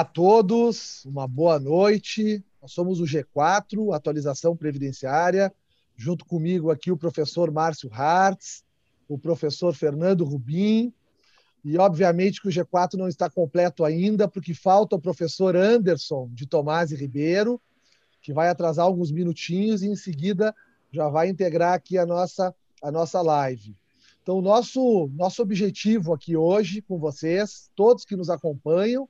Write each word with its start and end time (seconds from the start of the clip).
Olá 0.00 0.08
a 0.08 0.12
todos, 0.14 1.04
uma 1.04 1.28
boa 1.28 1.60
noite. 1.60 2.42
Nós 2.62 2.72
somos 2.72 3.00
o 3.00 3.04
G4, 3.04 3.94
Atualização 3.94 4.56
Previdenciária. 4.56 5.52
Junto 5.94 6.24
comigo 6.24 6.70
aqui 6.70 6.90
o 6.90 6.96
professor 6.96 7.50
Márcio 7.50 7.90
Hartz, 7.92 8.64
o 9.06 9.18
professor 9.18 9.74
Fernando 9.74 10.24
Rubim. 10.24 10.90
E, 11.62 11.76
obviamente, 11.76 12.40
que 12.40 12.48
o 12.48 12.50
G4 12.50 12.94
não 12.94 13.08
está 13.08 13.28
completo 13.28 13.84
ainda, 13.84 14.26
porque 14.26 14.54
falta 14.54 14.96
o 14.96 14.98
professor 14.98 15.54
Anderson 15.54 16.30
de 16.32 16.46
Tomás 16.46 16.90
e 16.92 16.96
Ribeiro, 16.96 17.60
que 18.22 18.32
vai 18.32 18.48
atrasar 18.48 18.86
alguns 18.86 19.12
minutinhos 19.12 19.82
e, 19.82 19.88
em 19.88 19.96
seguida, 19.96 20.56
já 20.90 21.10
vai 21.10 21.28
integrar 21.28 21.74
aqui 21.74 21.98
a 21.98 22.06
nossa, 22.06 22.54
a 22.82 22.90
nossa 22.90 23.20
live. 23.20 23.76
Então, 24.22 24.40
nosso, 24.40 25.10
nosso 25.12 25.42
objetivo 25.42 26.14
aqui 26.14 26.38
hoje 26.38 26.80
com 26.80 26.98
vocês, 26.98 27.70
todos 27.76 28.06
que 28.06 28.16
nos 28.16 28.30
acompanham, 28.30 29.06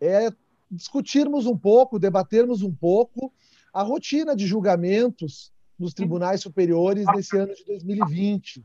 é 0.00 0.30
discutirmos 0.70 1.46
um 1.46 1.56
pouco, 1.56 1.98
debatermos 1.98 2.62
um 2.62 2.72
pouco 2.72 3.32
a 3.72 3.82
rotina 3.82 4.34
de 4.34 4.46
julgamentos 4.46 5.52
nos 5.78 5.94
tribunais 5.94 6.40
superiores 6.40 7.06
nesse 7.14 7.36
ano 7.36 7.54
de 7.54 7.64
2020, 7.64 8.64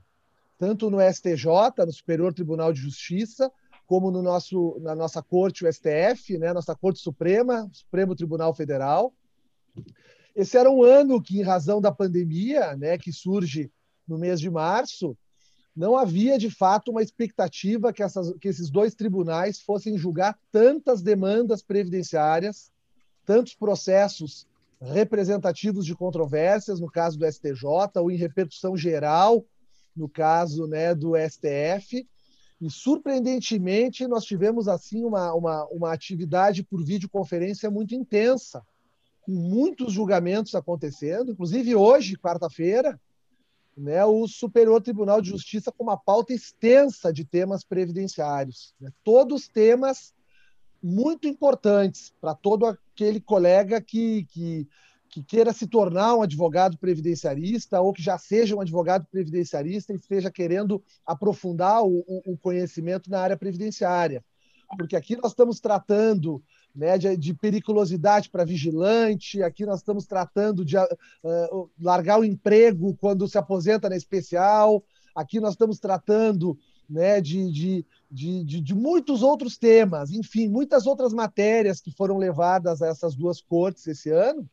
tanto 0.57 0.89
no 0.89 0.97
STJ, 0.99 1.45
no 1.85 1.93
Superior 1.93 2.33
Tribunal 2.33 2.73
de 2.73 2.81
Justiça, 2.81 3.51
como 3.85 4.09
no 4.09 4.21
nosso, 4.21 4.79
na 4.81 4.95
nossa 4.95 5.21
corte, 5.21 5.65
o 5.65 5.71
STF, 5.71 6.37
né, 6.37 6.53
nossa 6.53 6.75
Corte 6.75 6.99
Suprema, 6.99 7.69
Supremo 7.71 8.15
Tribunal 8.15 8.53
Federal. 8.53 9.13
Esse 10.35 10.57
era 10.57 10.69
um 10.71 10.83
ano 10.83 11.21
que, 11.21 11.39
em 11.39 11.43
razão 11.43 11.79
da 11.79 11.91
pandemia, 11.91 12.75
né, 12.75 12.97
que 12.97 13.11
surge 13.11 13.71
no 14.07 14.17
mês 14.17 14.39
de 14.39 14.49
março, 14.49 15.15
não 15.75 15.97
havia 15.97 16.37
de 16.37 16.49
fato 16.49 16.91
uma 16.91 17.01
expectativa 17.01 17.91
que, 17.91 18.03
essas, 18.03 18.31
que 18.39 18.47
esses 18.47 18.69
dois 18.69 18.93
tribunais 18.93 19.59
fossem 19.59 19.97
julgar 19.97 20.37
tantas 20.51 21.01
demandas 21.01 21.63
previdenciárias, 21.63 22.71
tantos 23.25 23.55
processos 23.55 24.47
representativos 24.79 25.85
de 25.85 25.95
controvérsias, 25.95 26.79
no 26.79 26.91
caso 26.91 27.17
do 27.17 27.25
STJ, 27.25 27.63
ou 27.95 28.11
em 28.11 28.17
repercussão 28.17 28.77
geral, 28.77 29.43
no 29.95 30.09
caso 30.09 30.67
né, 30.67 30.93
do 30.93 31.13
STF. 31.15 32.05
E, 32.61 32.69
surpreendentemente, 32.69 34.07
nós 34.07 34.25
tivemos 34.25 34.67
assim 34.67 35.03
uma, 35.03 35.33
uma, 35.33 35.65
uma 35.67 35.93
atividade 35.93 36.63
por 36.63 36.83
videoconferência 36.83 37.71
muito 37.71 37.95
intensa, 37.95 38.61
com 39.21 39.31
muitos 39.31 39.93
julgamentos 39.93 40.53
acontecendo, 40.53 41.31
inclusive 41.31 41.75
hoje, 41.75 42.17
quarta-feira, 42.17 42.99
né, 43.75 44.03
o 44.05 44.27
Superior 44.27 44.81
Tribunal 44.81 45.21
de 45.21 45.29
Justiça 45.29 45.71
com 45.71 45.83
uma 45.83 45.97
pauta 45.97 46.33
extensa 46.33 47.11
de 47.11 47.25
temas 47.25 47.63
previdenciários. 47.63 48.73
Né, 48.79 48.91
todos 49.03 49.47
temas 49.47 50.13
muito 50.81 51.27
importantes 51.27 52.13
para 52.19 52.35
todo 52.35 52.65
aquele 52.65 53.21
colega 53.21 53.81
que, 53.81 54.25
que, 54.25 54.67
que, 55.09 55.23
queira 55.23 55.53
se 55.53 55.65
tornar 55.65 56.15
um 56.15 56.21
advogado 56.21 56.77
previdenciarista 56.77 57.79
ou 57.79 57.93
que 57.93 58.01
já 58.01 58.17
seja 58.17 58.55
um 58.55 58.61
advogado 58.61 59.07
previdenciarista 59.09 59.93
e 59.93 59.95
esteja 59.95 60.29
querendo 60.29 60.83
aprofundar 61.05 61.83
o, 61.83 62.03
o 62.25 62.37
conhecimento 62.37 63.09
na 63.09 63.21
área 63.21 63.37
previdenciária. 63.37 64.23
Porque 64.77 64.95
aqui 64.95 65.15
nós 65.15 65.31
estamos 65.31 65.59
tratando 65.59 66.43
né, 66.75 66.97
de, 66.97 67.15
de 67.15 67.33
periculosidade 67.33 68.29
para 68.29 68.45
vigilante. 68.45 69.43
Aqui 69.43 69.65
nós 69.65 69.79
estamos 69.79 70.05
tratando 70.05 70.65
de 70.65 70.75
uh, 70.77 71.69
largar 71.79 72.19
o 72.19 72.25
emprego 72.25 72.95
quando 72.99 73.27
se 73.27 73.37
aposenta 73.37 73.89
na 73.89 73.95
especial. 73.95 74.83
Aqui 75.15 75.39
nós 75.39 75.51
estamos 75.51 75.79
tratando 75.79 76.57
né, 76.89 77.21
de, 77.21 77.51
de, 77.51 77.85
de, 78.09 78.61
de, 78.61 78.75
muitos 78.75 79.21
outros 79.21 79.57
temas, 79.57 80.11
enfim, 80.11 80.47
muitas 80.47 80.85
outras 80.85 81.13
matérias 81.13 81.79
que 81.79 81.91
foram 81.91 82.17
levadas 82.17 82.81
a 82.81 82.87
essas 82.87 83.15
duas 83.15 83.41
cortes 83.41 83.87
esse 83.87 84.09
ano. 84.09 84.49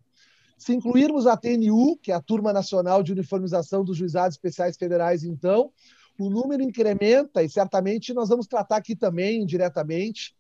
Se 0.59 0.75
incluirmos 0.75 1.27
a 1.27 1.37
TNU, 1.37 1.97
que 1.97 2.13
é 2.13 2.15
a 2.15 2.21
Turma 2.21 2.53
Nacional 2.53 3.03
de 3.03 3.13
Uniformização 3.13 3.83
dos 3.83 3.97
Juizados 3.97 4.37
Especiais 4.37 4.77
Federais, 4.77 5.25
então, 5.25 5.73
o 6.19 6.29
número 6.29 6.63
incrementa 6.63 7.43
e 7.43 7.49
certamente 7.49 8.13
nós 8.13 8.29
vamos 8.29 8.47
tratar 8.47 8.77
aqui 8.77 8.95
também, 8.95 9.47
diretamente, 9.47 10.35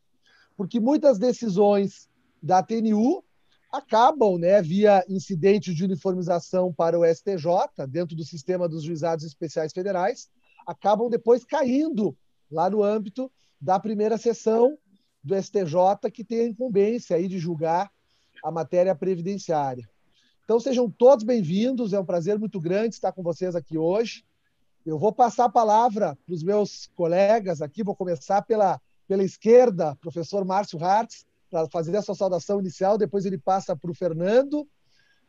porque 0.60 0.78
muitas 0.78 1.18
decisões 1.18 2.06
da 2.42 2.62
TNU 2.62 3.24
acabam, 3.72 4.36
né, 4.36 4.60
via 4.60 5.02
incidente 5.08 5.72
de 5.72 5.82
uniformização 5.82 6.70
para 6.70 6.98
o 6.98 7.02
STJ, 7.02 7.86
dentro 7.88 8.14
do 8.14 8.22
sistema 8.26 8.68
dos 8.68 8.82
juizados 8.82 9.24
especiais 9.24 9.72
federais, 9.72 10.28
acabam 10.66 11.08
depois 11.08 11.44
caindo 11.44 12.14
lá 12.52 12.68
no 12.68 12.82
âmbito 12.82 13.32
da 13.58 13.80
primeira 13.80 14.18
sessão 14.18 14.76
do 15.24 15.34
STJ, 15.34 16.10
que 16.12 16.22
tem 16.22 16.40
a 16.40 16.48
incumbência 16.48 17.16
aí 17.16 17.26
de 17.26 17.38
julgar 17.38 17.90
a 18.44 18.50
matéria 18.50 18.94
previdenciária. 18.94 19.88
Então 20.44 20.60
sejam 20.60 20.90
todos 20.90 21.24
bem-vindos, 21.24 21.94
é 21.94 21.98
um 21.98 22.04
prazer 22.04 22.38
muito 22.38 22.60
grande 22.60 22.96
estar 22.96 23.12
com 23.12 23.22
vocês 23.22 23.56
aqui 23.56 23.78
hoje. 23.78 24.26
Eu 24.84 24.98
vou 24.98 25.10
passar 25.10 25.46
a 25.46 25.50
palavra 25.50 26.18
para 26.26 26.34
os 26.34 26.42
meus 26.42 26.90
colegas 26.94 27.62
aqui, 27.62 27.82
vou 27.82 27.96
começar 27.96 28.42
pela 28.42 28.78
pela 29.10 29.24
esquerda, 29.24 29.96
professor 30.00 30.44
Márcio 30.44 30.78
Hartz, 30.78 31.26
para 31.50 31.68
fazer 31.68 31.96
a 31.96 32.00
sua 32.00 32.14
saudação 32.14 32.60
inicial, 32.60 32.96
depois 32.96 33.26
ele 33.26 33.38
passa 33.38 33.74
para 33.74 33.90
o 33.90 33.94
Fernando, 33.94 34.64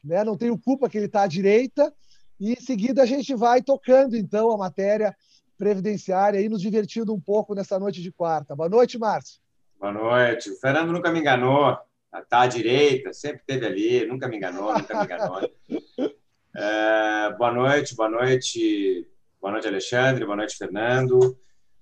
né? 0.03 0.23
não 0.23 0.37
tenho 0.37 0.55
culpa 0.55 0.87
que 0.87 0.99
ele 0.99 1.07
está 1.07 1.23
à 1.23 1.27
direita, 1.27 1.91
e 2.39 2.53
em 2.53 2.61
seguida 2.61 3.01
a 3.01 3.07
gente 3.07 3.33
vai 3.33 3.59
tocando, 3.59 4.15
então, 4.15 4.51
a 4.51 4.57
matéria 4.57 5.15
previdenciária 5.57 6.39
e 6.39 6.47
nos 6.47 6.61
divertindo 6.61 7.11
um 7.11 7.19
pouco 7.19 7.55
nessa 7.55 7.79
noite 7.79 8.03
de 8.03 8.11
quarta. 8.11 8.55
Boa 8.55 8.69
noite, 8.69 8.99
Márcio. 8.99 9.41
Boa 9.79 9.91
noite. 9.91 10.51
O 10.51 10.59
Fernando 10.59 10.91
nunca 10.91 11.11
me 11.11 11.19
enganou, 11.19 11.75
está 12.15 12.41
à 12.41 12.47
direita, 12.47 13.11
sempre 13.13 13.39
esteve 13.39 13.65
ali, 13.65 14.05
nunca 14.05 14.27
me 14.27 14.37
enganou, 14.37 14.77
nunca 14.77 14.95
me 14.95 15.05
enganou. 15.05 15.41
É, 16.53 17.33
boa 17.37 17.49
noite, 17.49 17.95
boa 17.95 18.09
noite, 18.09 19.07
boa 19.39 19.53
noite, 19.53 19.69
Alexandre, 19.69 20.25
boa 20.25 20.35
noite, 20.35 20.57
Fernando. 20.57 21.39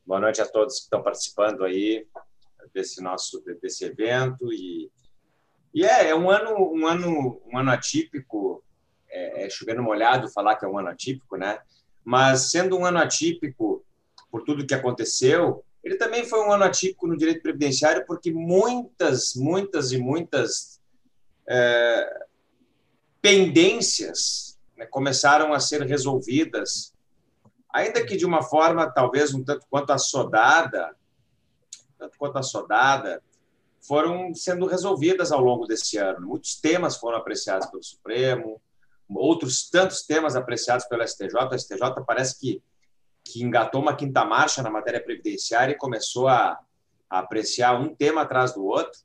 Boa 0.10 0.20
noite 0.20 0.42
a 0.42 0.46
todos 0.48 0.78
que 0.78 0.86
estão 0.86 1.04
participando 1.04 1.64
aí 1.64 2.08
desse 2.74 3.00
nosso 3.00 3.44
desse 3.62 3.86
evento 3.86 4.52
e, 4.52 4.90
e 5.72 5.86
é, 5.86 6.10
é 6.10 6.16
um 6.16 6.32
ano 6.32 6.74
um 6.74 6.88
ano 6.88 7.40
um 7.46 7.56
ano 7.56 7.70
atípico 7.70 8.64
é, 9.08 9.46
é 9.46 9.50
chovendo 9.52 9.84
molhado 9.84 10.28
falar 10.32 10.56
que 10.56 10.66
é 10.66 10.68
um 10.68 10.80
ano 10.80 10.88
atípico, 10.88 11.38
né? 11.38 11.60
Mas 12.04 12.50
sendo 12.50 12.76
um 12.76 12.86
ano 12.88 12.98
atípico 12.98 13.86
por 14.32 14.42
tudo 14.42 14.66
que 14.66 14.74
aconteceu, 14.74 15.64
ele 15.84 15.96
também 15.96 16.26
foi 16.26 16.40
um 16.40 16.52
ano 16.52 16.64
atípico 16.64 17.06
no 17.06 17.16
direito 17.16 17.44
previdenciário 17.44 18.04
porque 18.08 18.32
muitas 18.32 19.36
muitas 19.36 19.92
e 19.92 20.00
muitas 20.00 20.82
é, 21.48 22.26
pendências 23.22 24.58
né, 24.76 24.88
começaram 24.88 25.54
a 25.54 25.60
ser 25.60 25.84
resolvidas 25.84 26.96
ainda 27.74 28.06
que 28.06 28.18
de 28.18 28.26
uma 28.26 28.42
forma 28.42 28.90
talvez 28.90 29.34
um 29.34 29.44
tanto 29.44 29.66
quanto 29.70 29.92
assodada, 29.92 30.96
tanto 31.98 32.18
quanto 32.18 32.38
assodada, 32.38 33.22
foram 33.82 34.34
sendo 34.34 34.66
resolvidas 34.66 35.32
ao 35.32 35.42
longo 35.42 35.66
desse 35.66 35.98
ano. 35.98 36.28
Muitos 36.28 36.56
temas 36.56 36.98
foram 36.98 37.18
apreciados 37.18 37.68
pelo 37.68 37.84
Supremo, 37.84 38.62
outros 39.10 39.70
tantos 39.70 40.04
temas 40.04 40.36
apreciados 40.36 40.86
pelo 40.86 41.08
STJ. 41.08 41.34
O 41.52 41.60
STJ 41.60 42.04
parece 42.06 42.40
que, 42.40 42.62
que 43.24 43.44
engatou 43.44 43.82
uma 43.82 43.96
quinta 43.96 44.26
marcha 44.26 44.62
na 44.62 44.70
matéria 44.70 45.04
previdenciária 45.04 45.74
e 45.74 45.78
começou 45.78 46.28
a, 46.28 46.60
a 47.10 47.20
apreciar 47.20 47.80
um 47.80 47.94
tema 47.94 48.22
atrás 48.22 48.54
do 48.54 48.66
outro. 48.66 49.00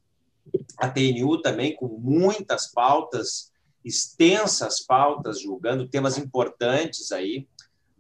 A 0.79 0.89
TNU 0.89 1.41
também, 1.41 1.75
com 1.75 1.87
muitas 1.87 2.67
pautas, 2.71 3.53
extensas 3.85 4.81
pautas, 4.81 5.41
julgando 5.41 5.89
temas 5.89 6.19
importantes 6.19 7.13
aí 7.13 7.47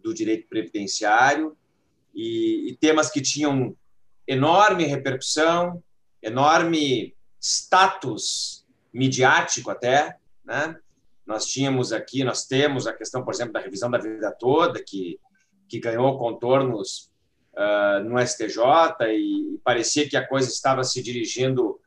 do 0.05 0.13
direito 0.13 0.47
previdenciário 0.49 1.57
e, 2.15 2.69
e 2.71 2.77
temas 2.77 3.11
que 3.11 3.21
tinham 3.21 3.75
enorme 4.29 4.85
repercussão, 4.85 5.83
enorme 6.23 7.17
status 7.41 8.65
midiático 8.93 9.71
até, 9.71 10.19
né? 10.45 10.79
Nós 11.27 11.47
tínhamos 11.47 11.91
aqui, 11.91 12.23
nós 12.23 12.47
temos 12.47 12.87
a 12.87 12.93
questão, 12.93 13.25
por 13.25 13.33
exemplo, 13.33 13.55
da 13.55 13.61
revisão 13.61 13.91
da 13.91 13.99
vida 13.99 14.31
toda, 14.31 14.83
que, 14.85 15.19
que 15.67 15.81
ganhou 15.81 16.19
contornos 16.19 17.11
uh, 17.55 18.05
no 18.05 18.21
STJ 18.21 18.61
e, 19.09 19.55
e 19.55 19.61
parecia 19.65 20.09
que 20.09 20.19
a 20.19 20.27
coisa 20.27 20.49
estava 20.49 20.85
se 20.85 21.03
dirigindo 21.03 21.81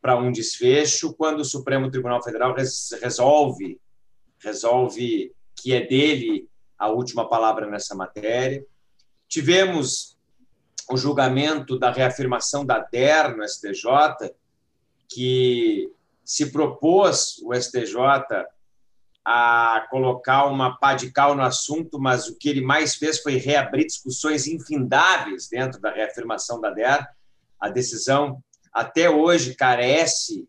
para 0.00 0.16
um 0.16 0.30
desfecho 0.30 1.12
quando 1.14 1.40
o 1.40 1.44
Supremo 1.44 1.90
Tribunal 1.90 2.22
Federal 2.22 2.54
res, 2.54 2.90
resolve 3.02 3.80
resolve 4.38 5.32
que 5.56 5.72
é 5.72 5.84
dele 5.84 6.48
a 6.78 6.88
última 6.88 7.28
palavra 7.28 7.66
nessa 7.66 7.94
matéria. 7.94 8.64
Tivemos 9.28 10.16
o 10.90 10.96
julgamento 10.96 11.78
da 11.78 11.90
reafirmação 11.90 12.64
da 12.64 12.78
DER 12.78 13.36
no 13.36 13.46
STJ, 13.46 14.32
que 15.08 15.90
se 16.24 16.50
propôs 16.50 17.38
o 17.44 17.54
STJ 17.54 17.96
a 19.24 19.86
colocar 19.90 20.46
uma 20.46 20.76
pá 20.76 20.94
de 20.94 21.10
cal 21.10 21.34
no 21.34 21.42
assunto, 21.42 21.98
mas 21.98 22.28
o 22.28 22.36
que 22.38 22.48
ele 22.48 22.60
mais 22.60 22.94
fez 22.94 23.20
foi 23.20 23.36
reabrir 23.36 23.86
discussões 23.86 24.46
infindáveis 24.46 25.48
dentro 25.48 25.80
da 25.80 25.90
reafirmação 25.90 26.60
da 26.60 26.70
DER. 26.70 27.04
A 27.58 27.68
decisão 27.68 28.40
até 28.72 29.10
hoje 29.10 29.56
carece 29.56 30.48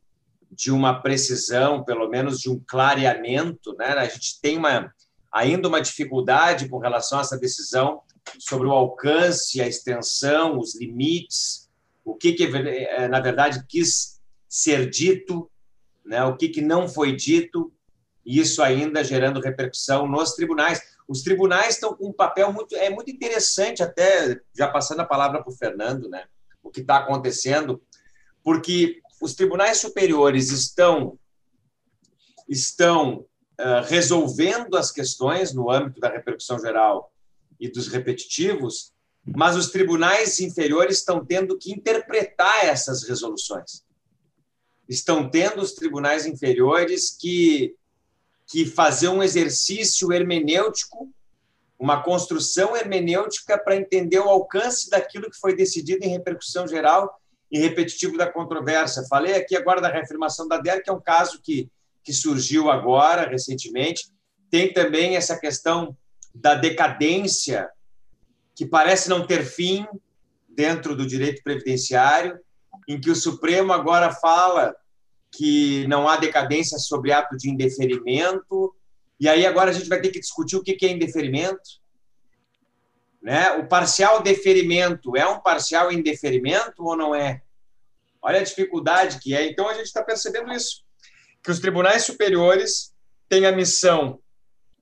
de 0.51 0.71
uma 0.71 1.01
precisão, 1.01 1.83
pelo 1.83 2.07
menos 2.07 2.39
de 2.39 2.49
um 2.49 2.61
clareamento. 2.67 3.75
Né? 3.77 3.85
A 3.93 4.05
gente 4.05 4.39
tem 4.41 4.57
uma, 4.57 4.93
ainda 5.31 5.67
uma 5.67 5.81
dificuldade 5.81 6.69
com 6.69 6.77
relação 6.77 7.19
a 7.19 7.21
essa 7.21 7.37
decisão 7.37 8.01
sobre 8.39 8.67
o 8.67 8.71
alcance, 8.71 9.61
a 9.61 9.67
extensão, 9.67 10.59
os 10.59 10.75
limites, 10.79 11.69
o 12.03 12.15
que, 12.15 12.33
que 12.33 12.43
eh, 12.45 13.07
na 13.07 13.19
verdade 13.19 13.63
quis 13.67 14.19
ser 14.47 14.89
dito, 14.89 15.49
né? 16.05 16.23
o 16.23 16.35
que, 16.35 16.49
que 16.49 16.61
não 16.61 16.87
foi 16.87 17.15
dito, 17.15 17.71
e 18.25 18.39
isso 18.39 18.61
ainda 18.61 19.03
gerando 19.03 19.41
repercussão 19.41 20.07
nos 20.07 20.33
tribunais. 20.33 20.81
Os 21.07 21.21
tribunais 21.21 21.75
estão 21.75 21.95
com 21.95 22.09
um 22.09 22.13
papel 22.13 22.51
muito 22.51 22.75
é 22.75 22.89
muito 22.89 23.09
interessante 23.09 23.81
até 23.81 24.39
já 24.53 24.67
passando 24.67 25.01
a 25.01 25.05
palavra 25.05 25.41
para 25.41 25.51
o 25.51 25.55
Fernando, 25.55 26.09
né? 26.09 26.25
O 26.61 26.69
que 26.69 26.81
está 26.81 26.97
acontecendo, 26.97 27.81
porque 28.43 29.01
os 29.21 29.33
tribunais 29.33 29.77
superiores 29.77 30.51
estão 30.51 31.17
estão 32.47 33.25
resolvendo 33.87 34.75
as 34.75 34.91
questões 34.91 35.53
no 35.53 35.71
âmbito 35.71 35.99
da 35.99 36.09
repercussão 36.09 36.59
geral 36.59 37.11
e 37.59 37.69
dos 37.69 37.87
repetitivos, 37.87 38.91
mas 39.25 39.55
os 39.55 39.71
tribunais 39.71 40.39
inferiores 40.39 40.97
estão 40.97 41.25
tendo 41.25 41.57
que 41.57 41.71
interpretar 41.71 42.65
essas 42.65 43.03
resoluções. 43.03 43.83
Estão 44.87 45.29
tendo 45.29 45.61
os 45.61 45.73
tribunais 45.73 46.25
inferiores 46.25 47.09
que 47.19 47.75
que 48.47 48.65
fazer 48.65 49.09
um 49.09 49.21
exercício 49.21 50.11
hermenêutico, 50.13 51.13
uma 51.77 52.01
construção 52.01 52.75
hermenêutica 52.75 53.57
para 53.57 53.75
entender 53.75 54.19
o 54.19 54.29
alcance 54.29 54.89
daquilo 54.89 55.29
que 55.29 55.37
foi 55.37 55.55
decidido 55.55 56.05
em 56.05 56.09
repercussão 56.09 56.65
geral 56.65 57.19
e 57.51 57.59
repetitivo 57.59 58.17
da 58.17 58.31
controvérsia. 58.31 59.03
Falei 59.09 59.35
aqui 59.35 59.55
agora 59.55 59.81
da 59.81 59.89
reafirmação 59.89 60.47
da 60.47 60.57
DER, 60.57 60.81
que 60.81 60.89
é 60.89 60.93
um 60.93 61.01
caso 61.01 61.41
que, 61.41 61.69
que 62.07 62.13
surgiu 62.13 62.71
agora, 62.71 63.29
recentemente. 63.29 64.05
Tem 64.49 64.71
também 64.71 65.17
essa 65.17 65.37
questão 65.37 65.93
da 66.33 66.55
decadência, 66.55 67.69
que 68.55 68.65
parece 68.65 69.09
não 69.09 69.27
ter 69.27 69.43
fim 69.43 69.85
dentro 70.47 70.95
do 70.95 71.05
direito 71.05 71.43
previdenciário, 71.43 72.39
em 72.87 72.97
que 72.97 73.11
o 73.11 73.15
Supremo 73.15 73.73
agora 73.73 74.13
fala 74.13 74.73
que 75.33 75.85
não 75.87 76.07
há 76.07 76.15
decadência 76.15 76.79
sobre 76.79 77.11
ato 77.11 77.35
de 77.35 77.49
indeferimento. 77.49 78.73
E 79.19 79.27
aí 79.27 79.45
agora 79.45 79.71
a 79.71 79.73
gente 79.73 79.89
vai 79.89 79.99
ter 79.99 80.09
que 80.09 80.21
discutir 80.21 80.55
o 80.55 80.63
que 80.63 80.77
é 80.85 80.89
indeferimento. 80.89 81.81
Né? 83.21 83.51
O 83.57 83.67
parcial 83.67 84.23
deferimento 84.23 85.17
é 85.17 85.27
um 85.27 85.41
parcial 85.41 85.91
indeferimento 85.91 86.85
ou 86.85 86.95
não 86.95 87.13
é? 87.13 87.41
Olha 88.21 88.39
a 88.39 88.43
dificuldade 88.43 89.19
que 89.19 89.35
é. 89.35 89.45
Então 89.45 89.67
a 89.67 89.73
gente 89.73 89.87
está 89.87 90.01
percebendo 90.01 90.53
isso, 90.53 90.86
que 91.47 91.51
os 91.51 91.61
tribunais 91.61 92.03
superiores 92.03 92.93
têm 93.29 93.45
a 93.45 93.53
missão 93.53 94.19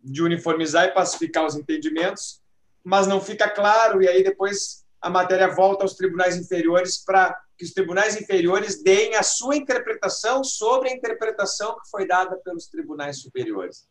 de 0.04 0.24
uniformizar 0.24 0.86
e 0.86 0.94
pacificar 0.96 1.46
os 1.46 1.56
entendimentos, 1.56 2.42
mas 2.84 3.06
não 3.06 3.22
fica 3.22 3.48
claro 3.48 4.02
e 4.02 4.08
aí 4.08 4.24
depois 4.24 4.84
a 5.00 5.08
matéria 5.08 5.48
volta 5.48 5.84
aos 5.84 5.94
tribunais 5.94 6.36
inferiores 6.36 6.98
para 6.98 7.40
que 7.56 7.64
os 7.64 7.72
tribunais 7.72 8.20
inferiores 8.20 8.82
deem 8.82 9.14
a 9.14 9.22
sua 9.22 9.56
interpretação 9.56 10.44
sobre 10.44 10.90
a 10.90 10.94
interpretação 10.96 11.76
que 11.76 11.88
foi 11.88 12.08
dada 12.08 12.36
pelos 12.38 12.66
tribunais 12.66 13.22
superiores. 13.22 13.88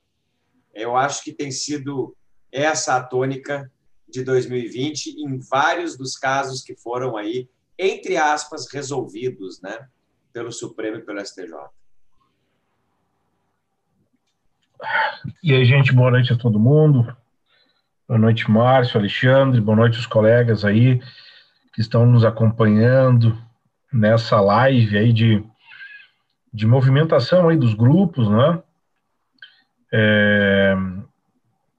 Eu 0.75 0.97
acho 0.97 1.23
que 1.23 1.33
tem 1.33 1.53
sido 1.53 2.17
essa 2.51 2.97
a 2.97 3.05
tônica 3.05 3.71
de 4.09 4.25
2020 4.25 5.11
em 5.11 5.39
vários 5.39 5.97
dos 5.97 6.17
casos 6.17 6.61
que 6.61 6.75
foram 6.75 7.17
aí, 7.17 7.49
entre 7.79 8.17
aspas, 8.17 8.67
resolvidos 8.69 9.61
né, 9.63 9.89
pelo 10.33 10.51
Supremo 10.51 10.97
e 10.97 11.03
pelo 11.03 11.25
STJ. 11.25 11.55
E 15.43 15.53
aí, 15.53 15.65
gente, 15.65 15.93
boa 15.93 16.11
noite 16.11 16.33
a 16.33 16.37
todo 16.37 16.59
mundo. 16.59 17.15
Boa 18.07 18.19
noite, 18.19 18.51
Márcio, 18.51 18.99
Alexandre, 18.99 19.61
boa 19.61 19.77
noite 19.77 19.99
os 19.99 20.07
colegas 20.07 20.65
aí 20.65 21.01
que 21.73 21.81
estão 21.81 22.07
nos 22.07 22.25
acompanhando 22.25 23.37
nessa 23.93 24.41
live 24.41 24.97
aí 24.97 25.13
de, 25.13 25.43
de 26.53 26.67
movimentação 26.67 27.49
aí 27.49 27.57
dos 27.57 27.75
grupos, 27.75 28.29
né? 28.29 28.63
É, 29.93 30.75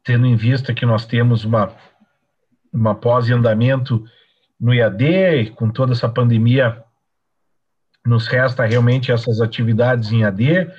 tendo 0.03 0.25
em 0.25 0.35
vista 0.35 0.73
que 0.73 0.85
nós 0.85 1.05
temos 1.05 1.43
uma 1.43 1.75
uma 2.75 2.93
pós 2.93 3.29
andamento 3.31 4.03
no 4.59 4.73
IAD, 4.73 5.51
com 5.55 5.69
toda 5.69 5.93
essa 5.93 6.09
pandemia, 6.09 6.83
nos 8.05 8.27
resta 8.27 8.65
realmente 8.65 9.11
essas 9.11 9.41
atividades 9.41 10.11
em 10.11 10.23
AD. 10.23 10.69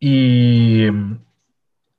E 0.00 0.88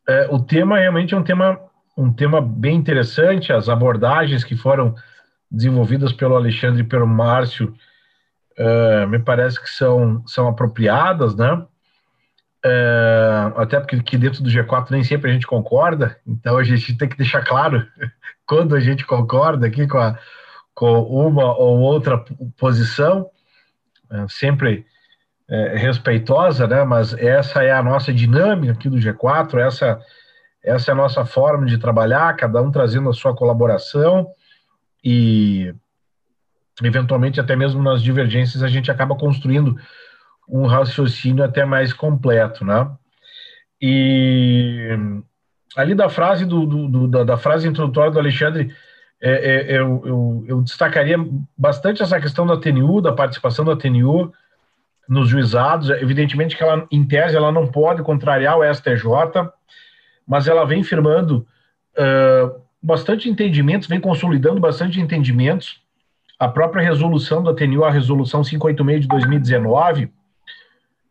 é, 0.08 0.28
o 0.32 0.40
tema 0.40 0.80
realmente 0.80 1.14
é 1.14 1.18
um 1.18 1.24
tema, 1.24 1.60
um 1.98 2.12
tema 2.12 2.42
bem 2.42 2.76
interessante, 2.76 3.52
as 3.52 3.70
abordagens 3.70 4.44
que 4.44 4.56
foram 4.56 4.96
desenvolvidas 5.52 6.14
pelo 6.14 6.36
Alexandre 6.36 6.82
e 6.82 6.88
pelo 6.88 7.08
Márcio, 7.08 7.74
é, 8.58 9.06
me 9.06 9.20
parece 9.20 9.62
que 9.62 9.70
são, 9.70 10.26
são 10.28 10.48
apropriadas, 10.48 11.36
né? 11.36 11.66
É, 12.64 13.54
até 13.56 13.80
porque 13.80 14.18
dentro 14.18 14.44
do 14.44 14.50
G4 14.50 14.92
nem 14.92 15.04
sempre 15.04 15.30
a 15.30 15.34
gente 15.34 15.48
concorda, 15.48 16.18
então 16.28 16.58
a 16.58 16.64
gente 16.64 16.98
tem 16.98 17.08
que 17.08 17.16
deixar 17.16 17.42
claro 17.42 17.88
quando 18.46 18.76
a 18.76 18.82
gente 18.82 19.06
concorda 19.06 19.66
aqui 19.66 19.88
com, 19.88 19.98
a, 19.98 20.18
com 20.74 21.04
uma 21.04 21.56
ou 21.58 21.80
outra 21.80 22.24
posição, 22.58 23.30
é, 24.12 24.26
sempre 24.28 24.86
é, 25.50 25.78
respeitosa, 25.78 26.68
né? 26.68 26.84
Mas 26.84 27.14
essa 27.14 27.64
é 27.64 27.72
a 27.72 27.82
nossa 27.82 28.14
dinâmica 28.14 28.74
aqui 28.74 28.88
do 28.88 28.98
G4, 28.98 29.60
essa, 29.60 30.00
essa 30.64 30.92
é 30.92 30.94
a 30.94 30.98
nossa 30.98 31.26
forma 31.26 31.66
de 31.66 31.78
trabalhar, 31.78 32.36
cada 32.36 32.62
um 32.62 32.72
trazendo 32.72 33.10
a 33.10 33.14
sua 33.14 33.36
colaboração 33.36 34.28
e 35.04 35.74
eventualmente 36.84 37.40
até 37.40 37.56
mesmo 37.56 37.82
nas 37.82 38.02
divergências 38.02 38.64
a 38.64 38.68
gente 38.68 38.92
acaba 38.92 39.16
construindo 39.16 39.76
um 40.48 40.66
raciocínio 40.66 41.44
até 41.44 41.66
mais 41.66 41.94
completo, 41.94 42.64
né? 42.64 42.90
E 43.82 44.90
ali 45.76 45.96
da 45.96 46.10
frase 46.10 46.46
do, 46.46 46.66
do, 46.66 47.08
do 47.08 47.26
da, 47.26 47.38
frase 47.38 47.68
introdutória 47.68 48.12
do 48.12 48.20
Alexandre, 48.20 48.74
é, 49.22 49.32
é, 49.32 49.78
eu, 49.78 50.02
eu, 50.06 50.46
eu, 50.48 50.62
destacaria 50.62 51.18
bastante 51.58 52.02
essa 52.02 52.20
questão 52.20 52.46
da 52.46 52.58
TNU, 52.58 53.02
da 53.02 53.14
participação 53.14 53.64
da 53.64 53.76
TNU 53.76 54.34
nos 55.10 55.28
juizados. 55.28 55.90
Evidentemente 55.90 56.56
que 56.56 56.62
ela, 56.62 56.88
em 56.92 57.04
tese, 57.04 57.36
ela 57.36 57.52
não 57.52 57.68
pode 57.68 58.04
contrariar 58.04 58.60
o 58.60 58.74
STJ, 58.74 59.04
mas 60.28 60.48
ela 60.48 60.64
vem 60.64 60.84
firmando 60.84 61.48
uh, 61.98 62.62
bastante 62.82 63.28
entendimentos, 63.28 63.88
vem 63.88 64.00
consolidando 64.00 64.62
bastante 64.62 65.02
entendimentos. 65.02 65.82
A 66.38 66.48
própria 66.48 66.84
resolução 66.84 67.44
da 67.44 67.54
TNU, 67.54 67.84
a 67.84 67.90
resolução 67.90 68.44
586 68.44 69.02
de 69.02 69.08
2019, 69.08 70.12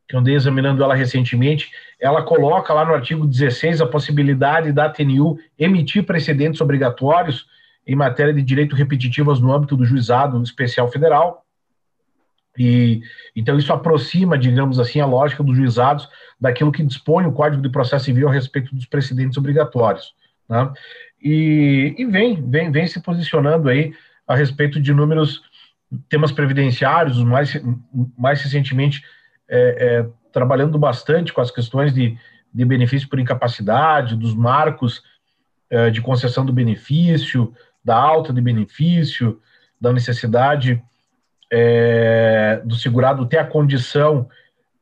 que 0.08 0.14
eu 0.14 0.20
andei 0.20 0.34
examinando 0.34 0.82
ela 0.82 0.94
recentemente, 0.94 1.70
ela 2.00 2.22
coloca 2.22 2.72
lá 2.72 2.84
no 2.84 2.94
artigo 2.94 3.26
16 3.26 3.82
a 3.82 3.86
possibilidade 3.86 4.72
da 4.72 4.88
TNU 4.88 5.38
emitir 5.58 6.06
precedentes 6.06 6.60
obrigatórios 6.62 7.46
em 7.86 7.94
matéria 7.94 8.32
de 8.32 8.42
direito 8.42 8.76
repetitivas 8.76 9.40
no 9.40 9.52
âmbito 9.52 9.76
do 9.76 9.84
juizado 9.84 10.40
especial 10.42 10.88
federal. 10.88 11.44
E 12.58 13.00
então 13.36 13.56
isso 13.56 13.72
aproxima, 13.72 14.36
digamos 14.36 14.80
assim, 14.80 15.00
a 15.00 15.06
lógica 15.06 15.44
dos 15.44 15.56
juizados 15.56 16.08
daquilo 16.40 16.72
que 16.72 16.82
dispõe 16.82 17.24
o 17.24 17.32
Código 17.32 17.62
de 17.62 17.68
Processo 17.68 18.06
Civil 18.06 18.28
a 18.28 18.32
respeito 18.32 18.74
dos 18.74 18.86
precedentes 18.86 19.38
obrigatórios. 19.38 20.12
Né? 20.48 20.72
E, 21.22 21.94
e 21.96 22.04
vem, 22.04 22.48
vem, 22.50 22.70
vem 22.70 22.86
se 22.86 23.00
posicionando 23.00 23.68
aí 23.68 23.92
a 24.26 24.34
respeito 24.34 24.80
de 24.80 24.90
inúmeros 24.90 25.42
temas 26.08 26.32
previdenciários, 26.32 27.22
mais, 27.22 27.60
mais 28.16 28.42
recentemente 28.42 29.02
é, 29.48 29.58
é, 29.58 30.06
trabalhando 30.32 30.78
bastante 30.78 31.32
com 31.32 31.40
as 31.40 31.50
questões 31.50 31.94
de, 31.94 32.18
de 32.52 32.64
benefício 32.64 33.08
por 33.08 33.18
incapacidade, 33.18 34.16
dos 34.16 34.34
marcos 34.34 35.02
é, 35.70 35.90
de 35.90 36.00
concessão 36.00 36.44
do 36.44 36.52
benefício, 36.52 37.54
da 37.82 37.96
alta 37.96 38.32
de 38.32 38.40
benefício, 38.40 39.40
da 39.80 39.92
necessidade 39.92 40.82
é, 41.50 42.60
do 42.64 42.76
segurado 42.76 43.26
ter 43.26 43.38
a 43.38 43.44
condição 43.44 44.28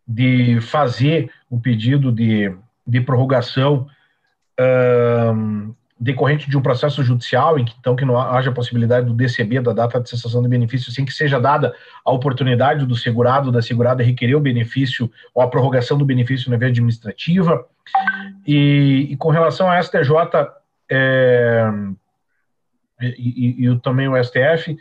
de 0.06 0.60
fazer 0.60 1.30
o 1.50 1.60
pedido 1.60 2.12
de, 2.12 2.54
de 2.86 3.00
prorrogação 3.00 3.88
um, 4.58 5.74
decorrente 5.98 6.48
de 6.48 6.56
um 6.56 6.62
processo 6.62 7.02
judicial, 7.02 7.58
em 7.58 7.64
que, 7.64 7.74
então 7.78 7.96
que 7.96 8.04
não 8.04 8.20
haja 8.20 8.52
possibilidade 8.52 9.06
do 9.06 9.14
DCB, 9.14 9.60
da 9.60 9.72
data 9.72 10.00
de 10.00 10.08
cessação 10.08 10.42
de 10.42 10.48
benefício, 10.48 10.92
sem 10.92 11.04
que 11.04 11.12
seja 11.12 11.40
dada 11.40 11.74
a 12.04 12.12
oportunidade 12.12 12.84
do 12.84 12.94
segurado, 12.94 13.50
da 13.50 13.62
segurada 13.62 14.02
requerer 14.02 14.36
o 14.36 14.40
benefício 14.40 15.10
ou 15.34 15.42
a 15.42 15.48
prorrogação 15.48 15.96
do 15.96 16.04
benefício 16.04 16.50
na 16.50 16.56
via 16.56 16.68
administrativa. 16.68 17.66
E, 18.46 19.08
e 19.10 19.16
com 19.16 19.30
relação 19.30 19.70
à 19.70 19.82
STJ 19.82 20.10
é, 20.90 21.70
e, 23.00 23.64
e, 23.64 23.68
e, 23.68 23.78
também 23.80 24.08
o 24.08 24.22
STF, 24.22 24.76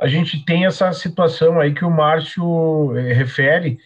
a 0.00 0.06
gente 0.06 0.42
tem 0.44 0.64
essa 0.64 0.92
situação 0.92 1.60
aí 1.60 1.74
que 1.74 1.84
o 1.84 1.90
Márcio 1.90 2.96
eh, 2.96 3.12
refere, 3.12 3.78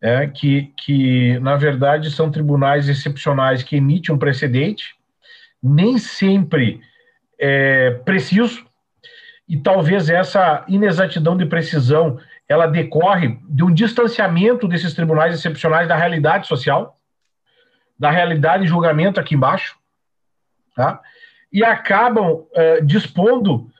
é, 0.00 0.26
que, 0.26 0.72
que, 0.76 1.38
na 1.40 1.56
verdade, 1.56 2.10
são 2.10 2.30
tribunais 2.30 2.88
excepcionais 2.88 3.62
que 3.62 3.76
emitem 3.76 4.14
um 4.14 4.18
precedente, 4.18 4.94
nem 5.62 5.96
sempre 5.96 6.80
é, 7.40 7.92
preciso, 8.04 8.66
e 9.48 9.56
talvez 9.56 10.10
essa 10.10 10.64
inexatidão 10.68 11.36
de 11.36 11.46
precisão 11.46 12.18
ela 12.48 12.66
decorre 12.66 13.38
de 13.48 13.64
um 13.64 13.72
distanciamento 13.72 14.68
desses 14.68 14.94
tribunais 14.94 15.34
excepcionais 15.34 15.88
da 15.88 15.96
realidade 15.96 16.46
social, 16.46 17.00
da 17.98 18.10
realidade 18.10 18.64
de 18.64 18.68
julgamento 18.68 19.18
aqui 19.18 19.34
embaixo, 19.34 19.76
tá? 20.74 21.00
e 21.50 21.64
acabam 21.64 22.32
uh, 22.32 22.84
dispondo 22.84 23.70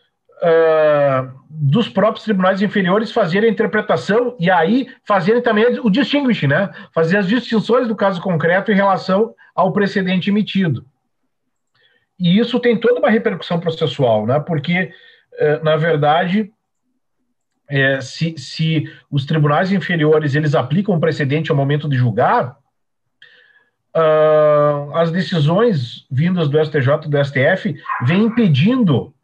uh, 0.42 1.30
dos 1.48 1.88
próprios 1.88 2.24
tribunais 2.24 2.60
inferiores 2.60 3.12
fazerem 3.12 3.48
a 3.48 3.52
interpretação 3.52 4.36
e 4.38 4.50
aí 4.50 4.88
fazerem 5.06 5.42
também 5.42 5.78
o 5.80 5.90
distinguish, 5.90 6.46
né? 6.46 6.70
Fazer 6.94 7.16
as 7.18 7.26
distinções 7.26 7.88
do 7.88 7.96
caso 7.96 8.20
concreto 8.20 8.70
em 8.70 8.74
relação 8.74 9.34
ao 9.54 9.72
precedente 9.72 10.30
emitido. 10.30 10.84
E 12.18 12.38
isso 12.38 12.58
tem 12.60 12.78
toda 12.78 12.98
uma 12.98 13.10
repercussão 13.10 13.60
processual, 13.60 14.26
né? 14.26 14.40
Porque, 14.40 14.90
uh, 15.34 15.64
na 15.64 15.76
verdade, 15.76 16.52
é, 17.68 18.00
se, 18.00 18.36
se 18.38 18.84
os 19.10 19.24
tribunais 19.24 19.72
inferiores 19.72 20.34
eles 20.34 20.54
aplicam 20.54 20.94
o 20.94 21.00
precedente 21.00 21.50
ao 21.50 21.56
momento 21.56 21.88
de 21.88 21.96
julgar, 21.96 22.56
uh, 23.96 24.94
as 24.94 25.10
decisões 25.10 26.06
vindas 26.10 26.48
do 26.48 26.62
STJ 26.64 27.06
e 27.06 27.08
do 27.08 27.24
STF 27.24 27.74
vêm 28.04 28.24
impedindo 28.24 29.15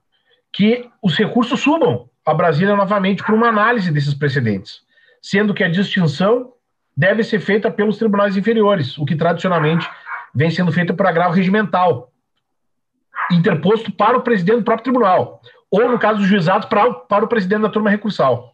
que 0.53 0.89
os 1.03 1.17
recursos 1.17 1.61
subam 1.61 2.09
a 2.25 2.35
Brasília 2.35 2.77
novamente 2.77 3.23
para 3.23 3.35
uma 3.35 3.49
análise 3.49 3.91
desses 3.91 4.15
precedentes, 4.15 4.83
sendo 5.21 5.55
que 5.55 5.65
a 5.65 5.69
distinção 5.69 6.53
deve 6.97 7.25
ser 7.25 7.41
feita 7.41 7.71
pelos 7.71 7.97
tribunais 7.97 8.37
inferiores, 8.37 8.99
o 8.99 9.05
que 9.05 9.17
tradicionalmente 9.17 9.89
vem 10.35 10.51
sendo 10.51 10.71
feito 10.71 10.95
por 10.95 11.07
agravo 11.07 11.35
regimental, 11.35 12.13
interposto 13.31 13.91
para 13.93 14.17
o 14.17 14.23
presidente 14.23 14.59
do 14.59 14.65
próprio 14.65 14.85
tribunal, 14.85 15.41
ou, 15.71 15.89
no 15.89 15.99
caso 15.99 16.19
dos 16.19 16.29
juizados, 16.29 16.69
para, 16.69 16.93
para 16.93 17.25
o 17.25 17.29
presidente 17.29 17.63
da 17.63 17.71
turma 17.71 17.89
recursal. 17.89 18.53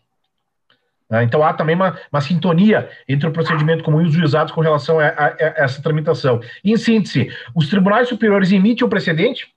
Né? 1.11 1.25
Então 1.25 1.43
há 1.43 1.53
também 1.53 1.75
uma, 1.75 1.99
uma, 2.13 2.21
sintonia 2.21 2.89
entre 3.09 3.29
o 3.29 3.33
procedimento 3.33 3.83
comum 3.83 4.03
e 4.03 4.07
os 4.07 4.13
juizados 4.13 4.53
com 4.53 4.61
relação 4.61 5.01
a, 5.01 5.09
a, 5.09 5.27
a, 5.27 5.37
essa 5.57 5.83
tramitação. 5.83 6.41
Em 6.63 6.77
síntese, 6.77 7.33
os 7.55 7.69
tribunais 7.69 8.09
superiores 8.09 8.53
emitem 8.53 8.87
o 8.87 8.91
precedente 8.91 9.53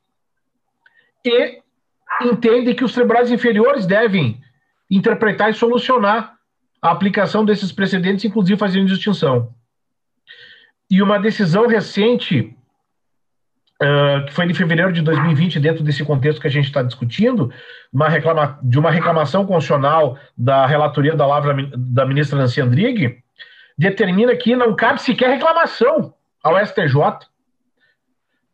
e 1.23 1.61
entendem 2.21 2.75
que 2.75 2.83
os 2.83 2.93
tribunais 2.93 3.31
inferiores 3.31 3.85
devem 3.85 4.41
interpretar 4.89 5.49
e 5.49 5.53
solucionar 5.53 6.35
a 6.81 6.91
aplicação 6.91 7.45
desses 7.45 7.71
precedentes, 7.71 8.25
inclusive 8.25 8.59
fazendo 8.59 8.87
distinção. 8.87 9.53
E 10.89 11.01
uma 11.01 11.19
decisão 11.19 11.67
recente 11.67 12.55
uh, 13.81 14.25
que 14.25 14.33
foi 14.33 14.47
de 14.47 14.53
fevereiro 14.53 14.91
de 14.91 15.01
2020, 15.01 15.59
dentro 15.59 15.83
desse 15.83 16.03
contexto 16.03 16.41
que 16.41 16.47
a 16.47 16.51
gente 16.51 16.65
está 16.65 16.83
discutindo, 16.83 17.53
uma 17.93 18.09
reclama, 18.09 18.59
de 18.61 18.77
uma 18.77 18.91
reclamação 18.91 19.45
constitucional 19.45 20.17
da 20.37 20.65
relatoria 20.65 21.15
da 21.15 21.25
Lavra 21.25 21.55
da 21.75 22.05
ministra 22.05 22.37
Nancy 22.37 22.59
Andrighi, 22.59 23.23
determina 23.77 24.35
que 24.35 24.55
não 24.55 24.75
cabe 24.75 25.01
sequer 25.01 25.29
reclamação 25.29 26.13
ao 26.43 26.57
STJ 26.65 26.95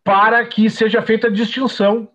para 0.03 0.45
que 0.45 0.69
seja 0.69 1.01
feita 1.01 1.27
a 1.27 1.31
distinção 1.31 2.09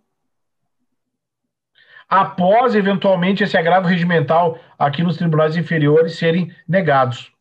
após, 2.12 2.74
eventualmente, 2.74 3.42
esse 3.42 3.56
agravo 3.56 3.88
regimental 3.88 4.60
aqui 4.78 5.02
nos 5.02 5.16
tribunais 5.16 5.56
inferiores 5.56 6.16
serem 6.16 6.54
negados. 6.68 7.32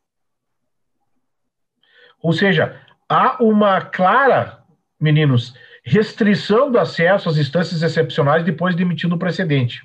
Ou 2.24 2.32
seja, 2.32 2.80
há 3.10 3.44
uma 3.44 3.82
clara 3.82 4.64
meninos, 4.98 5.54
restrição 5.84 6.72
do 6.72 6.80
acesso 6.80 7.28
às 7.28 7.38
instâncias 7.38 7.82
excepcionais 7.82 8.46
depois 8.46 8.74
de 8.74 8.84
emitido 8.84 9.16
o 9.16 9.20
precedente. 9.20 9.82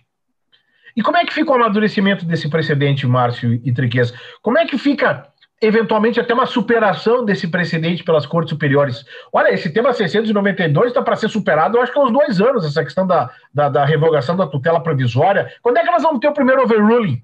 E 0.95 1.03
como 1.03 1.17
é 1.17 1.25
que 1.25 1.35
fica 1.35 1.51
o 1.51 1.55
amadurecimento 1.55 2.25
desse 2.25 2.49
precedente, 2.49 3.09
Márcio 3.09 3.55
e 3.65 3.73
Triquez? 3.73 4.15
Como 4.41 4.57
é 4.57 4.67
que 4.67 4.79
fica, 4.79 5.27
eventualmente, 5.61 6.21
até 6.21 6.35
uma 6.35 6.47
superação 6.47 7.25
desse 7.25 7.49
precedente 7.49 8.05
pelas 8.05 8.27
cortes 8.27 8.51
superiores? 8.51 9.05
Olha, 9.33 9.53
esse 9.53 9.71
tema 9.71 9.93
692 9.93 10.89
está 10.89 11.03
para 11.03 11.17
ser 11.17 11.29
superado, 11.29 11.77
eu 11.77 11.83
acho 11.83 11.93
que 11.93 11.99
há 11.99 12.03
uns 12.03 12.13
dois 12.13 12.41
anos, 12.41 12.65
essa 12.65 12.85
questão 12.85 13.07
da, 13.07 13.31
da, 13.53 13.69
da, 13.69 13.85
revogação 13.85 14.37
da 14.37 14.47
tutela 14.47 14.83
provisória. 14.83 15.53
Quando 15.63 15.79
é 15.79 15.85
que 15.85 15.91
nós 15.91 16.03
vamos 16.03 16.21
ter 16.21 16.29
o 16.29 16.35
primeiro 16.35 16.63
overruling 16.63 17.23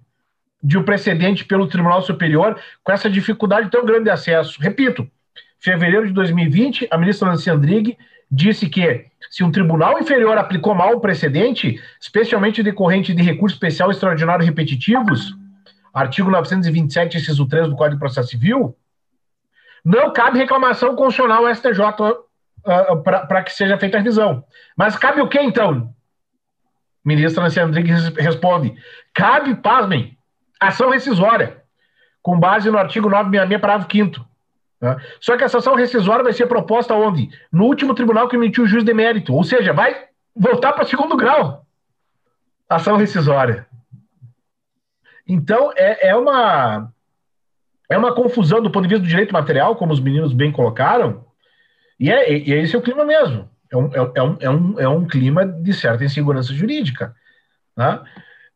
de 0.62 0.78
um 0.78 0.82
precedente 0.82 1.44
pelo 1.44 1.66
Tribunal 1.66 2.02
Superior 2.02 2.58
com 2.82 2.92
essa 2.92 3.10
dificuldade 3.10 3.70
tão 3.70 3.84
grande 3.84 4.04
de 4.04 4.10
acesso? 4.10 4.60
Repito, 4.60 5.06
fevereiro 5.58 6.06
de 6.06 6.12
2020, 6.12 6.88
a 6.90 6.96
ministra 6.96 7.28
Nancy 7.28 7.50
Andrighi 7.50 7.98
disse 8.30 8.66
que 8.66 9.06
se 9.30 9.44
um 9.44 9.52
tribunal 9.52 9.98
inferior 10.00 10.38
aplicou 10.38 10.74
mal 10.74 10.94
o 10.94 11.00
precedente, 11.00 11.78
especialmente 12.00 12.62
decorrente 12.62 13.12
de 13.12 13.22
recurso 13.22 13.56
especial 13.56 13.90
extraordinário 13.90 14.44
repetitivos, 14.44 15.34
artigo 15.92 16.30
927, 16.30 17.18
inciso 17.18 17.46
3 17.46 17.68
do 17.68 17.76
Código 17.76 17.96
de 17.96 18.00
Processo 18.00 18.28
Civil, 18.28 18.76
não 19.84 20.12
cabe 20.12 20.38
reclamação 20.38 20.94
constitucional 20.94 21.46
ao 21.46 21.54
STJ 21.54 21.80
uh, 21.80 22.24
ah, 22.64 22.96
para 22.96 23.42
que 23.42 23.52
seja 23.52 23.78
feita 23.78 23.96
a 23.96 24.00
revisão. 24.00 24.44
Mas 24.76 24.96
cabe 24.96 25.20
o 25.20 25.28
que, 25.28 25.40
então? 25.40 25.92
Ministra 27.04 27.42
Nancy 27.42 27.60
Andrighi 27.60 27.92
responde: 28.18 28.74
cabe, 29.12 29.54
pasmem, 29.56 30.16
ação 30.60 30.90
rescisória, 30.90 31.62
com 32.22 32.38
base 32.38 32.70
no 32.70 32.78
artigo 32.78 33.08
966, 33.08 33.60
parágrafo 33.60 33.90
5 33.90 34.32
Tá? 34.82 34.96
Só 35.20 35.36
que 35.36 35.44
essa 35.44 35.58
ação 35.58 35.76
rescisória 35.76 36.24
vai 36.24 36.32
ser 36.32 36.46
proposta 36.46 36.92
onde? 36.92 37.30
No 37.52 37.66
último 37.66 37.94
tribunal 37.94 38.28
que 38.28 38.34
emitiu 38.34 38.64
o 38.64 38.66
juiz 38.66 38.82
de 38.82 38.92
mérito, 38.92 39.32
ou 39.32 39.44
seja, 39.44 39.72
vai 39.72 40.06
voltar 40.34 40.72
para 40.72 40.84
segundo 40.84 41.16
grau. 41.16 41.64
Ação 42.68 42.96
rescisória. 42.96 43.64
Então, 45.32 45.72
é, 45.74 46.08
é, 46.08 46.14
uma, 46.14 46.92
é 47.88 47.96
uma 47.96 48.14
confusão 48.14 48.60
do 48.60 48.70
ponto 48.70 48.82
de 48.82 48.90
vista 48.90 49.02
do 49.02 49.08
direito 49.08 49.32
material, 49.32 49.76
como 49.76 49.90
os 49.90 49.98
meninos 49.98 50.34
bem 50.34 50.52
colocaram, 50.52 51.24
e, 51.98 52.10
é, 52.10 52.30
e 52.30 52.52
esse 52.52 52.76
é 52.76 52.78
o 52.78 52.82
clima 52.82 53.02
mesmo. 53.02 53.48
É 53.70 53.76
um, 53.78 53.86
é, 53.94 54.12
é, 54.14 54.22
um, 54.22 54.36
é, 54.40 54.50
um, 54.50 54.80
é 54.80 54.88
um 54.88 55.06
clima 55.06 55.46
de 55.46 55.72
certa 55.72 56.04
insegurança 56.04 56.52
jurídica. 56.52 57.14
Tá? 57.74 58.04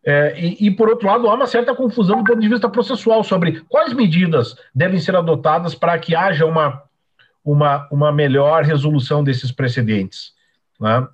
É, 0.04 0.38
e, 0.38 0.66
e, 0.66 0.71
por 0.71 0.90
outro 0.90 1.06
lado, 1.06 1.26
há 1.30 1.35
uma 1.35 1.47
certa 1.47 1.75
confusão 1.75 2.18
do 2.18 2.25
ponto 2.25 2.40
de 2.42 2.49
vista 2.49 2.68
processual 2.68 3.25
sobre 3.25 3.62
quais 3.71 3.95
medidas 3.95 4.54
devem 4.75 5.00
ser 5.00 5.16
adotadas 5.16 5.75
para 5.75 5.99
que 5.99 6.14
haja 6.14 6.45
uma, 6.45 6.83
uma, 7.42 7.88
uma 7.90 8.12
melhor 8.12 8.64
resolução 8.64 9.25
desses 9.25 9.50
precedentes. 9.50 10.35
Né? 10.78 11.09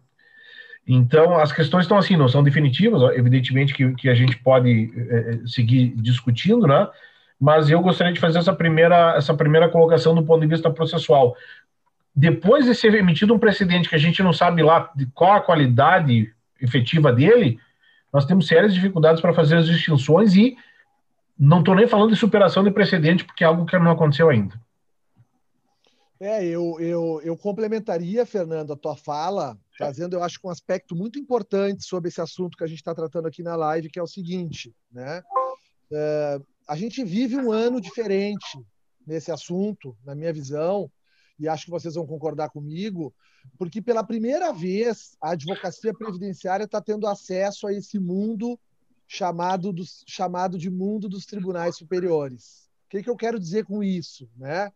Então, 0.86 1.38
as 1.38 1.52
questões 1.52 1.84
estão 1.84 1.96
assim, 1.96 2.16
não 2.16 2.28
são 2.28 2.42
definitivas, 2.42 3.16
evidentemente 3.16 3.72
que, 3.72 3.94
que 3.94 4.08
a 4.08 4.14
gente 4.14 4.36
pode 4.38 4.92
é, 4.96 5.40
seguir 5.46 5.94
discutindo, 5.96 6.66
né? 6.66 6.88
mas 7.42 7.68
eu 7.68 7.80
gostaria 7.80 8.12
de 8.12 8.20
fazer 8.20 8.38
essa 8.38 8.52
primeira, 8.52 9.14
essa 9.16 9.34
primeira 9.34 9.68
colocação 9.68 10.14
do 10.14 10.24
ponto 10.24 10.42
de 10.42 10.46
vista 10.46 10.70
processual. 10.70 11.36
Depois 12.14 12.66
de 12.66 12.74
ser 12.74 12.94
emitido 12.94 13.34
um 13.34 13.38
precedente 13.38 13.88
que 13.88 13.94
a 13.94 13.98
gente 13.98 14.22
não 14.22 14.32
sabe 14.32 14.62
lá 14.62 14.90
de 14.94 15.06
qual 15.06 15.32
a 15.32 15.40
qualidade 15.40 16.32
efetiva 16.60 17.12
dele, 17.12 17.58
nós 18.12 18.24
temos 18.24 18.46
sérias 18.46 18.72
dificuldades 18.72 19.20
para 19.20 19.32
fazer 19.32 19.56
as 19.56 19.66
distinções 19.66 20.36
e 20.36 20.56
não 21.36 21.58
estou 21.58 21.74
nem 21.74 21.88
falando 21.88 22.10
de 22.10 22.16
superação 22.16 22.62
de 22.62 22.70
precedente, 22.70 23.24
porque 23.24 23.42
é 23.42 23.46
algo 23.46 23.66
que 23.66 23.76
não 23.76 23.90
aconteceu 23.90 24.28
ainda. 24.28 24.54
É, 26.22 26.44
eu, 26.46 26.78
eu, 26.78 27.20
eu 27.24 27.36
complementaria, 27.36 28.24
Fernando, 28.24 28.72
a 28.72 28.76
tua 28.76 28.94
fala, 28.94 29.58
trazendo, 29.76 30.14
eu 30.14 30.22
acho, 30.22 30.38
um 30.44 30.50
aspecto 30.50 30.94
muito 30.94 31.18
importante 31.18 31.84
sobre 31.84 32.10
esse 32.10 32.20
assunto 32.20 32.56
que 32.56 32.62
a 32.62 32.66
gente 32.68 32.78
está 32.78 32.94
tratando 32.94 33.26
aqui 33.26 33.42
na 33.42 33.56
live, 33.56 33.90
que 33.90 33.98
é 33.98 34.02
o 34.02 34.06
seguinte, 34.06 34.72
né? 34.92 35.20
É, 35.90 36.40
a 36.68 36.76
gente 36.76 37.02
vive 37.02 37.36
um 37.36 37.50
ano 37.50 37.80
diferente 37.80 38.56
nesse 39.04 39.32
assunto, 39.32 39.96
na 40.04 40.14
minha 40.14 40.32
visão, 40.32 40.88
e 41.40 41.48
acho 41.48 41.64
que 41.64 41.72
vocês 41.72 41.96
vão 41.96 42.06
concordar 42.06 42.50
comigo, 42.50 43.12
porque 43.58 43.82
pela 43.82 44.04
primeira 44.04 44.52
vez 44.52 45.16
a 45.20 45.30
advocacia 45.30 45.92
previdenciária 45.92 46.66
está 46.66 46.80
tendo 46.80 47.08
acesso 47.08 47.66
a 47.66 47.72
esse 47.72 47.98
mundo 47.98 48.56
chamado, 49.08 49.72
dos, 49.72 50.04
chamado 50.06 50.56
de 50.56 50.70
mundo 50.70 51.08
dos 51.08 51.26
tribunais 51.26 51.76
superiores. 51.76 52.70
O 52.86 52.90
que, 52.90 53.02
que 53.02 53.10
eu 53.10 53.16
quero 53.16 53.40
dizer 53.40 53.64
com 53.64 53.82
isso? 53.82 54.30
Né? 54.36 54.70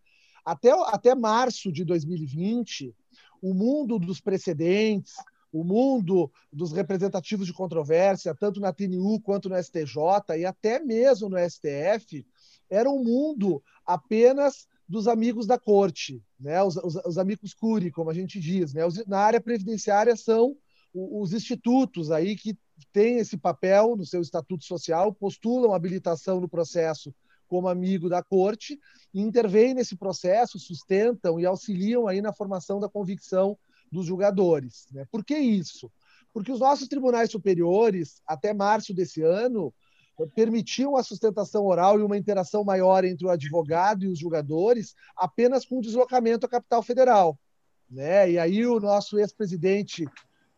Até, 0.46 0.70
até 0.70 1.12
março 1.12 1.72
de 1.72 1.84
2020, 1.84 2.94
o 3.42 3.52
mundo 3.52 3.98
dos 3.98 4.20
precedentes, 4.20 5.14
o 5.52 5.64
mundo 5.64 6.30
dos 6.52 6.70
representativos 6.70 7.48
de 7.48 7.52
controvérsia, 7.52 8.32
tanto 8.32 8.60
na 8.60 8.72
TNU 8.72 9.20
quanto 9.20 9.48
no 9.48 9.60
STJ 9.60 10.38
e 10.38 10.44
até 10.44 10.78
mesmo 10.78 11.28
no 11.28 11.36
STF, 11.36 12.24
era 12.70 12.88
um 12.88 13.02
mundo 13.02 13.60
apenas 13.84 14.68
dos 14.88 15.08
amigos 15.08 15.48
da 15.48 15.58
corte, 15.58 16.22
né? 16.38 16.62
os, 16.62 16.76
os, 16.76 16.94
os 17.04 17.18
amigos 17.18 17.52
curi, 17.52 17.90
como 17.90 18.08
a 18.08 18.14
gente 18.14 18.38
diz. 18.38 18.72
Né? 18.72 18.86
Os, 18.86 19.04
na 19.04 19.18
área 19.18 19.40
previdenciária 19.40 20.14
são 20.14 20.56
os 20.94 21.32
institutos 21.32 22.12
aí 22.12 22.36
que 22.36 22.56
têm 22.92 23.18
esse 23.18 23.36
papel 23.36 23.96
no 23.96 24.06
seu 24.06 24.20
estatuto 24.20 24.64
social, 24.64 25.12
postulam 25.12 25.74
habilitação 25.74 26.40
no 26.40 26.48
processo 26.48 27.12
como 27.48 27.68
amigo 27.68 28.08
da 28.08 28.22
corte, 28.22 28.78
intervêm 29.14 29.74
nesse 29.74 29.96
processo, 29.96 30.58
sustentam 30.58 31.40
e 31.40 31.46
auxiliam 31.46 32.06
aí 32.06 32.20
na 32.20 32.32
formação 32.32 32.78
da 32.78 32.88
convicção 32.88 33.58
dos 33.90 34.06
julgadores. 34.06 34.86
Né? 34.92 35.06
Por 35.10 35.24
que 35.24 35.36
isso? 35.36 35.90
Porque 36.32 36.52
os 36.52 36.60
nossos 36.60 36.88
tribunais 36.88 37.30
superiores, 37.30 38.20
até 38.26 38.52
março 38.52 38.92
desse 38.92 39.22
ano, 39.22 39.72
permitiam 40.34 40.96
a 40.96 41.02
sustentação 41.02 41.64
oral 41.66 41.98
e 41.98 42.02
uma 42.02 42.16
interação 42.16 42.64
maior 42.64 43.04
entre 43.04 43.26
o 43.26 43.30
advogado 43.30 44.04
e 44.04 44.08
os 44.08 44.18
julgadores 44.18 44.94
apenas 45.16 45.64
com 45.64 45.80
deslocamento 45.80 46.46
à 46.46 46.48
capital 46.48 46.82
federal. 46.82 47.38
Né? 47.90 48.32
E 48.32 48.38
aí 48.38 48.66
o 48.66 48.80
nosso 48.80 49.18
ex-presidente 49.18 50.06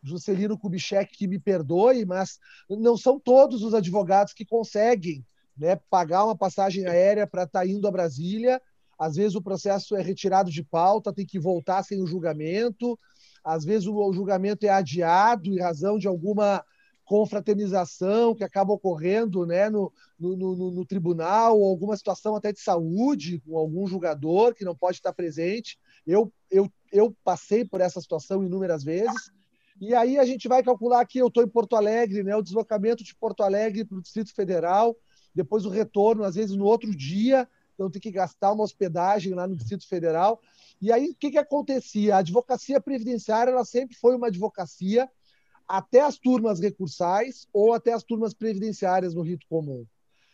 Juscelino 0.01 0.57
Kubitschek, 0.57 1.15
que 1.17 1.27
me 1.27 1.39
perdoe, 1.39 2.05
mas 2.05 2.39
não 2.69 2.95
são 2.95 3.19
todos 3.19 3.63
os 3.63 3.73
advogados 3.73 4.33
que 4.33 4.45
conseguem 4.45 5.25
né, 5.59 5.75
pagar 5.89 6.25
uma 6.25 6.37
passagem 6.37 6.85
aérea 6.85 7.27
para 7.27 7.43
estar 7.43 7.59
tá 7.59 7.67
indo 7.67 7.87
a 7.87 7.91
Brasília. 7.91 8.61
Às 8.97 9.15
vezes 9.15 9.35
o 9.35 9.41
processo 9.41 9.95
é 9.95 10.01
retirado 10.01 10.49
de 10.49 10.63
pauta, 10.63 11.13
tem 11.13 11.25
que 11.25 11.39
voltar 11.39 11.83
sem 11.83 12.01
o 12.01 12.07
julgamento. 12.07 12.97
Às 13.43 13.65
vezes 13.65 13.87
o 13.87 14.13
julgamento 14.13 14.65
é 14.65 14.69
adiado 14.69 15.53
em 15.53 15.59
razão 15.59 15.97
de 15.97 16.07
alguma 16.07 16.63
confraternização 17.09 18.35
que 18.35 18.43
acaba 18.43 18.71
ocorrendo 18.71 19.43
né, 19.43 19.67
no, 19.67 19.91
no, 20.19 20.37
no, 20.37 20.71
no, 20.71 20.85
tribunal, 20.85 21.59
ou 21.59 21.67
alguma 21.67 21.97
situação 21.97 22.35
até 22.35 22.51
de 22.53 22.59
saúde, 22.59 23.39
com 23.39 23.57
algum 23.57 23.87
julgador 23.87 24.53
que 24.53 24.63
não 24.63 24.75
pode 24.75 24.97
estar 24.97 25.11
presente. 25.11 25.79
Eu, 26.05 26.31
eu, 26.51 26.71
eu 26.91 27.15
passei 27.23 27.65
por 27.65 27.81
essa 27.81 27.99
situação 27.99 28.43
inúmeras 28.43 28.83
vezes. 28.83 29.31
E 29.81 29.95
aí 29.95 30.19
a 30.19 30.25
gente 30.25 30.47
vai 30.47 30.61
calcular 30.61 31.01
aqui, 31.01 31.17
eu 31.17 31.29
estou 31.29 31.41
em 31.41 31.47
Porto 31.47 31.75
Alegre, 31.75 32.21
né, 32.21 32.35
o 32.35 32.43
deslocamento 32.43 33.03
de 33.03 33.15
Porto 33.15 33.41
Alegre 33.41 33.85
para 33.85 33.97
o 33.97 34.01
Distrito 34.01 34.31
Federal, 34.35 34.95
depois 35.33 35.65
o 35.65 35.69
retorno, 35.69 36.23
às 36.23 36.35
vezes 36.35 36.55
no 36.55 36.65
outro 36.65 36.95
dia, 36.95 37.47
então 37.73 37.89
tem 37.89 38.01
que 38.01 38.11
gastar 38.11 38.51
uma 38.51 38.63
hospedagem 38.63 39.33
lá 39.33 39.47
no 39.47 39.55
Distrito 39.55 39.87
Federal. 39.87 40.41
E 40.81 40.91
aí 40.91 41.09
o 41.09 41.15
que, 41.15 41.31
que 41.31 41.37
acontecia? 41.37 42.15
A 42.15 42.19
advocacia 42.19 42.81
previdenciária 42.81 43.51
ela 43.51 43.65
sempre 43.65 43.95
foi 43.95 44.15
uma 44.15 44.27
advocacia 44.27 45.09
até 45.67 46.01
as 46.01 46.17
turmas 46.17 46.59
recursais 46.59 47.47
ou 47.53 47.73
até 47.73 47.93
as 47.93 48.03
turmas 48.03 48.33
previdenciárias 48.33 49.13
no 49.13 49.21
rito 49.21 49.45
comum. 49.47 49.85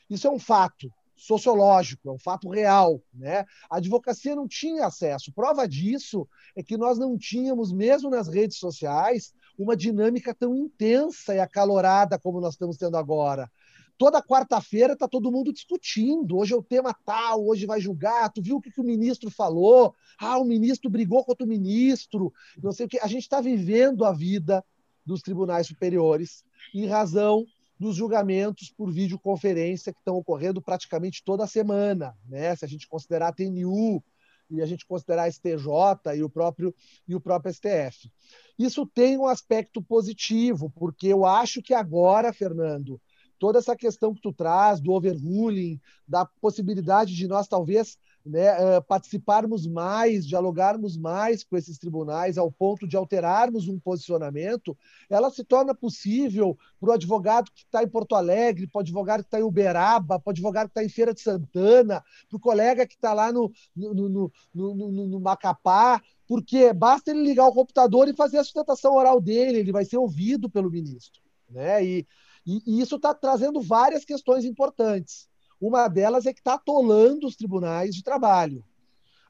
Isso 0.09 0.27
é 0.27 0.31
um 0.31 0.39
fato 0.39 0.91
sociológico, 1.15 2.09
é 2.09 2.11
um 2.11 2.19
fato 2.19 2.49
real. 2.49 3.01
Né? 3.13 3.45
A 3.69 3.77
advocacia 3.77 4.35
não 4.35 4.47
tinha 4.47 4.85
acesso. 4.85 5.31
Prova 5.31 5.67
disso 5.67 6.27
é 6.55 6.63
que 6.63 6.77
nós 6.77 6.97
não 6.97 7.17
tínhamos, 7.17 7.71
mesmo 7.71 8.09
nas 8.09 8.27
redes 8.27 8.57
sociais, 8.57 9.33
uma 9.57 9.75
dinâmica 9.75 10.33
tão 10.33 10.55
intensa 10.55 11.33
e 11.33 11.39
acalorada 11.39 12.19
como 12.19 12.41
nós 12.41 12.53
estamos 12.53 12.77
tendo 12.77 12.97
agora. 12.97 13.49
Toda 13.97 14.21
quarta-feira 14.21 14.93
está 14.93 15.07
todo 15.07 15.31
mundo 15.31 15.53
discutindo. 15.53 16.37
Hoje 16.37 16.53
é 16.53 16.55
o 16.55 16.63
tema 16.63 16.93
tal, 17.05 17.45
hoje 17.47 17.65
vai 17.65 17.79
julgar. 17.79 18.31
Tu 18.31 18.41
viu 18.41 18.57
o 18.57 18.61
que, 18.61 18.71
que 18.71 18.81
o 18.81 18.83
ministro 18.83 19.31
falou? 19.31 19.95
Ah, 20.19 20.37
o 20.37 20.43
ministro 20.43 20.89
brigou 20.89 21.23
contra 21.23 21.45
o 21.45 21.49
ministro. 21.49 22.33
Não 22.61 22.73
sei 22.73 22.85
o 22.85 22.89
que. 22.89 22.99
A 22.99 23.07
gente 23.07 23.23
está 23.23 23.39
vivendo 23.39 24.03
a 24.03 24.11
vida 24.11 24.63
dos 25.05 25.21
tribunais 25.21 25.67
superiores, 25.67 26.43
em 26.73 26.87
razão 26.87 27.45
dos 27.79 27.95
julgamentos 27.95 28.69
por 28.69 28.91
videoconferência 28.91 29.93
que 29.93 29.99
estão 29.99 30.15
ocorrendo 30.15 30.61
praticamente 30.61 31.23
toda 31.23 31.47
semana, 31.47 32.17
né? 32.27 32.55
Se 32.55 32.65
a 32.65 32.67
gente 32.67 32.87
considerar 32.87 33.29
a 33.29 33.33
TNU 33.33 34.03
e 34.49 34.61
a 34.61 34.65
gente 34.65 34.85
considerar 34.85 35.23
a 35.23 35.31
STJ 35.31 36.15
e 36.15 36.23
o 36.23 36.29
próprio 36.29 36.73
e 37.07 37.15
o 37.15 37.21
próprio 37.21 37.53
STF. 37.53 38.11
Isso 38.57 38.85
tem 38.85 39.17
um 39.17 39.25
aspecto 39.25 39.81
positivo, 39.81 40.69
porque 40.69 41.07
eu 41.07 41.25
acho 41.25 41.61
que 41.61 41.73
agora, 41.73 42.31
Fernando, 42.31 43.01
toda 43.39 43.59
essa 43.59 43.75
questão 43.75 44.13
que 44.13 44.21
tu 44.21 44.33
traz 44.33 44.79
do 44.79 44.91
overruling, 44.91 45.79
da 46.07 46.25
possibilidade 46.25 47.15
de 47.15 47.27
nós 47.27 47.47
talvez 47.47 47.97
né, 48.25 48.55
uh, 48.55 48.83
participarmos 48.83 49.67
mais, 49.67 50.25
dialogarmos 50.25 50.97
mais 50.97 51.43
com 51.43 51.55
esses 51.55 51.77
tribunais 51.77 52.37
ao 52.37 52.51
ponto 52.51 52.87
de 52.87 52.97
alterarmos 52.97 53.67
um 53.67 53.79
posicionamento, 53.79 54.75
ela 55.09 55.29
se 55.29 55.43
torna 55.43 55.75
possível 55.75 56.57
para 56.79 56.89
o 56.89 56.93
advogado 56.93 57.51
que 57.53 57.61
está 57.61 57.83
em 57.83 57.87
Porto 57.87 58.15
Alegre, 58.15 58.65
para 58.65 58.79
o 58.79 58.81
advogado 58.81 59.21
que 59.21 59.27
está 59.27 59.39
em 59.39 59.43
Uberaba, 59.43 60.19
para 60.19 60.29
o 60.29 60.31
advogado 60.31 60.67
que 60.67 60.71
está 60.71 60.83
em 60.83 60.89
Feira 60.89 61.13
de 61.13 61.21
Santana, 61.21 62.03
para 62.27 62.37
o 62.37 62.39
colega 62.39 62.87
que 62.87 62.95
está 62.95 63.13
lá 63.13 63.31
no, 63.31 63.51
no, 63.75 63.93
no, 63.93 64.31
no, 64.53 65.07
no 65.07 65.19
Macapá, 65.19 66.01
porque 66.27 66.73
basta 66.73 67.11
ele 67.11 67.21
ligar 67.21 67.47
o 67.47 67.53
computador 67.53 68.07
e 68.07 68.15
fazer 68.15 68.39
a 68.39 68.43
sustentação 68.43 68.95
oral 68.95 69.21
dele, 69.21 69.59
ele 69.59 69.71
vai 69.71 69.85
ser 69.85 69.97
ouvido 69.97 70.49
pelo 70.49 70.71
ministro. 70.71 71.21
Né? 71.47 71.85
E, 71.85 72.07
e, 72.45 72.61
e 72.65 72.81
isso 72.81 72.97
está 72.97 73.13
trazendo 73.13 73.61
várias 73.61 74.05
questões 74.05 74.45
importantes. 74.45 75.27
Uma 75.59 75.87
delas 75.87 76.25
é 76.25 76.33
que 76.33 76.39
está 76.39 76.55
atolando 76.55 77.25
os 77.27 77.35
tribunais 77.35 77.95
de 77.95 78.03
trabalho. 78.03 78.63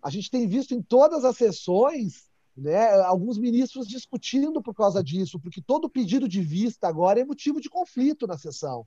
A 0.01 0.09
gente 0.09 0.29
tem 0.29 0.47
visto 0.47 0.73
em 0.73 0.81
todas 0.81 1.23
as 1.23 1.37
sessões 1.37 2.29
né, 2.55 2.91
alguns 3.01 3.37
ministros 3.37 3.87
discutindo 3.87 4.61
por 4.61 4.73
causa 4.73 5.03
disso, 5.03 5.39
porque 5.39 5.61
todo 5.61 5.89
pedido 5.89 6.27
de 6.27 6.41
vista 6.41 6.87
agora 6.87 7.19
é 7.19 7.25
motivo 7.25 7.59
de 7.59 7.69
conflito 7.69 8.25
na 8.25 8.37
sessão. 8.37 8.85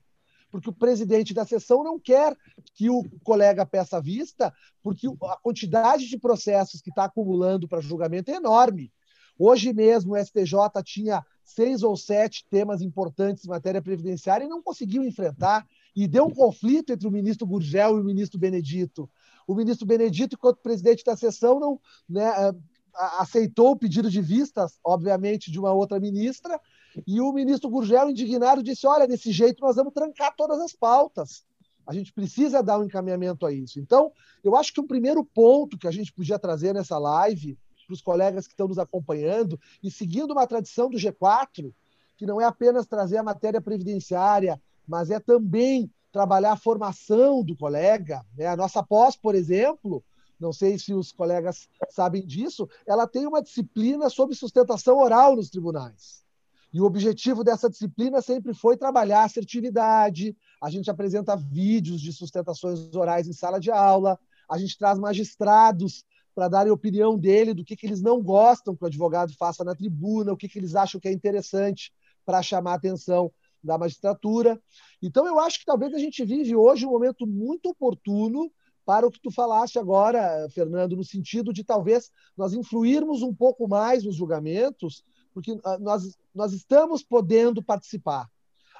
Porque 0.51 0.69
o 0.69 0.73
presidente 0.73 1.33
da 1.33 1.45
sessão 1.45 1.83
não 1.83 1.99
quer 1.99 2.35
que 2.73 2.89
o 2.89 3.03
colega 3.23 3.65
peça 3.65 4.01
vista, 4.01 4.51
porque 4.81 5.07
a 5.07 5.37
quantidade 5.37 6.07
de 6.07 6.17
processos 6.17 6.81
que 6.81 6.89
está 6.89 7.03
acumulando 7.03 7.67
para 7.67 7.81
julgamento 7.81 8.31
é 8.31 8.35
enorme. 8.35 8.91
Hoje 9.39 9.73
mesmo 9.73 10.13
o 10.13 10.17
STJ 10.17 10.83
tinha 10.83 11.25
seis 11.45 11.81
ou 11.81 11.95
sete 11.95 12.45
temas 12.49 12.81
importantes 12.81 13.45
em 13.45 13.47
matéria 13.47 13.81
previdenciária 13.81 14.43
e 14.43 14.49
não 14.49 14.61
conseguiu 14.61 15.01
enfrentar 15.01 15.65
e 15.95 16.07
deu 16.07 16.25
um 16.25 16.33
conflito 16.33 16.91
entre 16.91 17.07
o 17.07 17.11
ministro 17.11 17.47
Gurgel 17.47 17.97
e 17.97 18.01
o 18.01 18.03
ministro 18.03 18.37
Benedito. 18.37 19.09
O 19.47 19.55
ministro 19.55 19.85
Benedito, 19.87 20.35
enquanto 20.35 20.61
presidente 20.61 21.05
da 21.05 21.15
sessão, 21.15 21.57
não 21.57 21.79
né, 22.07 22.53
aceitou 22.93 23.71
o 23.71 23.75
pedido 23.77 24.09
de 24.09 24.21
vistas, 24.21 24.77
obviamente, 24.83 25.49
de 25.49 25.57
uma 25.57 25.71
outra 25.71 25.99
ministra, 25.99 26.59
e 27.07 27.21
o 27.21 27.31
ministro 27.31 27.69
Gurgel, 27.69 28.09
indignado, 28.09 28.61
disse: 28.61 28.85
Olha, 28.85 29.07
desse 29.07 29.31
jeito 29.31 29.61
nós 29.61 29.75
vamos 29.75 29.93
trancar 29.93 30.35
todas 30.35 30.59
as 30.59 30.73
pautas. 30.73 31.45
A 31.87 31.93
gente 31.93 32.13
precisa 32.13 32.61
dar 32.61 32.77
um 32.77 32.83
encaminhamento 32.83 33.45
a 33.45 33.51
isso. 33.51 33.79
Então, 33.79 34.11
eu 34.43 34.55
acho 34.55 34.73
que 34.73 34.81
um 34.81 34.85
primeiro 34.85 35.23
ponto 35.23 35.77
que 35.77 35.87
a 35.87 35.91
gente 35.91 36.13
podia 36.13 36.37
trazer 36.37 36.73
nessa 36.73 36.99
live 36.99 37.57
para 37.89 37.95
os 37.95 38.01
colegas 38.01 38.45
que 38.45 38.53
estão 38.53 38.67
nos 38.67 38.77
acompanhando, 38.77 39.59
e 39.81 39.89
seguindo 39.89 40.31
uma 40.31 40.45
tradição 40.45 40.89
do 40.89 40.97
G4, 40.97 41.73
que 42.15 42.25
não 42.25 42.39
é 42.39 42.45
apenas 42.45 42.85
trazer 42.85 43.17
a 43.17 43.23
matéria 43.23 43.59
previdenciária, 43.59 44.61
mas 44.87 45.09
é 45.09 45.19
também 45.19 45.91
trabalhar 46.11 46.51
a 46.51 46.57
formação 46.57 47.43
do 47.43 47.55
colega. 47.55 48.23
Né? 48.37 48.45
A 48.45 48.55
nossa 48.55 48.83
pós, 48.83 49.15
por 49.15 49.33
exemplo, 49.33 50.03
não 50.39 50.53
sei 50.53 50.77
se 50.77 50.93
os 50.93 51.11
colegas 51.11 51.67
sabem 51.89 52.25
disso, 52.25 52.69
ela 52.85 53.07
tem 53.07 53.25
uma 53.25 53.41
disciplina 53.41 54.09
sobre 54.09 54.35
sustentação 54.35 54.97
oral 54.99 55.35
nos 55.35 55.49
tribunais. 55.49 56.23
E 56.71 56.79
o 56.79 56.85
objetivo 56.85 57.43
dessa 57.43 57.69
disciplina 57.69 58.21
sempre 58.21 58.53
foi 58.53 58.77
trabalhar 58.77 59.21
a 59.21 59.25
assertividade. 59.25 60.37
A 60.61 60.69
gente 60.69 60.89
apresenta 60.91 61.35
vídeos 61.35 61.99
de 61.99 62.13
sustentações 62.13 62.93
orais 62.93 63.27
em 63.27 63.33
sala 63.33 63.59
de 63.59 63.71
aula, 63.71 64.19
a 64.47 64.57
gente 64.57 64.77
traz 64.77 64.99
magistrados 64.99 66.03
para 66.33 66.47
darem 66.47 66.71
opinião 66.71 67.17
dele 67.17 67.53
do 67.53 67.63
que, 67.63 67.75
que 67.75 67.85
eles 67.85 68.01
não 68.01 68.21
gostam 68.21 68.75
que 68.75 68.83
o 68.83 68.87
advogado 68.87 69.33
faça 69.37 69.63
na 69.63 69.75
tribuna, 69.75 70.33
o 70.33 70.37
que, 70.37 70.47
que 70.47 70.59
eles 70.59 70.75
acham 70.75 70.99
que 70.99 71.07
é 71.07 71.11
interessante 71.11 71.91
para 72.25 72.41
chamar 72.41 72.73
a 72.73 72.75
atenção 72.75 73.31
da 73.63 73.77
magistratura. 73.77 74.61
Então, 75.01 75.27
eu 75.27 75.39
acho 75.39 75.59
que 75.59 75.65
talvez 75.65 75.93
a 75.93 75.99
gente 75.99 76.23
vive 76.23 76.55
hoje 76.55 76.85
um 76.85 76.91
momento 76.91 77.27
muito 77.27 77.69
oportuno 77.69 78.51
para 78.85 79.05
o 79.05 79.11
que 79.11 79.21
tu 79.21 79.29
falaste 79.29 79.77
agora, 79.77 80.47
Fernando, 80.49 80.95
no 80.95 81.03
sentido 81.03 81.53
de 81.53 81.63
talvez 81.63 82.09
nós 82.35 82.53
influirmos 82.53 83.21
um 83.21 83.33
pouco 83.33 83.67
mais 83.67 84.03
nos 84.03 84.15
julgamentos, 84.15 85.03
porque 85.33 85.59
ah, 85.63 85.77
nós, 85.77 86.17
nós 86.33 86.53
estamos 86.53 87.03
podendo 87.03 87.61
participar. 87.61 88.27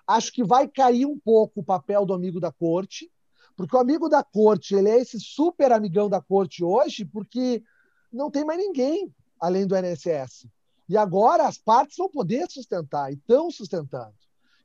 Acho 0.08 0.32
que 0.32 0.44
vai 0.44 0.68
cair 0.68 1.06
um 1.06 1.20
pouco 1.20 1.60
o 1.60 1.64
papel 1.64 2.06
do 2.06 2.14
amigo 2.14 2.40
da 2.40 2.52
corte, 2.52 3.12
porque 3.60 3.76
o 3.76 3.80
amigo 3.80 4.08
da 4.08 4.24
corte 4.24 4.74
ele 4.74 4.88
é 4.88 5.02
esse 5.02 5.19
super 5.19 5.74
amigão 5.74 6.08
da 6.08 6.22
corte 6.22 6.63
hoje, 6.63 7.04
porque 7.04 7.62
não 8.10 8.32
tem 8.32 8.45
mais 8.45 8.58
ninguém 8.58 9.13
além 9.38 9.67
do 9.67 9.76
INSS. 9.76 10.48
E 10.88 10.95
agora 10.95 11.45
as 11.45 11.58
partes 11.58 11.98
vão 11.98 12.10
poder 12.10 12.50
sustentar, 12.50 13.12
e 13.12 13.15
estão 13.15 13.52
sustentando. 13.52 14.13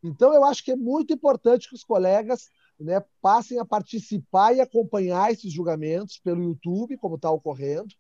Então, 0.01 0.33
eu 0.33 0.45
acho 0.45 0.63
que 0.63 0.71
é 0.71 0.77
muito 0.77 1.13
importante 1.13 1.69
que 1.69 1.75
os 1.75 1.83
colegas 1.83 2.51
né, 2.79 3.03
passem 3.21 3.59
a 3.59 3.65
participar 3.65 4.55
e 4.55 4.61
acompanhar 4.61 5.33
esses 5.33 5.53
julgamentos 5.53 6.21
pelo 6.21 6.45
YouTube, 6.45 6.97
como 6.99 7.17
está 7.17 7.29
ocorrendo, 7.33 7.93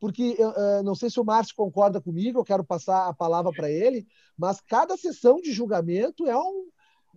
porque 0.00 0.34
uh, 0.40 0.82
não 0.82 0.94
sei 0.94 1.10
se 1.10 1.20
o 1.20 1.24
Márcio 1.24 1.54
concorda 1.54 2.00
comigo, 2.00 2.38
eu 2.38 2.44
quero 2.44 2.64
passar 2.64 3.06
a 3.06 3.12
palavra 3.12 3.52
para 3.52 3.70
ele, 3.70 4.06
mas 4.34 4.62
cada 4.62 4.96
sessão 4.96 5.42
de 5.42 5.52
julgamento 5.52 6.26
é 6.26 6.34
um 6.34 6.68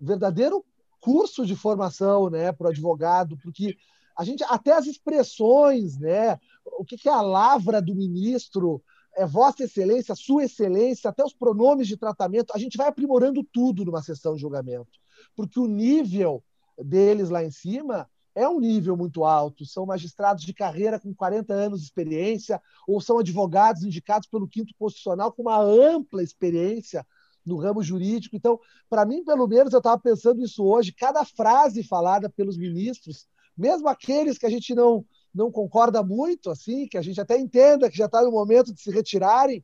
verdadeiro 0.02 0.65
curso 1.02 1.46
de 1.46 1.56
formação 1.56 2.30
né, 2.30 2.52
para 2.52 2.68
o 2.68 2.70
advogado, 2.70 3.38
porque 3.44 3.76
a 4.18 4.24
gente 4.24 4.44
até 4.44 4.72
as 4.72 4.86
expressões, 4.86 5.98
né, 5.98 6.40
o 6.78 6.86
que, 6.86 6.98
que 6.98 7.10
é 7.10 7.12
a 7.12 7.22
lavra 7.22 7.82
do 7.82 7.96
ministro, 7.96 8.82
é 9.16 9.26
Vossa 9.26 9.64
Excelência, 9.64 10.16
Sua 10.16 10.46
Excelência, 10.46 11.10
até 11.10 11.24
os 11.24 11.34
pronomes 11.34 11.88
de 11.88 11.98
tratamento, 11.98 12.54
a 12.56 12.58
gente 12.58 12.78
vai 12.78 12.88
aprimorando 12.88 13.44
tudo 13.44 13.84
numa 13.84 14.02
sessão 14.02 14.36
de 14.36 14.42
julgamento, 14.42 14.92
porque 15.36 15.60
o 15.60 15.68
nível 15.68 16.42
deles 16.78 17.30
lá 17.30 17.44
em 17.44 17.52
cima 17.52 18.08
é 18.34 18.48
um 18.48 18.60
nível 18.60 18.96
muito 18.96 19.26
alto. 19.26 19.66
São 19.66 19.86
magistrados 19.86 20.44
de 20.44 20.54
carreira 20.54 21.00
com 21.00 21.14
40 21.14 21.54
anos 21.54 21.82
de 21.82 21.86
experiência, 21.88 22.62
ou 22.88 23.02
são 23.02 23.20
advogados 23.20 23.84
indicados 23.84 24.28
pelo 24.28 24.48
quinto 24.48 24.74
constitucional 24.78 25.32
com 25.32 25.42
uma 25.42 25.60
ampla 25.60 26.24
experiência 26.24 27.06
no 27.46 27.58
ramo 27.58 27.82
jurídico. 27.82 28.36
Então, 28.36 28.60
para 28.90 29.06
mim, 29.06 29.24
pelo 29.24 29.48
menos, 29.48 29.74
eu 29.74 29.80
estava 29.80 30.00
pensando 30.00 30.42
isso 30.44 30.64
hoje, 30.64 30.94
cada 30.94 31.26
frase 31.26 31.84
falada 31.84 32.30
pelos 32.30 32.58
ministros, 32.58 33.28
mesmo 33.58 33.88
aqueles 33.88 34.38
que 34.38 34.46
a 34.46 34.50
gente 34.50 34.74
não, 34.74 35.06
não 35.34 35.52
concorda 35.52 36.04
muito, 36.04 36.50
assim, 36.50 36.88
que 36.88 36.98
a 36.98 37.02
gente 37.02 37.20
até 37.20 37.38
entenda 37.38 37.90
que 37.90 37.98
já 37.98 38.06
está 38.06 38.24
no 38.24 38.32
momento 38.32 38.74
de 38.74 38.82
se 38.82 38.92
retirarem, 38.92 39.64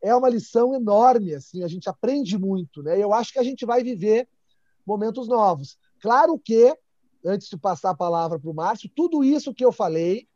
é 0.00 0.14
uma 0.14 0.28
lição 0.28 0.74
enorme, 0.74 1.34
assim, 1.34 1.62
a 1.62 1.68
gente 1.68 1.88
aprende 1.88 2.38
muito, 2.38 2.82
né? 2.82 3.02
Eu 3.02 3.12
acho 3.12 3.32
que 3.32 3.38
a 3.38 3.42
gente 3.42 3.66
vai 3.66 3.82
viver 3.82 4.28
momentos 4.86 5.26
novos. 5.26 5.76
Claro 6.00 6.38
que, 6.38 6.76
antes 7.24 7.48
de 7.48 7.58
passar 7.58 7.90
a 7.90 7.96
palavra 7.96 8.38
para 8.38 8.50
o 8.50 8.54
Márcio, 8.54 8.90
tudo 8.94 9.24
isso 9.24 9.52
que 9.52 9.64
eu 9.64 9.72
falei, 9.72 10.28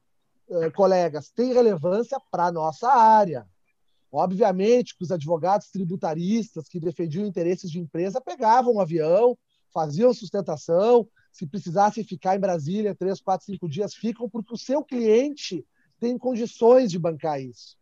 eh, 0.51 0.71
colegas, 0.71 1.31
tem 1.31 1.53
relevância 1.53 2.21
para 2.31 2.47
a 2.47 2.53
nossa 2.53 2.89
área. 2.91 3.47
Obviamente 4.13 4.95
que 4.95 5.03
os 5.03 5.11
advogados 5.11 5.71
tributaristas 5.71 6.69
que 6.69 6.79
defendiam 6.79 7.25
interesses 7.25 7.71
de 7.71 7.81
empresa 7.81 8.21
pegavam 8.21 8.75
um 8.75 8.81
avião, 8.81 9.39
faziam 9.73 10.13
sustentação, 10.13 11.09
se 11.33 11.47
precisasse 11.47 12.05
ficar 12.05 12.37
em 12.37 12.41
Brasília 12.41 12.95
três, 12.95 13.23
quatro, 13.23 13.47
cinco 13.47 13.67
dias, 13.67 13.95
ficam, 13.95 14.29
porque 14.29 14.53
o 14.53 14.59
seu 14.59 14.85
cliente 14.85 15.65
tem 15.99 16.19
condições 16.19 16.91
de 16.91 16.99
bancar 16.99 17.41
isso. 17.41 17.79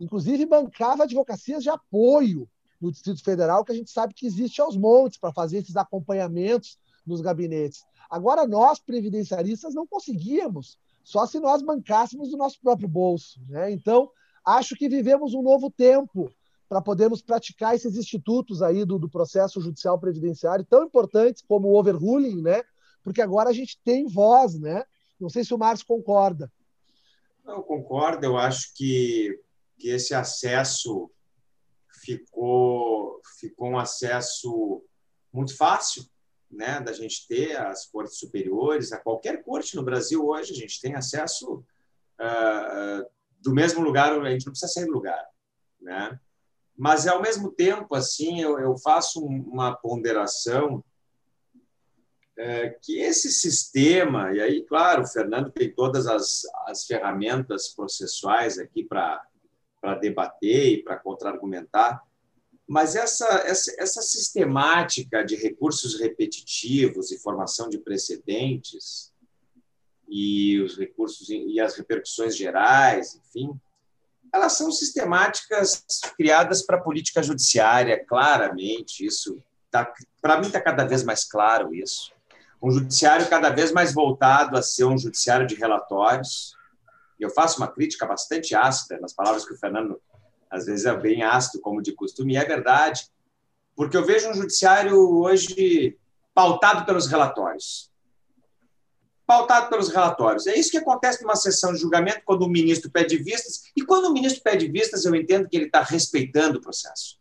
Inclusive, 0.00 0.46
bancava 0.46 1.04
advocacias 1.04 1.62
de 1.62 1.68
apoio 1.68 2.48
no 2.80 2.90
Distrito 2.90 3.22
Federal, 3.22 3.62
que 3.62 3.72
a 3.72 3.74
gente 3.74 3.90
sabe 3.90 4.14
que 4.14 4.26
existe 4.26 4.62
aos 4.62 4.76
montes 4.76 5.18
para 5.18 5.32
fazer 5.32 5.58
esses 5.58 5.76
acompanhamentos 5.76 6.78
nos 7.06 7.20
gabinetes. 7.20 7.84
Agora, 8.08 8.46
nós, 8.46 8.78
previdenciaristas, 8.78 9.74
não 9.74 9.86
conseguíamos, 9.86 10.78
só 11.02 11.26
se 11.26 11.38
nós 11.38 11.60
bancássemos 11.60 12.30
do 12.30 12.38
nosso 12.38 12.58
próprio 12.60 12.88
bolso. 12.88 13.38
Né? 13.48 13.70
Então, 13.70 14.10
acho 14.44 14.74
que 14.74 14.88
vivemos 14.88 15.34
um 15.34 15.42
novo 15.42 15.70
tempo 15.70 16.30
para 16.68 16.80
podermos 16.80 17.22
praticar 17.22 17.74
esses 17.74 17.96
institutos 17.96 18.62
aí 18.62 18.84
do, 18.84 18.98
do, 18.98 19.08
processo 19.08 19.60
judicial 19.60 19.98
previdenciário 19.98 20.64
tão 20.64 20.84
importantes 20.84 21.42
como 21.46 21.68
o 21.68 21.78
overruling, 21.78 22.42
né? 22.42 22.62
Porque 23.02 23.20
agora 23.20 23.50
a 23.50 23.52
gente 23.52 23.78
tem 23.84 24.06
voz, 24.06 24.58
né? 24.58 24.84
Não 25.20 25.28
sei 25.28 25.44
se 25.44 25.54
o 25.54 25.58
Márcio 25.58 25.86
concorda. 25.86 26.50
Eu 27.46 27.62
concordo, 27.62 28.24
eu 28.24 28.36
acho 28.36 28.74
que, 28.74 29.38
que 29.78 29.88
esse 29.88 30.14
acesso 30.14 31.10
ficou, 32.02 33.20
ficou 33.38 33.68
um 33.68 33.78
acesso 33.78 34.82
muito 35.32 35.56
fácil, 35.56 36.04
né, 36.50 36.80
da 36.80 36.92
gente 36.92 37.26
ter 37.26 37.56
as 37.56 37.86
cortes 37.86 38.18
superiores, 38.18 38.92
a 38.92 38.98
qualquer 38.98 39.42
corte 39.42 39.74
no 39.76 39.82
Brasil 39.82 40.24
hoje, 40.24 40.52
a 40.52 40.56
gente 40.56 40.80
tem 40.80 40.94
acesso 40.94 41.64
uh, 42.20 43.06
do 43.44 43.52
mesmo 43.52 43.84
lugar, 43.84 44.12
a 44.12 44.30
gente 44.30 44.46
não 44.46 44.52
precisa 44.52 44.72
sair 44.72 44.86
do 44.86 44.92
lugar, 44.92 45.22
né? 45.80 46.18
Mas, 46.76 47.06
ao 47.06 47.22
mesmo 47.22 47.52
tempo, 47.52 47.94
assim, 47.94 48.40
eu, 48.40 48.58
eu 48.58 48.76
faço 48.78 49.24
uma 49.24 49.76
ponderação 49.76 50.82
é, 52.36 52.70
que 52.82 52.98
esse 52.98 53.30
sistema, 53.30 54.32
e 54.32 54.40
aí, 54.40 54.64
claro, 54.64 55.02
o 55.02 55.06
Fernando 55.06 55.52
tem 55.52 55.72
todas 55.72 56.06
as, 56.08 56.42
as 56.66 56.84
ferramentas 56.84 57.68
processuais 57.68 58.58
aqui 58.58 58.82
para 58.82 59.22
debater 60.00 60.72
e 60.72 60.82
para 60.82 60.98
contra-argumentar, 60.98 62.02
mas 62.66 62.96
essa, 62.96 63.26
essa, 63.46 63.72
essa 63.78 64.02
sistemática 64.02 65.22
de 65.22 65.36
recursos 65.36 66.00
repetitivos 66.00 67.12
e 67.12 67.20
formação 67.20 67.68
de 67.68 67.78
precedentes 67.78 69.13
e 70.08 70.60
os 70.60 70.76
recursos 70.76 71.28
e 71.28 71.60
as 71.60 71.76
repercussões 71.76 72.36
gerais, 72.36 73.20
enfim, 73.26 73.58
elas 74.32 74.52
são 74.52 74.70
sistemáticas 74.72 75.84
criadas 76.16 76.62
para 76.62 76.76
a 76.76 76.80
política 76.80 77.22
judiciária, 77.22 78.04
claramente. 78.04 79.06
Isso 79.06 79.40
tá, 79.70 79.92
para 80.20 80.38
mim 80.38 80.46
está 80.46 80.60
cada 80.60 80.84
vez 80.84 81.04
mais 81.04 81.24
claro 81.24 81.74
isso. 81.74 82.12
Um 82.60 82.70
judiciário 82.70 83.28
cada 83.28 83.50
vez 83.50 83.70
mais 83.70 83.92
voltado 83.94 84.56
a 84.56 84.62
ser 84.62 84.84
um 84.84 84.98
judiciário 84.98 85.46
de 85.46 85.54
relatórios. 85.54 86.56
Eu 87.20 87.30
faço 87.30 87.58
uma 87.58 87.68
crítica 87.68 88.06
bastante 88.06 88.54
ácida 88.54 88.98
nas 88.98 89.12
palavras 89.12 89.46
que 89.46 89.52
o 89.52 89.58
Fernando 89.58 90.00
às 90.50 90.66
vezes 90.66 90.86
é 90.86 90.96
bem 90.96 91.22
ácido, 91.22 91.60
como 91.60 91.82
de 91.82 91.92
costume, 91.92 92.34
e 92.34 92.36
é 92.36 92.44
verdade, 92.44 93.08
porque 93.74 93.96
eu 93.96 94.04
vejo 94.04 94.30
um 94.30 94.34
judiciário 94.34 94.96
hoje 94.96 95.98
pautado 96.32 96.84
pelos 96.84 97.06
relatórios. 97.06 97.90
Pautado 99.26 99.70
pelos 99.70 99.88
relatórios. 99.88 100.46
É 100.46 100.58
isso 100.58 100.70
que 100.70 100.76
acontece 100.76 101.22
numa 101.22 101.36
sessão 101.36 101.72
de 101.72 101.80
julgamento 101.80 102.22
quando 102.24 102.42
o 102.42 102.48
ministro 102.48 102.90
pede 102.90 103.16
vistas, 103.16 103.70
e 103.76 103.82
quando 103.82 104.06
o 104.06 104.12
ministro 104.12 104.42
pede 104.42 104.68
vistas, 104.68 105.04
eu 105.04 105.14
entendo 105.14 105.48
que 105.48 105.56
ele 105.56 105.66
está 105.66 105.82
respeitando 105.82 106.58
o 106.58 106.60
processo. 106.60 107.18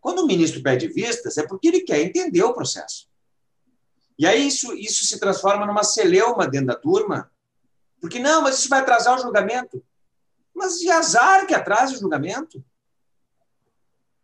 Quando 0.00 0.20
o 0.20 0.26
ministro 0.26 0.62
pede 0.62 0.88
vistas, 0.88 1.36
é 1.38 1.46
porque 1.46 1.68
ele 1.68 1.82
quer 1.82 2.00
entender 2.00 2.42
o 2.42 2.54
processo. 2.54 3.08
E 4.18 4.26
aí 4.26 4.46
isso, 4.46 4.74
isso 4.74 5.04
se 5.04 5.18
transforma 5.18 5.66
numa 5.66 5.84
celeuma 5.84 6.46
dentro 6.46 6.68
da 6.68 6.74
turma, 6.74 7.30
porque 8.00 8.18
não, 8.18 8.42
mas 8.42 8.58
isso 8.58 8.68
vai 8.68 8.80
atrasar 8.80 9.16
o 9.16 9.22
julgamento. 9.22 9.84
Mas 10.54 10.78
de 10.78 10.90
azar 10.90 11.46
que 11.46 11.54
atrase 11.54 11.94
o 11.94 11.98
julgamento. 11.98 12.64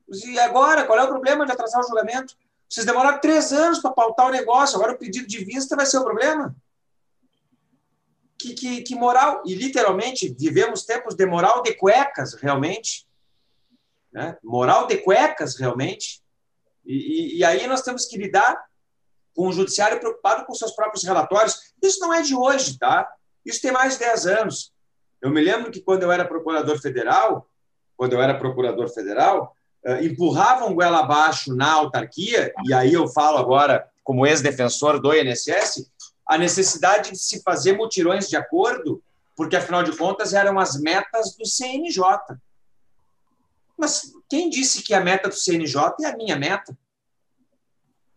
E 0.09 0.39
agora, 0.39 0.85
qual 0.85 0.99
é 0.99 1.05
o 1.05 1.09
problema 1.09 1.45
de 1.45 1.53
atrasar 1.53 1.81
o 1.81 1.87
julgamento? 1.87 2.37
Vocês 2.69 2.85
demoraram 2.85 3.21
três 3.21 3.53
anos 3.53 3.79
para 3.79 3.93
pautar 3.93 4.27
o 4.27 4.33
negócio, 4.33 4.77
agora 4.77 4.93
o 4.93 4.99
pedido 4.99 5.27
de 5.27 5.45
vista 5.45 5.77
vai 5.77 5.87
ser 5.87 5.99
o 5.99 6.05
problema? 6.05 6.55
Que, 8.39 8.55
que, 8.55 8.83
que 8.83 8.95
moral, 8.95 9.43
e 9.47 9.55
literalmente 9.55 10.35
vivemos 10.39 10.85
tempos 10.85 11.15
de 11.15 11.25
moral 11.25 11.63
de 11.63 11.75
cuecas, 11.75 12.35
realmente. 12.35 13.07
Né? 14.13 14.37
Moral 14.43 14.87
de 14.87 14.99
cuecas, 14.99 15.57
realmente. 15.57 16.23
E, 16.85 16.95
e, 16.95 17.39
e 17.39 17.45
aí 17.45 17.67
nós 17.67 17.83
temos 17.83 18.07
que 18.07 18.19
lidar 18.19 18.63
com 19.35 19.49
o 19.49 19.53
judiciário 19.53 20.01
preocupado 20.01 20.45
com 20.47 20.55
seus 20.55 20.73
próprios 20.73 21.05
relatórios. 21.05 21.73
Isso 21.83 22.01
não 22.01 22.13
é 22.13 22.23
de 22.23 22.35
hoje, 22.35 22.79
tá? 22.79 23.09
Isso 23.45 23.61
tem 23.61 23.71
mais 23.71 23.95
de 23.95 24.01
10 24.01 24.27
anos. 24.27 24.73
Eu 25.21 25.31
me 25.31 25.41
lembro 25.41 25.71
que 25.71 25.81
quando 25.81 26.03
eu 26.03 26.13
era 26.13 26.25
procurador 26.25 26.81
federal, 26.81 27.49
quando 27.97 28.13
eu 28.13 28.23
era 28.23 28.39
procurador 28.39 28.89
federal, 28.89 29.56
empurravam 30.03 30.75
goela 30.75 31.01
abaixo 31.01 31.55
na 31.55 31.73
autarquia, 31.73 32.53
e 32.65 32.75
aí 32.75 32.93
eu 32.93 33.07
falo 33.09 33.39
agora 33.39 33.89
como 34.03 34.27
ex-defensor 34.27 35.01
do 35.01 35.15
INSS, 35.15 35.91
a 36.27 36.37
necessidade 36.37 37.13
de 37.13 37.19
se 37.19 37.43
fazer 37.43 37.75
mutirões 37.75 38.29
de 38.29 38.37
acordo, 38.37 39.03
porque 39.37 39.57
afinal 39.57 39.83
de 39.83 39.97
contas 39.97 40.33
eram 40.33 40.59
as 40.59 40.81
metas 40.81 41.37
do 41.37 41.47
CNJ. 41.47 42.03
Mas 43.77 44.13
quem 44.29 44.49
disse 44.49 44.83
que 44.83 44.95
a 44.95 45.01
meta 45.01 45.29
do 45.29 45.35
CNJ 45.35 45.93
é 46.03 46.07
a 46.07 46.17
minha 46.17 46.37
meta? 46.37 46.77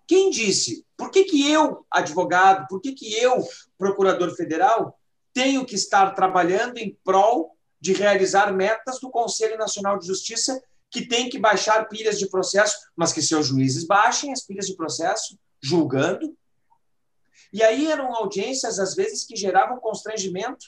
Quem 0.07 0.31
disse? 0.31 0.85
Por 0.97 1.11
que, 1.11 1.23
que 1.25 1.51
eu, 1.51 1.85
advogado, 1.91 2.67
por 2.67 2.81
que, 2.81 2.93
que 2.93 3.13
eu, 3.13 3.47
procurador 3.77 4.35
federal, 4.35 4.97
tenho 5.33 5.63
que 5.65 5.75
estar 5.75 6.11
trabalhando 6.15 6.77
em 6.77 6.97
prol 7.03 7.55
de 7.79 7.93
realizar 7.93 8.51
metas 8.51 8.99
do 8.99 9.09
Conselho 9.09 9.57
Nacional 9.57 9.99
de 9.99 10.07
Justiça, 10.07 10.61
que 10.89 11.05
tem 11.05 11.29
que 11.29 11.37
baixar 11.37 11.87
pilhas 11.87 12.17
de 12.17 12.29
processo, 12.29 12.77
mas 12.95 13.13
que 13.13 13.21
seus 13.21 13.47
juízes 13.47 13.85
baixem 13.85 14.31
as 14.31 14.41
pilhas 14.41 14.65
de 14.65 14.75
processo, 14.75 15.37
julgando. 15.61 16.35
E 17.53 17.61
aí 17.63 17.91
eram 17.91 18.13
audiências, 18.15 18.79
às 18.79 18.95
vezes, 18.95 19.23
que 19.23 19.35
geravam 19.35 19.79
constrangimento, 19.79 20.65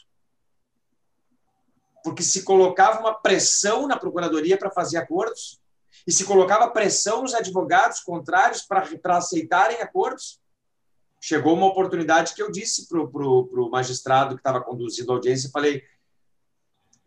porque 2.04 2.24
se 2.24 2.44
colocava 2.44 3.00
uma 3.00 3.14
pressão 3.14 3.88
na 3.88 3.98
Procuradoria 3.98 4.58
para 4.58 4.72
fazer 4.72 4.98
acordos, 4.98 5.60
e 6.08 6.12
se 6.12 6.26
colocava 6.26 6.72
pressão 6.72 7.22
nos 7.22 7.34
advogados 7.34 8.00
contrários 8.00 8.64
para 8.64 9.18
aceitarem 9.18 9.82
acordos 9.82 10.42
chegou 11.22 11.54
uma 11.54 11.68
oportunidade 11.68 12.34
que 12.34 12.42
eu 12.42 12.52
disse 12.52 12.90
para 12.90 13.00
o 13.00 13.70
magistrado 13.70 14.36
que 14.36 14.40
estava 14.40 14.60
conduzindo 14.60 15.12
a 15.12 15.16
audiência, 15.16 15.52
falei, 15.54 15.84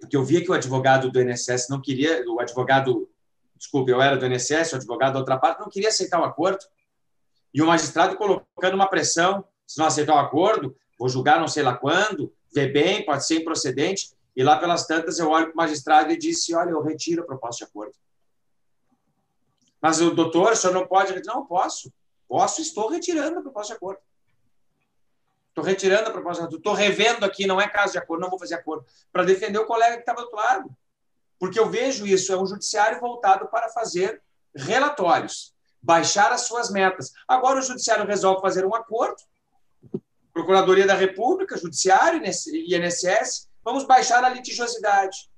porque 0.05 0.17
eu 0.17 0.25
via 0.25 0.43
que 0.43 0.51
o 0.51 0.55
advogado 0.55 1.11
do 1.11 1.21
INSS 1.21 1.69
não 1.69 1.81
queria, 1.81 2.25
o 2.29 2.41
advogado, 2.41 3.09
desculpe, 3.57 3.91
eu 3.91 4.01
era 4.01 4.17
do 4.17 4.27
INSS, 4.27 4.73
o 4.73 4.77
advogado 4.77 5.15
da 5.15 5.19
outra 5.19 5.39
parte 5.39 5.61
não 5.61 5.69
queria 5.69 5.89
aceitar 5.89 6.21
o 6.21 6.25
acordo. 6.25 6.65
E 7.53 7.63
o 7.63 7.67
magistrado 7.67 8.17
colocando 8.17 8.75
uma 8.75 8.89
pressão, 8.89 9.45
se 9.67 9.79
não 9.79 9.87
aceitar 9.87 10.15
o 10.15 10.19
acordo, 10.19 10.77
vou 10.99 11.09
julgar 11.09 11.41
não 11.41 11.49
sei 11.49 11.63
lá 11.63 11.75
quando, 11.75 12.33
vê 12.53 12.67
bem, 12.67 13.05
pode 13.05 13.27
ser 13.27 13.41
improcedente. 13.41 14.13
E 14.37 14.43
lá 14.43 14.59
pelas 14.59 14.87
tantas 14.87 15.19
eu 15.19 15.31
olho 15.31 15.47
para 15.47 15.55
o 15.55 15.57
magistrado 15.57 16.13
e 16.13 16.19
disse, 16.19 16.55
olha, 16.55 16.71
eu 16.71 16.83
retiro 16.83 17.23
a 17.23 17.27
proposta 17.27 17.65
de 17.65 17.71
acordo. 17.71 17.95
Mas 19.81 20.01
o 20.01 20.11
doutor, 20.11 20.53
o 20.53 20.57
senhor 20.57 20.73
não 20.73 20.87
pode? 20.87 21.15
Não, 21.25 21.47
posso. 21.47 21.93
Posso, 22.29 22.61
estou 22.61 22.89
retirando 22.89 23.39
a 23.39 23.43
proposta 23.43 23.73
de 23.73 23.77
acordo. 23.77 24.01
Estou 25.55 25.63
retirando 25.63 26.09
a 26.09 26.13
proposta 26.13 26.43
de 26.43 26.47
acordo. 26.49 26.57
Estou 26.57 26.75
revendo 26.75 27.25
aqui, 27.25 27.47
não 27.47 27.61
é 27.61 27.69
caso 27.69 27.93
de 27.93 27.99
acordo, 27.99 28.23
não 28.23 28.29
vou 28.29 28.41
fazer 28.41 28.57
acordo. 28.57 28.85
Para 29.13 29.23
defender 29.23 29.59
o 29.59 29.67
colega 29.67 29.95
que 29.95 30.01
estava 30.01 30.19
do 30.19 30.25
outro 30.25 30.37
lado. 30.37 30.77
Porque 31.39 31.61
eu 31.61 31.71
vejo 31.71 32.05
isso, 32.05 32.33
é 32.33 32.37
um 32.37 32.45
judiciário 32.45 32.99
voltado 32.99 33.47
para 33.47 33.69
fazer 33.69 34.21
relatórios, 34.53 35.55
baixar 35.81 36.33
as 36.33 36.43
suas 36.43 36.71
metas. 36.71 37.13
Agora 37.29 37.61
o 37.61 37.63
judiciário 37.63 38.05
resolve 38.05 38.41
fazer 38.41 38.67
um 38.67 38.75
acordo, 38.75 39.23
Procuradoria 40.35 40.85
da 40.85 40.95
República, 40.95 41.57
Judiciário 41.57 42.21
e 42.21 42.77
INSS, 42.77 43.49
vamos 43.63 43.85
baixar 43.85 44.25
a 44.25 44.29
litigiosidade. 44.29 45.31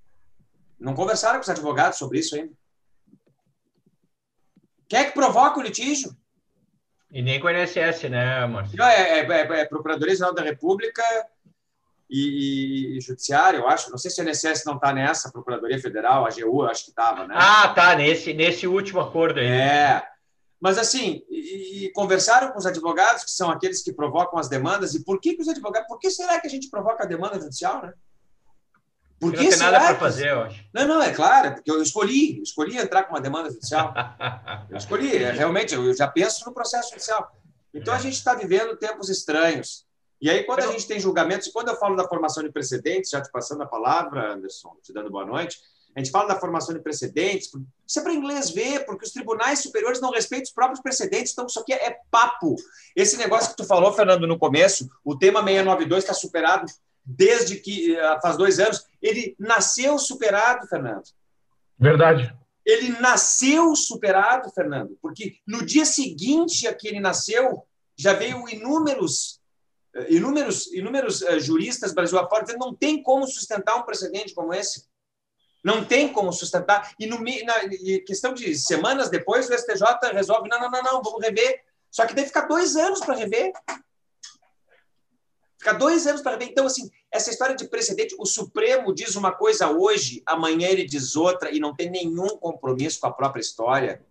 Não 0.81 0.95
conversaram 0.95 1.39
com 1.39 1.43
os 1.43 1.51
advogados 1.51 1.99
sobre 1.99 2.19
isso 2.19 2.35
ainda. 2.35 2.55
Quem 4.89 5.01
é 5.01 5.05
que 5.05 5.13
provoca 5.13 5.61
o 5.61 5.63
litígio? 5.63 6.17
E 7.11 7.23
nem 7.23 7.41
com 7.41 7.47
o 7.47 7.51
INSS, 7.51 8.11
né, 8.11 8.47
Márcio? 8.47 8.83
É, 8.83 9.21
é, 9.21 9.27
é, 9.27 9.61
é 9.61 9.65
Procuradoria 9.65 10.15
Geral 10.15 10.35
da 10.35 10.43
República 10.43 11.03
e, 12.11 12.97
e, 12.97 13.01
Judiciário, 13.01 13.61
eu 13.61 13.69
acho. 13.69 13.91
Não 13.91 13.99
sei 13.99 14.11
se 14.11 14.21
o 14.21 14.29
INSS 14.29 14.65
não 14.65 14.75
está 14.75 14.93
nessa, 14.93 15.31
Procuradoria 15.31 15.81
Federal, 15.81 16.25
a 16.25 16.29
AGU, 16.29 16.63
acho 16.63 16.85
que 16.85 16.91
estava, 16.91 17.27
né? 17.27 17.35
Ah, 17.37 17.69
tá, 17.69 17.95
nesse, 17.97 18.33
nesse 18.33 18.67
último 18.67 19.01
acordo 19.01 19.41
aí. 19.41 19.47
É. 19.47 20.03
Mas, 20.61 20.79
assim, 20.79 21.23
e, 21.29 21.87
e, 21.87 21.93
conversaram 21.93 22.51
com 22.51 22.59
os 22.59 22.67
advogados, 22.67 23.25
que 23.25 23.31
são 23.31 23.51
aqueles 23.51 23.83
que 23.83 23.93
provocam 23.93 24.39
as 24.39 24.49
demandas, 24.49 24.95
e 24.95 25.05
por 25.05 25.21
que, 25.21 25.35
que 25.35 25.43
os 25.43 25.49
advogados. 25.49 25.89
Por 25.89 25.99
que 25.99 26.11
será 26.11 26.41
que 26.41 26.47
a 26.47 26.51
gente 26.51 26.71
provoca 26.71 27.05
a 27.05 27.07
demanda 27.07 27.41
judicial, 27.41 27.83
né? 27.83 27.93
Por 29.19 29.33
que 29.33 29.43
não 29.43 29.51
tem 29.51 29.59
nada 29.59 29.81
para 29.81 29.97
fazer, 29.97 30.31
eu 30.31 30.43
acho. 30.43 30.65
Não, 30.75 30.87
não, 30.87 31.03
é 31.03 31.13
claro, 31.13 31.55
porque 31.55 31.71
eu 31.71 31.83
escolhi, 31.83 32.43
escolhi 32.43 32.77
entrar 32.77 33.05
com 33.05 33.15
uma 33.15 33.21
demanda 33.21 33.51
judicial. 33.51 33.95
Eu 34.71 34.77
escolhi, 34.77 35.17
é, 35.17 35.31
realmente, 35.31 35.75
eu 35.75 35.95
já 35.95 36.09
penso 36.09 36.45
no 36.45 36.53
processo 36.53 36.91
judicial. 36.91 37.35
Então 37.73 37.95
a 37.95 37.99
gente 37.99 38.15
está 38.15 38.35
vivendo 38.35 38.77
tempos 38.77 39.09
estranhos. 39.09 39.87
E 40.21 40.29
aí, 40.29 40.45
quando 40.45 40.61
a 40.61 40.67
gente 40.67 40.87
tem 40.87 40.99
julgamentos, 40.99 41.47
e 41.47 41.53
quando 41.53 41.69
eu 41.69 41.77
falo 41.77 41.95
da 41.95 42.09
formação 42.09 42.43
de 42.43 42.51
precedentes, 42.51 43.11
já 43.11 43.21
te 43.21 43.31
passando 43.31 43.63
a 43.63 43.67
palavra, 43.67 44.33
Anderson, 44.33 44.77
te 44.83 44.93
dando 44.93 45.11
boa 45.11 45.25
noite, 45.25 45.59
a 45.95 46.01
gente 46.01 46.11
fala 46.11 46.29
da 46.29 46.39
formação 46.39 46.75
de 46.75 46.81
precedentes, 46.83 47.51
isso 47.87 47.99
é 47.99 48.03
para 48.03 48.13
inglês 48.13 48.51
ver, 48.51 48.85
porque 48.85 49.07
os 49.07 49.13
tribunais 49.13 49.61
superiores 49.61 50.01
não 50.01 50.11
respeitam 50.11 50.45
os 50.45 50.51
próprios 50.51 50.81
precedentes, 50.81 51.33
então 51.33 51.47
isso 51.47 51.59
aqui 51.59 51.73
é 51.73 51.99
papo. 52.11 52.55
Esse 52.95 53.17
negócio 53.17 53.51
que 53.51 53.57
tu 53.57 53.65
falou, 53.65 53.93
Fernando, 53.95 54.27
no 54.27 54.39
começo, 54.39 54.91
o 55.03 55.17
tema 55.17 55.43
692 55.43 56.05
está 56.05 56.13
superado 56.13 56.67
desde 57.07 57.57
que 57.57 57.97
eh, 57.97 58.21
faz 58.21 58.37
dois 58.37 58.59
anos. 58.59 58.85
Ele 59.01 59.37
nasceu 59.39 59.97
superado, 59.99 60.67
Fernando. 60.67 61.05
Verdade. 61.79 62.35
Ele 62.65 62.89
nasceu 62.99 63.77
superado, 63.77 64.51
Fernando, 64.51 64.99
porque 65.01 65.37
no 65.47 65.65
dia 65.65 65.85
seguinte 65.85 66.67
a 66.67 66.75
que 66.75 66.89
ele 66.89 66.99
nasceu, 66.99 67.65
já 67.97 68.13
veio 68.13 68.49
inúmeros 68.49 69.41
eh, 69.95 70.15
inúmeros 70.15 70.67
inúmeros 70.73 71.23
uh, 71.23 71.39
juristas 71.39 71.95
Brasil 71.95 72.19
afora 72.19 72.45
dizendo 72.45 72.67
não 72.67 72.75
tem 72.75 73.01
como 73.03 73.27
sustentar 73.27 73.77
um 73.77 73.83
precedente 73.83 74.35
como 74.35 74.53
esse. 74.53 74.85
Não 75.63 75.85
tem 75.85 76.13
como 76.13 76.33
sustentar. 76.33 76.93
E 76.99 77.07
no 77.07 77.19
na 77.21 77.65
e 77.65 78.01
questão 78.01 78.35
de 78.35 78.55
semanas 78.57 79.11
depois, 79.11 79.49
o 79.49 79.55
STJ 79.57 80.13
resolve: 80.13 80.49
não, 80.49 80.61
não, 80.61 80.71
não, 80.71 80.83
não, 80.83 81.03
vamos 81.03 81.21
rever. 81.25 81.61
Só 81.91 82.05
que 82.07 82.15
deve 82.15 82.29
ficar 82.29 82.43
dois 82.43 82.77
anos 82.77 83.01
para 83.01 83.15
rever. 83.15 83.53
Ficar 85.59 85.73
dois 85.75 86.07
anos 86.07 86.21
para 86.21 86.37
ver. 86.37 86.47
Então, 86.47 86.67
assim, 86.67 86.91
essa 87.11 87.31
história 87.31 87.57
de 87.57 87.69
precedente, 87.69 88.15
o 88.19 88.27
Supremo 88.27 88.95
diz 88.95 89.17
uma 89.17 89.33
coisa 89.33 89.71
hoje, 89.71 90.23
amanhã 90.27 90.69
ele 90.69 90.85
diz 90.85 91.17
outra, 91.17 91.51
e 91.51 91.59
não 91.59 91.75
tem 91.75 91.91
nenhum 91.91 92.37
compromisso 92.37 93.01
com 93.01 93.07
a 93.07 93.13
própria 93.13 93.41
história. 93.41 94.03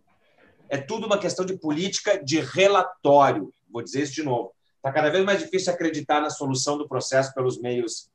É 0.70 0.78
tudo 0.78 1.06
uma 1.06 1.20
questão 1.20 1.46
de 1.46 1.58
política 1.58 2.24
de 2.24 2.40
relatório. 2.40 3.54
Vou 3.70 3.84
dizer 3.84 4.02
isso 4.02 4.14
de 4.14 4.24
novo. 4.24 4.54
Está 4.78 4.92
cada 4.92 5.10
vez 5.10 5.24
mais 5.24 5.40
difícil 5.40 5.72
acreditar 5.72 6.22
na 6.22 6.30
solução 6.30 6.78
do 6.78 6.88
processo 6.88 7.34
pelos 7.34 7.60
meios, 7.60 8.10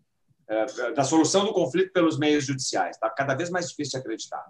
eh, 0.48 0.92
da 0.92 1.04
solução 1.04 1.44
do 1.44 1.52
conflito 1.52 1.92
pelos 1.92 2.18
meios 2.18 2.44
judiciais. 2.44 2.96
Está 2.96 3.08
cada 3.10 3.34
vez 3.34 3.50
mais 3.50 3.68
difícil 3.68 3.98
acreditar. 3.98 4.44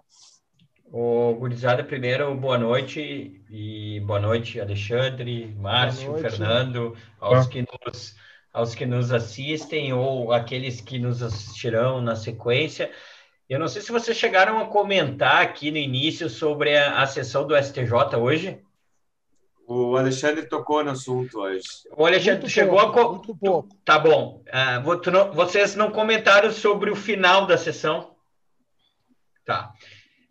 O 0.91 1.33
Gurizada, 1.35 1.83
primeiro, 1.83 2.35
boa 2.35 2.57
noite, 2.57 3.41
e 3.49 3.99
boa 4.01 4.19
noite, 4.19 4.59
Alexandre, 4.59 5.55
Márcio, 5.57 6.11
noite. 6.11 6.21
Fernando, 6.21 6.97
aos 7.19 7.47
que 7.47 7.61
nos 7.61 8.15
aos 8.53 8.75
que 8.75 8.85
nos 8.85 9.11
assistem 9.11 9.93
ou 9.93 10.33
aqueles 10.33 10.81
que 10.81 10.99
nos 10.99 11.23
assistirão 11.23 12.01
na 12.01 12.15
sequência. 12.15 12.91
Eu 13.49 13.59
não 13.59 13.67
sei 13.67 13.81
se 13.81 13.91
vocês 13.91 14.17
chegaram 14.17 14.59
a 14.59 14.67
comentar 14.67 15.41
aqui 15.41 15.71
no 15.71 15.77
início 15.77 16.29
sobre 16.29 16.77
a, 16.77 17.01
a 17.01 17.07
sessão 17.07 17.45
do 17.45 17.55
STJ 17.55 18.15
hoje. 18.17 18.61
O 19.67 19.95
Alexandre 19.95 20.45
tocou 20.47 20.83
no 20.83 20.91
assunto 20.91 21.39
hoje. 21.39 21.63
O 21.95 22.05
Alexandre 22.05 22.41
muito 22.41 22.49
chegou 22.49 22.79
pouco, 22.79 22.99
a. 22.99 23.09
Muito 23.13 23.35
pouco. 23.37 23.69
Tá 23.85 23.97
bom. 23.97 24.43
Uh, 24.47 25.11
não, 25.11 25.31
vocês 25.31 25.75
não 25.75 25.91
comentaram 25.91 26.51
sobre 26.51 26.91
o 26.91 26.95
final 26.95 27.45
da 27.45 27.57
sessão? 27.57 28.15
Tá. 29.45 29.71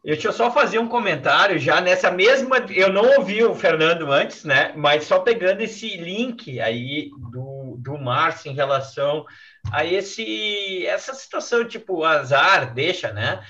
Deixa 0.05 0.29
eu 0.29 0.33
só 0.33 0.51
fazer 0.51 0.79
um 0.79 0.89
comentário 0.89 1.59
já 1.59 1.81
nessa 1.81 2.11
mesma. 2.11 2.57
Eu 2.71 2.91
não 2.93 3.19
ouvi 3.19 3.45
o 3.45 3.55
Fernando 3.55 4.11
antes, 4.11 4.45
né? 4.45 4.73
Mas 4.75 5.05
só 5.05 5.19
pegando 5.21 5.61
esse 5.61 5.97
link 5.97 6.59
aí 6.59 7.11
do 7.31 7.50
do 7.81 7.99
Márcio 7.99 8.51
em 8.51 8.55
relação 8.55 9.25
a 9.73 9.85
esse 9.85 10.87
essa 10.87 11.15
situação, 11.15 11.67
tipo, 11.67 12.05
azar, 12.05 12.73
deixa, 12.73 13.13
né? 13.13 13.45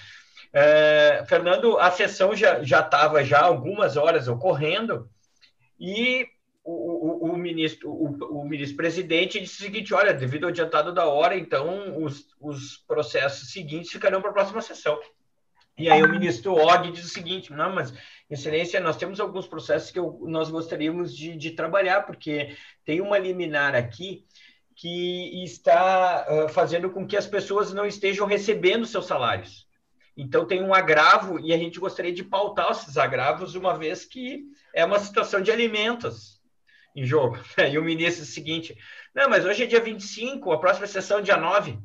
É, 0.53 1.25
Fernando, 1.29 1.79
a 1.79 1.91
sessão 1.91 2.35
já 2.35 2.61
estava 2.63 3.25
já, 3.25 3.39
já 3.39 3.41
algumas 3.45 3.97
horas 3.97 4.27
ocorrendo 4.27 5.09
e 5.79 6.27
o, 6.65 7.29
o, 7.29 7.33
o 7.33 7.37
ministro, 7.37 7.91
o, 7.91 8.41
o, 8.41 8.45
ministro 8.45 8.77
presidente 8.77 9.41
disse 9.41 9.61
o 9.61 9.65
seguinte: 9.65 9.95
olha, 9.95 10.13
devido 10.13 10.45
ao 10.45 10.51
adiantado 10.51 10.93
da 10.93 11.07
hora, 11.07 11.37
então 11.37 12.03
os, 12.03 12.27
os 12.41 12.77
processos 12.79 13.51
seguintes 13.53 13.91
ficarão 13.91 14.21
para 14.21 14.31
a 14.31 14.35
próxima 14.35 14.61
sessão. 14.61 14.99
E 15.79 15.89
aí 15.89 16.03
o 16.03 16.09
ministro 16.09 16.55
Og 16.55 16.91
diz 16.93 17.05
o 17.05 17.09
seguinte: 17.09 17.53
não, 17.53 17.75
mas 17.75 17.93
Excelência, 18.31 18.79
nós 18.79 18.97
temos 18.97 19.19
alguns 19.19 19.49
processos 19.49 19.91
que 19.91 19.99
eu, 19.99 20.21
nós 20.23 20.49
gostaríamos 20.49 21.17
de, 21.17 21.37
de, 21.37 21.51
trabalhar, 21.51 22.03
porque 22.03 22.57
tem 22.85 23.01
uma 23.01 23.19
liminar 23.19 23.75
aqui 23.75 24.25
que 24.77 25.43
está 25.43 26.25
uh, 26.29 26.49
fazendo 26.49 26.91
com 26.91 27.05
que 27.05 27.17
as 27.17 27.27
pessoas 27.27 27.73
não 27.73 27.85
estejam 27.85 28.29
recebendo 28.29 28.87
seus 28.87 29.07
salários. 29.07 29.69
Então, 30.17 30.47
tem 30.47 30.63
um 30.63 30.73
agravo 30.73 31.41
e 31.41 31.53
a 31.53 31.59
gente 31.59 31.81
gostaria 31.81 32.13
de 32.13 32.23
pautar 32.23 32.71
esses 32.71 32.97
agravos, 32.97 33.57
uma 33.57 33.77
vez 33.77 34.05
que 34.05 34.45
é 34.73 34.85
uma 34.85 35.01
situação 35.01 35.41
de 35.41 35.51
alimentos 35.51 36.41
em 36.95 37.05
jogo. 37.05 37.37
E 37.69 37.77
o 37.79 37.83
ministro 37.83 38.23
diz 38.23 38.31
o 38.31 38.33
seguinte: 38.33 38.79
não, 39.13 39.29
mas 39.29 39.45
hoje 39.45 39.65
é 39.65 39.67
dia 39.67 39.81
25, 39.81 40.53
a 40.53 40.61
próxima 40.61 40.87
sessão 40.87 41.19
é 41.19 41.23
dia 41.23 41.37
9. 41.37 41.77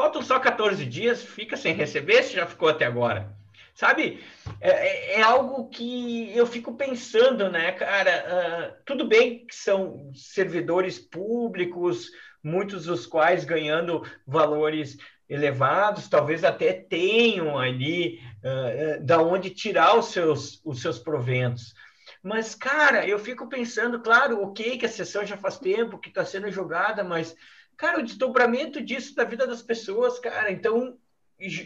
Faltam 0.00 0.22
só 0.22 0.40
14 0.40 0.86
dias, 0.86 1.22
fica 1.22 1.58
sem 1.58 1.74
receber, 1.74 2.22
se 2.22 2.32
já 2.32 2.46
ficou 2.46 2.70
até 2.70 2.86
agora. 2.86 3.36
Sabe, 3.74 4.24
é, 4.58 4.70
é, 4.70 5.20
é, 5.20 5.22
algo 5.22 5.68
que 5.68 6.34
eu 6.34 6.46
fico 6.46 6.74
pensando, 6.74 7.50
né, 7.50 7.70
cara? 7.72 8.24
Uh, 8.26 8.82
tudo 8.86 9.06
bem 9.06 9.44
que 9.46 9.54
são 9.54 10.10
servidores 10.14 10.98
públicos, 10.98 12.10
muitos 12.42 12.86
dos 12.86 13.04
quais 13.04 13.44
ganhando 13.44 14.02
valores 14.26 14.96
elevados, 15.28 16.08
talvez 16.08 16.44
até 16.44 16.72
tenham 16.72 17.58
ali 17.58 18.20
uh, 18.38 19.04
da 19.04 19.20
onde 19.20 19.50
tirar 19.50 19.98
os 19.98 20.06
seus, 20.06 20.62
os 20.64 20.80
seus 20.80 20.98
proventos. 20.98 21.74
Mas, 22.22 22.54
cara, 22.54 23.06
eu 23.06 23.18
fico 23.18 23.50
pensando, 23.50 24.00
claro, 24.00 24.42
ok, 24.42 24.78
que 24.78 24.86
a 24.86 24.88
sessão 24.88 25.26
já 25.26 25.36
faz 25.36 25.58
tempo 25.58 25.98
que 25.98 26.08
está 26.08 26.24
sendo 26.24 26.50
jogada, 26.50 27.04
mas, 27.04 27.36
cara, 27.80 27.98
o 27.98 28.02
desdobramento 28.02 28.82
disso 28.82 29.14
da 29.14 29.24
vida 29.24 29.46
das 29.46 29.62
pessoas, 29.62 30.18
cara, 30.18 30.52
então 30.52 30.98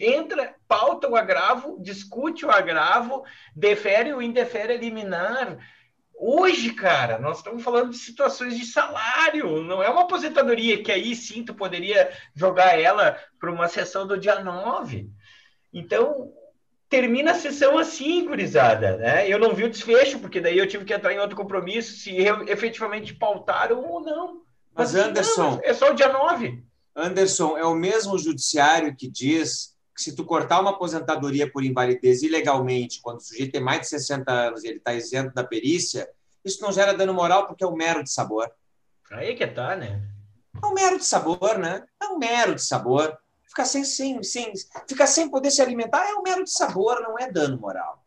entra, 0.01 0.55
pauta 0.69 1.09
o 1.09 1.17
agravo, 1.17 1.77
discute 1.83 2.47
o 2.47 2.51
agravo, 2.51 3.25
defere 3.55 4.13
ou 4.13 4.23
indefere 4.23 4.77
liminar. 4.77 5.59
Hoje, 6.17 6.73
cara, 6.73 7.19
nós 7.19 7.39
estamos 7.39 7.65
falando 7.65 7.91
de 7.91 7.97
situações 7.97 8.57
de 8.57 8.65
salário, 8.65 9.61
não 9.65 9.83
é 9.83 9.91
uma 9.91 10.03
aposentadoria 10.03 10.81
que 10.81 10.93
aí 10.93 11.17
sim 11.17 11.45
tu 11.45 11.53
poderia 11.53 12.13
jogar 12.33 12.81
ela 12.81 13.19
para 13.41 13.51
uma 13.51 13.67
sessão 13.67 14.07
do 14.07 14.17
dia 14.17 14.39
9. 14.39 15.11
Então, 15.73 16.33
termina 16.89 17.33
a 17.33 17.35
sessão 17.35 17.77
assim, 17.77 18.25
gurizada, 18.25 18.99
né? 18.99 19.29
Eu 19.29 19.41
não 19.41 19.53
vi 19.53 19.65
o 19.65 19.71
desfecho, 19.71 20.21
porque 20.21 20.41
daí 20.41 20.57
eu 20.57 20.69
tive 20.69 20.85
que 20.85 20.95
entrar 20.95 21.13
em 21.13 21.19
outro 21.19 21.35
compromisso, 21.35 21.97
se 21.97 22.17
efetivamente 22.47 23.13
pautaram 23.13 23.83
ou 23.85 24.01
não. 24.01 24.44
Mas, 24.75 24.93
Mas 24.93 24.95
Anderson... 24.95 25.51
Não, 25.53 25.61
é 25.63 25.73
só 25.73 25.91
o 25.91 25.95
dia 25.95 26.13
9. 26.13 26.65
Anderson, 26.97 27.57
é 27.57 27.65
o 27.65 27.75
mesmo 27.75 28.19
judiciário 28.19 28.95
que 28.95 29.09
diz 29.09 29.75
que 29.95 30.03
se 30.03 30.15
tu 30.15 30.25
cortar 30.25 30.61
uma 30.61 30.71
aposentadoria 30.71 31.51
por 31.51 31.65
invalidez 31.65 32.23
ilegalmente, 32.23 33.01
quando 33.01 33.19
o 33.19 33.23
sujeito 33.23 33.53
tem 33.53 33.61
mais 33.61 33.83
de 33.83 33.89
60 33.89 34.31
anos 34.31 34.65
e 34.65 34.69
ele 34.69 34.79
está 34.79 34.93
isento 34.93 35.33
da 35.33 35.45
perícia, 35.45 36.09
isso 36.45 36.61
não 36.61 36.73
gera 36.73 36.93
dano 36.93 37.15
moral 37.15 37.47
porque 37.47 37.65
é 37.65 37.67
um 37.67 37.77
mero 37.77 38.03
de 38.03 38.11
sabor. 38.11 38.51
Aí 39.11 39.35
que 39.35 39.47
tá, 39.47 39.77
né? 39.77 40.03
É 40.63 40.67
um 40.67 40.75
mero 40.75 40.99
de 40.99 41.05
sabor, 41.05 41.59
né? 41.59 41.85
É 42.03 42.07
um 42.07 42.19
mero 42.19 42.55
de 42.55 42.63
sabor. 42.63 43.17
Ficar 43.47 43.65
sem, 43.65 43.85
sem, 43.85 44.21
sem, 44.23 44.53
ficar 44.89 45.07
sem 45.07 45.29
poder 45.29 45.51
se 45.53 45.63
alimentar 45.63 46.05
é 46.09 46.15
um 46.15 46.23
mero 46.23 46.43
de 46.43 46.51
sabor, 46.51 47.01
não 47.01 47.17
é 47.19 47.31
dano 47.31 47.59
moral. 47.59 48.05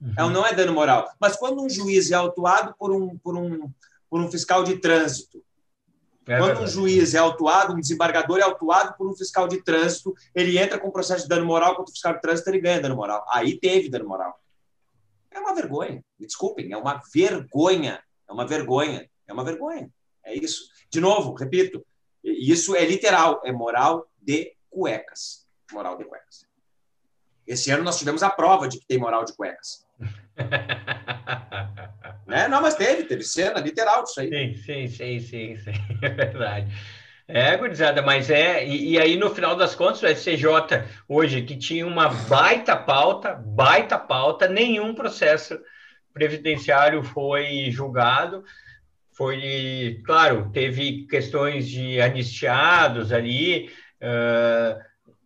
Uhum. 0.00 0.14
É, 0.16 0.30
não 0.30 0.46
é 0.46 0.52
dano 0.52 0.72
moral. 0.72 1.10
Mas 1.20 1.36
quando 1.36 1.62
um 1.62 1.68
juiz 1.68 2.10
é 2.10 2.14
autuado 2.14 2.74
por 2.78 2.92
um, 2.92 3.18
por 3.18 3.36
um, 3.36 3.70
por 4.08 4.20
um 4.20 4.30
fiscal 4.30 4.62
de 4.62 4.76
trânsito 4.76 5.42
É 6.26 6.38
Quando 6.38 6.46
verdade. 6.46 6.64
um 6.64 6.66
juiz 6.66 7.14
é 7.14 7.18
autuado, 7.18 7.74
um 7.74 7.80
desembargador 7.80 8.38
é 8.38 8.42
autuado 8.42 8.96
por 8.96 9.06
um 9.06 9.14
fiscal 9.14 9.46
de 9.46 9.62
trânsito, 9.62 10.14
ele 10.34 10.58
entra 10.58 10.78
com 10.78 10.90
processo 10.90 11.24
de 11.24 11.28
dano 11.28 11.44
moral 11.44 11.76
contra 11.76 11.90
o 11.90 11.92
fiscal 11.92 12.14
de 12.14 12.20
trânsito, 12.20 12.48
ele 12.48 12.60
ganha 12.60 12.80
dano 12.80 12.96
moral. 12.96 13.24
Aí 13.30 13.58
teve 13.58 13.90
dano 13.90 14.08
moral. 14.08 14.38
É 15.30 15.38
uma 15.38 15.54
vergonha. 15.54 16.02
Me 16.18 16.26
desculpem, 16.26 16.72
é 16.72 16.76
uma 16.76 17.00
vergonha. 17.12 18.02
É 18.28 18.32
uma 18.32 18.46
vergonha. 18.46 19.10
É 19.26 19.32
uma 19.32 19.44
vergonha. 19.44 19.90
É 20.24 20.34
isso. 20.34 20.68
De 20.90 21.00
novo, 21.00 21.34
repito, 21.34 21.84
isso 22.22 22.74
é 22.74 22.84
literal, 22.86 23.42
é 23.44 23.52
moral 23.52 24.08
de 24.18 24.56
cuecas. 24.70 25.46
Moral 25.72 25.98
de 25.98 26.04
cuecas. 26.04 26.46
Esse 27.46 27.70
ano 27.70 27.84
nós 27.84 27.98
tivemos 27.98 28.22
a 28.22 28.30
prova 28.30 28.68
de 28.68 28.78
que 28.78 28.86
tem 28.86 28.98
moral 28.98 29.24
de 29.24 29.34
cuecas. 29.34 29.84
né? 32.26 32.48
Não, 32.48 32.62
mas 32.62 32.74
teve, 32.74 33.04
teve 33.04 33.22
cena 33.22 33.60
literal 33.60 34.02
disso 34.02 34.20
aí. 34.20 34.28
Sim, 34.28 34.54
sim, 34.54 34.88
sim, 34.88 35.20
sim, 35.20 35.56
sim. 35.56 35.72
é 36.02 36.08
verdade. 36.08 36.72
É, 37.26 37.56
gurizada, 37.56 38.02
mas 38.02 38.28
é. 38.28 38.66
E, 38.66 38.92
e, 38.92 38.98
aí, 38.98 39.16
no 39.16 39.34
final 39.34 39.56
das 39.56 39.74
contas, 39.74 40.02
o 40.02 40.06
SCJ, 40.06 40.84
hoje, 41.08 41.42
que 41.42 41.56
tinha 41.56 41.86
uma 41.86 42.08
baita 42.08 42.76
pauta, 42.76 43.34
baita 43.34 43.98
pauta, 43.98 44.46
nenhum 44.46 44.94
processo 44.94 45.58
previdenciário 46.12 47.02
foi 47.02 47.70
julgado. 47.70 48.44
Foi, 49.12 50.02
claro, 50.04 50.50
teve 50.52 51.06
questões 51.06 51.68
de 51.68 52.00
anistiados 52.00 53.12
ali, 53.12 53.70
uh, 54.02 54.78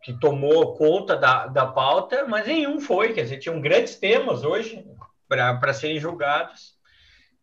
que 0.08 0.18
tomou 0.18 0.74
conta 0.74 1.14
da, 1.14 1.46
da 1.48 1.66
pauta, 1.66 2.24
mas 2.26 2.46
nenhum 2.46 2.80
foi. 2.80 3.12
Quer 3.12 3.24
dizer, 3.24 3.36
tinham 3.36 3.60
grandes 3.60 3.96
temas 3.96 4.42
hoje 4.42 4.82
para 5.28 5.74
serem 5.74 6.00
julgados. 6.00 6.78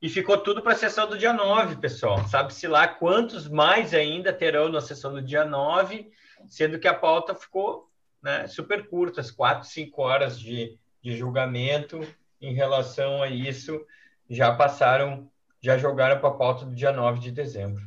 E 0.02 0.10
ficou 0.10 0.36
tudo 0.40 0.64
para 0.64 0.74
a 0.74 0.76
sessão 0.76 1.08
do 1.08 1.16
dia 1.16 1.32
9, 1.32 1.76
pessoal. 1.76 2.28
Sabe-se 2.28 2.68
lá 2.68 2.88
quantos 2.88 3.48
mais 3.48 3.94
ainda 3.94 4.34
terão 4.34 4.68
na 4.68 4.82
sessão 4.82 5.14
do 5.14 5.22
dia 5.22 5.46
9, 5.46 6.10
sendo 6.48 6.80
que 6.80 6.88
a 6.88 6.94
pauta 6.96 7.36
ficou 7.36 7.88
né, 8.20 8.48
super 8.48 8.90
curta, 8.90 9.22
as 9.22 9.30
quatro, 9.30 9.70
cinco 9.70 10.02
horas 10.02 10.40
de, 10.40 10.76
de 11.04 11.16
julgamento 11.16 12.02
em 12.42 12.56
relação 12.56 13.22
a 13.22 13.28
isso 13.28 13.80
já 14.28 14.56
passaram, 14.56 15.30
já 15.62 15.78
jogaram 15.78 16.20
para 16.20 16.30
a 16.30 16.34
pauta 16.34 16.66
do 16.66 16.74
dia 16.74 16.92
9 16.92 17.20
de 17.20 17.32
dezembro. 17.32 17.84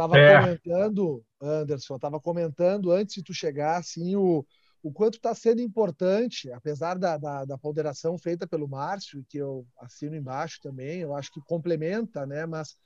Estava 0.00 0.18
é. 0.18 0.40
comentando, 0.40 1.24
Anderson, 1.42 1.96
estava 1.96 2.18
comentando 2.18 2.90
antes 2.90 3.16
de 3.16 3.22
tu 3.22 3.34
chegar, 3.34 3.76
assim, 3.76 4.16
o, 4.16 4.44
o 4.82 4.90
quanto 4.90 5.16
está 5.16 5.34
sendo 5.34 5.60
importante, 5.60 6.50
apesar 6.52 6.98
da, 6.98 7.18
da, 7.18 7.44
da, 7.44 7.58
ponderação 7.58 8.16
feita 8.16 8.46
pelo 8.46 8.66
Márcio, 8.66 9.24
que 9.28 9.36
eu 9.36 9.66
assino 9.78 10.16
embaixo 10.16 10.58
também, 10.62 11.00
eu 11.00 11.14
acho 11.14 11.30
que 11.30 11.40
complementa, 11.42 12.24
né? 12.24 12.46
Mas 12.46 12.76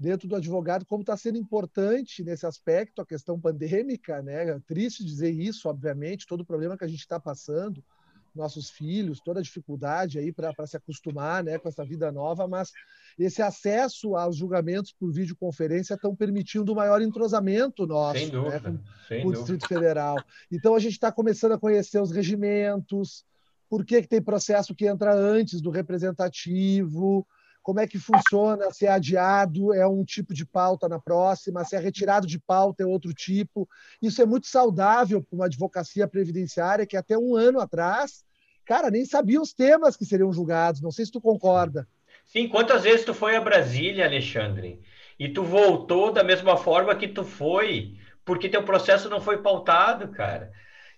dentro 0.00 0.26
do 0.26 0.34
advogado, 0.34 0.86
como 0.86 1.02
está 1.02 1.14
sendo 1.14 1.36
importante 1.36 2.24
nesse 2.24 2.46
aspecto 2.46 3.02
a 3.02 3.06
questão 3.06 3.38
pandêmica, 3.38 4.22
né? 4.22 4.48
É 4.48 4.60
triste 4.60 5.04
dizer 5.04 5.30
isso, 5.30 5.68
obviamente, 5.68 6.26
todo 6.26 6.40
o 6.40 6.46
problema 6.46 6.76
que 6.76 6.84
a 6.84 6.88
gente 6.88 7.00
está 7.00 7.20
passando, 7.20 7.84
nossos 8.34 8.70
filhos, 8.70 9.20
toda 9.20 9.40
a 9.40 9.42
dificuldade 9.42 10.18
aí 10.18 10.32
para 10.32 10.66
se 10.66 10.76
acostumar 10.76 11.44
né, 11.44 11.58
com 11.58 11.68
essa 11.68 11.84
vida 11.84 12.10
nova, 12.10 12.48
mas 12.48 12.70
esse 13.18 13.42
acesso 13.42 14.16
aos 14.16 14.36
julgamentos 14.36 14.92
por 14.92 15.12
videoconferência 15.12 15.94
estão 15.94 16.16
permitindo 16.16 16.72
um 16.72 16.76
maior 16.76 17.02
entrosamento 17.02 17.86
nosso 17.86 18.18
sem 18.18 18.26
né, 18.26 18.32
dúvida, 18.32 18.70
né, 18.70 18.78
com, 19.08 19.22
com 19.22 19.28
o 19.28 19.32
Distrito 19.32 19.68
Federal. 19.68 20.16
Então 20.50 20.74
a 20.74 20.78
gente 20.78 20.92
está 20.92 21.12
começando 21.12 21.52
a 21.52 21.58
conhecer 21.58 22.00
os 22.00 22.10
regimentos, 22.10 23.24
por 23.68 23.84
que, 23.84 24.02
que 24.02 24.08
tem 24.08 24.20
processo 24.20 24.74
que 24.74 24.86
entra 24.86 25.14
antes 25.14 25.60
do 25.60 25.70
representativo, 25.70 27.26
como 27.62 27.80
é 27.80 27.86
que 27.86 27.98
funciona, 27.98 28.70
se 28.72 28.86
é 28.86 28.90
adiado, 28.90 29.72
é 29.72 29.86
um 29.86 30.04
tipo 30.04 30.34
de 30.34 30.44
pauta 30.44 30.88
na 30.88 30.98
próxima, 30.98 31.64
se 31.64 31.76
é 31.76 31.78
retirado 31.78 32.26
de 32.26 32.38
pauta, 32.38 32.82
é 32.82 32.86
outro 32.86 33.14
tipo. 33.14 33.68
Isso 34.00 34.20
é 34.20 34.26
muito 34.26 34.48
saudável 34.48 35.22
para 35.22 35.36
uma 35.36 35.46
advocacia 35.46 36.08
previdenciária 36.08 36.86
que 36.86 36.96
até 36.96 37.16
um 37.16 37.36
ano 37.36 37.60
atrás, 37.60 38.24
cara, 38.64 38.90
nem 38.90 39.04
sabia 39.04 39.40
os 39.40 39.52
temas 39.52 39.96
que 39.96 40.04
seriam 40.04 40.32
julgados. 40.32 40.80
Não 40.80 40.90
sei 40.90 41.06
se 41.06 41.12
tu 41.12 41.20
concorda. 41.20 41.86
Sim, 42.26 42.48
quantas 42.48 42.82
vezes 42.82 43.04
tu 43.04 43.14
foi 43.14 43.36
a 43.36 43.40
Brasília, 43.40 44.06
Alexandre? 44.06 44.80
E 45.18 45.28
tu 45.28 45.44
voltou 45.44 46.12
da 46.12 46.24
mesma 46.24 46.56
forma 46.56 46.94
que 46.96 47.06
tu 47.06 47.24
foi, 47.24 47.96
porque 48.24 48.48
teu 48.48 48.64
processo 48.64 49.08
não 49.08 49.20
foi 49.20 49.38
pautado, 49.38 50.08
cara. 50.08 50.52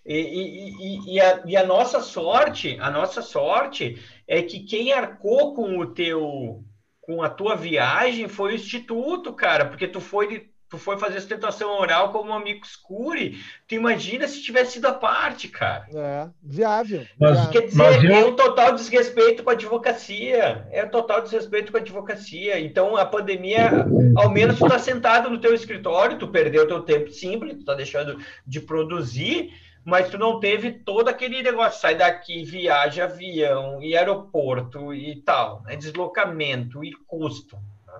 E, 0.05 0.17
e, 0.17 1.15
e, 1.15 1.19
a, 1.19 1.41
e, 1.45 1.57
a, 1.57 1.65
nossa 1.65 1.99
sorte, 1.99 2.77
a 2.79 2.91
nossa 2.91 3.23
sorte 3.23 3.99
é 4.27 4.41
que 4.41 4.59
quem 4.61 4.91
arcou 4.91 5.53
com 5.53 5.77
o 5.77 5.85
teu, 5.85 6.63
com 7.01 7.21
a 7.21 7.29
tua 7.29 7.55
viagem 7.55 8.27
foi 8.27 8.53
o 8.53 8.55
instituto, 8.55 9.33
cara, 9.33 9.65
porque 9.65 9.87
tu 9.87 10.01
foi 10.01 10.49
tu 10.69 10.77
foi 10.77 10.97
fazer 10.97 11.19
sustentação 11.19 11.69
oral 11.79 12.11
como 12.11 12.31
um 12.31 12.33
amigo 12.33 12.65
escure. 12.65 13.37
Tu 13.67 13.75
imagina 13.75 14.27
se 14.27 14.41
tivesse 14.41 14.73
sido 14.73 14.87
a 14.87 14.93
parte, 14.93 15.47
cara. 15.47 15.85
É, 15.93 16.27
viável. 16.41 17.05
Mas, 17.19 17.47
Quer 17.49 17.61
dizer, 17.61 17.77
mas 17.77 18.03
eu... 18.03 18.11
é 18.11 18.25
um 18.25 18.35
total 18.35 18.73
desrespeito 18.73 19.43
com 19.43 19.49
a 19.49 19.53
advocacia. 19.53 20.67
É 20.71 20.83
um 20.83 20.89
total 20.89 21.21
desrespeito 21.21 21.71
com 21.71 21.77
a 21.77 21.81
advocacia. 21.81 22.59
Então, 22.59 22.97
a 22.97 23.05
pandemia, 23.05 23.85
ao 24.17 24.29
menos 24.29 24.57
tu 24.57 24.67
tá 24.67 24.79
sentado 24.79 25.29
no 25.29 25.39
teu 25.39 25.53
escritório, 25.53 26.17
tu 26.17 26.27
perdeu 26.27 26.67
teu 26.67 26.81
tempo 26.81 27.09
simples, 27.11 27.59
tu 27.59 27.65
tá 27.65 27.73
deixando 27.73 28.17
de 28.45 28.59
produzir, 28.59 29.53
mas 29.85 30.09
tu 30.09 30.17
não 30.17 30.39
teve 30.39 30.71
todo 30.71 31.07
aquele 31.09 31.43
negócio, 31.43 31.79
sai 31.79 31.93
daqui, 31.93 32.43
viaja 32.43 33.03
avião 33.03 33.81
e 33.83 33.95
aeroporto 33.95 34.91
e 34.91 35.21
tal, 35.21 35.61
né? 35.61 35.75
deslocamento 35.75 36.83
e 36.83 36.91
custo. 37.05 37.55
Né? 37.85 37.93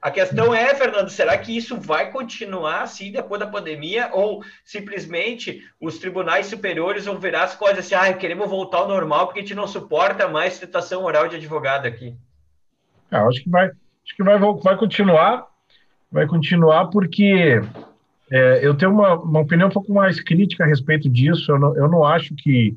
A 0.00 0.08
questão 0.08 0.54
é, 0.54 0.72
Fernando, 0.76 1.10
será 1.10 1.36
que 1.36 1.54
isso 1.54 1.76
vai 1.80 2.12
continuar 2.12 2.82
assim 2.82 3.10
depois 3.10 3.40
da 3.40 3.46
pandemia 3.46 4.08
ou 4.12 4.44
simplesmente 4.64 5.68
os 5.80 5.98
tribunais 5.98 6.46
superiores 6.46 7.06
vão 7.06 7.18
virar 7.18 7.42
as 7.42 7.56
coisas 7.56 7.80
assim, 7.80 7.96
ah, 7.96 8.14
queremos 8.14 8.48
voltar 8.48 8.78
ao 8.78 8.88
normal 8.88 9.26
porque 9.26 9.40
a 9.40 9.42
gente 9.42 9.54
não 9.54 9.66
suporta 9.66 10.28
mais 10.28 10.52
citação 10.52 11.02
oral 11.02 11.26
de 11.26 11.34
advogado 11.34 11.86
aqui? 11.86 12.16
Ah, 13.10 13.26
acho 13.26 13.42
que 13.42 13.50
vai, 13.50 13.66
acho 13.66 14.16
que 14.16 14.22
vai, 14.22 14.38
vai 14.38 14.76
continuar, 14.76 15.48
vai 16.12 16.26
continuar 16.28 16.86
porque 16.86 17.60
é, 18.30 18.66
eu 18.66 18.74
tenho 18.74 18.92
uma, 18.92 19.14
uma 19.14 19.40
opinião 19.40 19.68
um 19.68 19.72
pouco 19.72 19.92
mais 19.92 20.20
crítica 20.20 20.64
a 20.64 20.66
respeito 20.66 21.08
disso. 21.08 21.52
Eu 21.52 21.58
não, 21.58 21.76
eu 21.76 21.88
não 21.88 22.04
acho 22.04 22.34
que, 22.34 22.76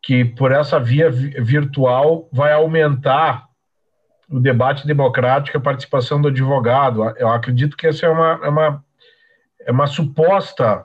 que 0.00 0.24
por 0.24 0.52
essa 0.52 0.78
via 0.78 1.10
virtual 1.10 2.28
vai 2.32 2.52
aumentar 2.52 3.46
o 4.28 4.40
debate 4.40 4.86
democrático, 4.86 5.56
a 5.56 5.60
participação 5.60 6.20
do 6.20 6.28
advogado. 6.28 7.02
Eu 7.16 7.28
acredito 7.28 7.76
que 7.76 7.86
essa 7.86 8.06
é 8.06 8.08
uma, 8.08 8.40
é 8.42 8.48
uma, 8.48 8.84
é 9.60 9.72
uma 9.72 9.86
suposta 9.86 10.84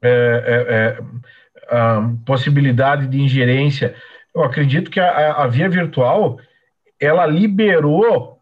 é, 0.00 0.08
é, 0.10 0.98
é 0.98 1.78
possibilidade 2.24 3.08
de 3.08 3.20
ingerência. 3.20 3.94
Eu 4.34 4.44
acredito 4.44 4.90
que 4.90 5.00
a, 5.00 5.32
a 5.32 5.46
via 5.48 5.68
virtual 5.68 6.38
ela 7.00 7.26
liberou 7.26 8.38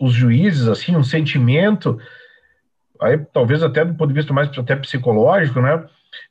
os 0.00 0.12
juízes 0.12 0.68
assim 0.68 0.96
um 0.96 1.04
sentimento 1.04 1.98
aí 3.00 3.18
talvez 3.32 3.62
até 3.62 3.84
do 3.84 3.94
ponto 3.94 4.08
de 4.08 4.14
vista 4.14 4.32
mais 4.32 4.48
até 4.56 4.76
psicológico, 4.76 5.60
né, 5.60 5.84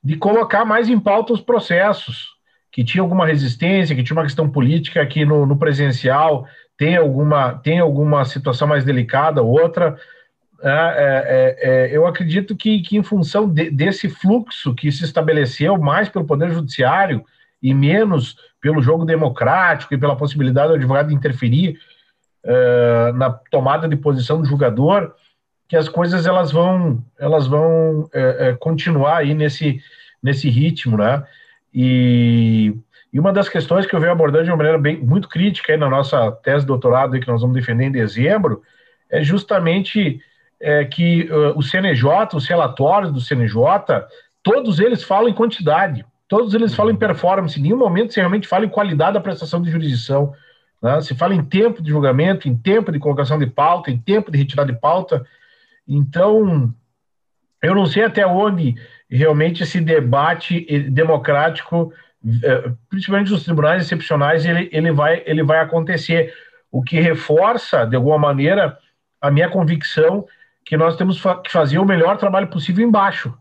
de 0.04 0.16
colocar 0.16 0.66
mais 0.66 0.90
em 0.90 1.00
pauta 1.00 1.34
os 1.34 1.42
processos, 1.42 2.36
que 2.72 2.84
tinha 2.84 3.02
alguma 3.02 3.26
resistência, 3.26 3.96
que 3.96 4.04
tinha 4.04 4.18
uma 4.18 4.24
questão 4.24 4.50
política 4.50 5.06
que 5.06 5.24
no, 5.26 5.46
no 5.46 5.58
presencial 5.58 6.46
tem 6.78 6.98
alguma, 6.98 7.54
tem 7.54 7.80
alguma 7.80 8.26
situação 8.26 8.68
mais 8.68 8.84
delicada, 8.84 9.42
outra. 9.42 9.98
É, 10.62 10.70
é, 10.70 10.74
é, 10.74 11.70
é, 11.86 11.98
eu 11.98 12.06
acredito 12.06 12.56
que, 12.56 12.82
que 12.82 12.98
em 12.98 13.04
função 13.04 13.48
de, 13.48 13.70
desse 13.70 14.10
fluxo 14.10 14.74
que 14.74 14.92
se 14.92 15.04
estabeleceu 15.04 15.78
mais 15.78 16.10
pelo 16.10 16.26
Poder 16.26 16.52
Judiciário 16.52 17.24
e 17.62 17.74
menos 17.74 18.36
pelo 18.60 18.82
jogo 18.82 19.06
democrático 19.06 19.94
e 19.94 19.98
pela 19.98 20.16
possibilidade 20.16 20.70
do 20.70 20.76
advogado 20.76 21.14
interferir 21.14 21.78
é, 22.44 23.12
na 23.14 23.30
tomada 23.30 23.88
de 23.88 23.96
posição 23.96 24.42
do 24.42 24.48
julgador, 24.48 25.14
que 25.68 25.76
as 25.76 25.90
coisas 25.90 26.26
elas 26.26 26.52
vão 26.52 27.04
elas 27.18 27.48
vão 27.48 28.10
é, 28.14 28.50
é, 28.50 28.54
continuar 28.54 29.18
aí 29.18 29.34
nesse 29.34 29.82
nesse 30.22 30.50
ritmo, 30.50 30.98
né? 30.98 31.24
E, 31.74 32.74
e 33.12 33.20
uma 33.20 33.32
das 33.32 33.50
questões 33.50 33.86
que 33.86 33.96
eu 33.96 34.00
venho 34.00 34.12
abordando 34.12 34.46
de 34.46 34.50
uma 34.50 34.58
maneira 34.58 34.78
bem 34.78 34.98
muito 34.98 35.28
crítica 35.28 35.74
aí 35.74 35.78
na 35.78 35.90
nossa 35.90 36.32
tese 36.32 36.62
de 36.62 36.68
doutorado 36.68 37.20
que 37.20 37.28
nós 37.28 37.42
vamos 37.42 37.56
defender 37.56 37.86
em 37.86 37.92
dezembro 37.92 38.62
é 39.10 39.24
justamente 39.24 40.20
é, 40.60 40.86
que 40.86 41.30
uh, 41.32 41.58
o 41.58 41.62
CNJ, 41.62 42.10
os 42.34 42.48
relatórios 42.48 43.12
do 43.12 43.22
CNJ, 43.22 43.60
todos 44.42 44.80
eles 44.80 45.04
falam 45.04 45.30
em 45.30 45.34
quantidade, 45.34 46.06
todos 46.28 46.54
eles 46.54 46.74
falam 46.74 46.94
em 46.94 46.98
performance, 46.98 47.60
em 47.60 47.64
nenhum 47.64 47.78
momento 47.78 48.14
se 48.14 48.20
realmente 48.20 48.48
fala 48.48 48.66
em 48.66 48.70
qualidade 48.70 49.14
da 49.14 49.22
prestação 49.22 49.62
de 49.62 49.70
jurisdição. 49.70 50.34
Né? 50.82 51.02
Se 51.02 51.16
fala 51.16 51.36
em 51.36 51.44
tempo 51.44 51.82
de 51.82 51.90
julgamento, 51.90 52.48
em 52.48 52.56
tempo 52.56 52.92
de 52.92 53.00
colocação 53.00 53.38
de 53.38 53.48
pauta, 53.48 53.92
em 53.92 53.98
tempo 53.98 54.32
de 54.32 54.38
retirada 54.38 54.72
de 54.72 54.80
pauta. 54.80 55.26
Então, 55.88 56.74
eu 57.62 57.76
não 57.76 57.86
sei 57.86 58.04
até 58.04 58.26
onde 58.26 58.76
realmente 59.10 59.64
esse 59.64 59.80
debate 59.80 60.62
democrático, 60.90 61.94
eh, 62.44 62.72
principalmente 62.90 63.32
nos 63.32 63.44
tribunais 63.44 63.84
excepcionais, 63.84 64.46
ele, 64.46 64.70
ele, 64.72 64.92
vai, 64.92 65.24
ele 65.26 65.44
vai 65.44 65.60
acontecer. 65.60 66.34
o 66.72 66.84
que 66.84 67.00
reforça, 67.00 67.86
de 67.86 67.96
alguma 67.96 68.18
maneira, 68.18 68.78
a 69.22 69.32
minha 69.32 69.50
convicção 69.50 70.28
que 70.66 70.76
nós 70.76 70.98
temos 70.98 71.22
que 71.44 71.52
fazer 71.52 71.78
o 71.80 71.86
melhor 71.86 72.18
trabalho 72.18 72.48
possível 72.48 72.86
embaixo. 72.86 73.34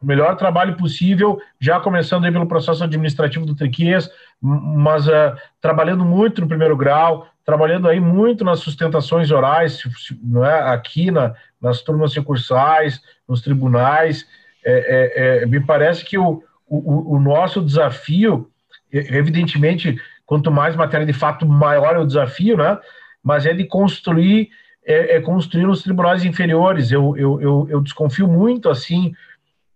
O 0.00 0.06
melhor 0.06 0.34
trabalho 0.36 0.76
possível, 0.76 1.38
já 1.60 1.78
começando 1.78 2.24
aí 2.24 2.32
pelo 2.32 2.46
processo 2.46 2.82
administrativo 2.82 3.44
do 3.44 3.54
Triquias, 3.54 4.10
mas 4.40 5.06
uh, 5.06 5.36
trabalhando 5.60 6.04
muito 6.04 6.40
no 6.40 6.48
primeiro 6.48 6.74
grau, 6.76 7.28
trabalhando 7.44 7.86
aí 7.86 8.00
muito 8.00 8.42
nas 8.42 8.60
sustentações 8.60 9.30
orais, 9.30 9.82
não 10.22 10.44
é? 10.44 10.72
aqui 10.72 11.10
na, 11.10 11.34
nas 11.60 11.82
turmas 11.82 12.14
recursais, 12.14 13.00
nos 13.28 13.42
tribunais. 13.42 14.26
É, 14.64 15.42
é, 15.42 15.42
é, 15.42 15.46
me 15.46 15.60
parece 15.60 16.04
que 16.04 16.16
o, 16.16 16.42
o, 16.66 17.16
o 17.16 17.20
nosso 17.20 17.60
desafio, 17.60 18.50
evidentemente, 18.90 20.00
quanto 20.24 20.50
mais 20.50 20.74
matéria 20.76 21.06
de 21.06 21.12
fato, 21.12 21.44
maior 21.44 21.96
é 21.96 21.98
o 21.98 22.06
desafio, 22.06 22.56
né? 22.56 22.78
mas 23.22 23.44
é 23.44 23.52
de 23.52 23.64
construir 23.64 24.48
é, 24.82 25.16
é 25.16 25.20
construir 25.20 25.66
os 25.66 25.82
tribunais 25.82 26.24
inferiores. 26.24 26.90
Eu, 26.90 27.16
eu, 27.16 27.40
eu, 27.40 27.66
eu 27.68 27.80
desconfio 27.80 28.26
muito 28.26 28.68
assim 28.68 29.12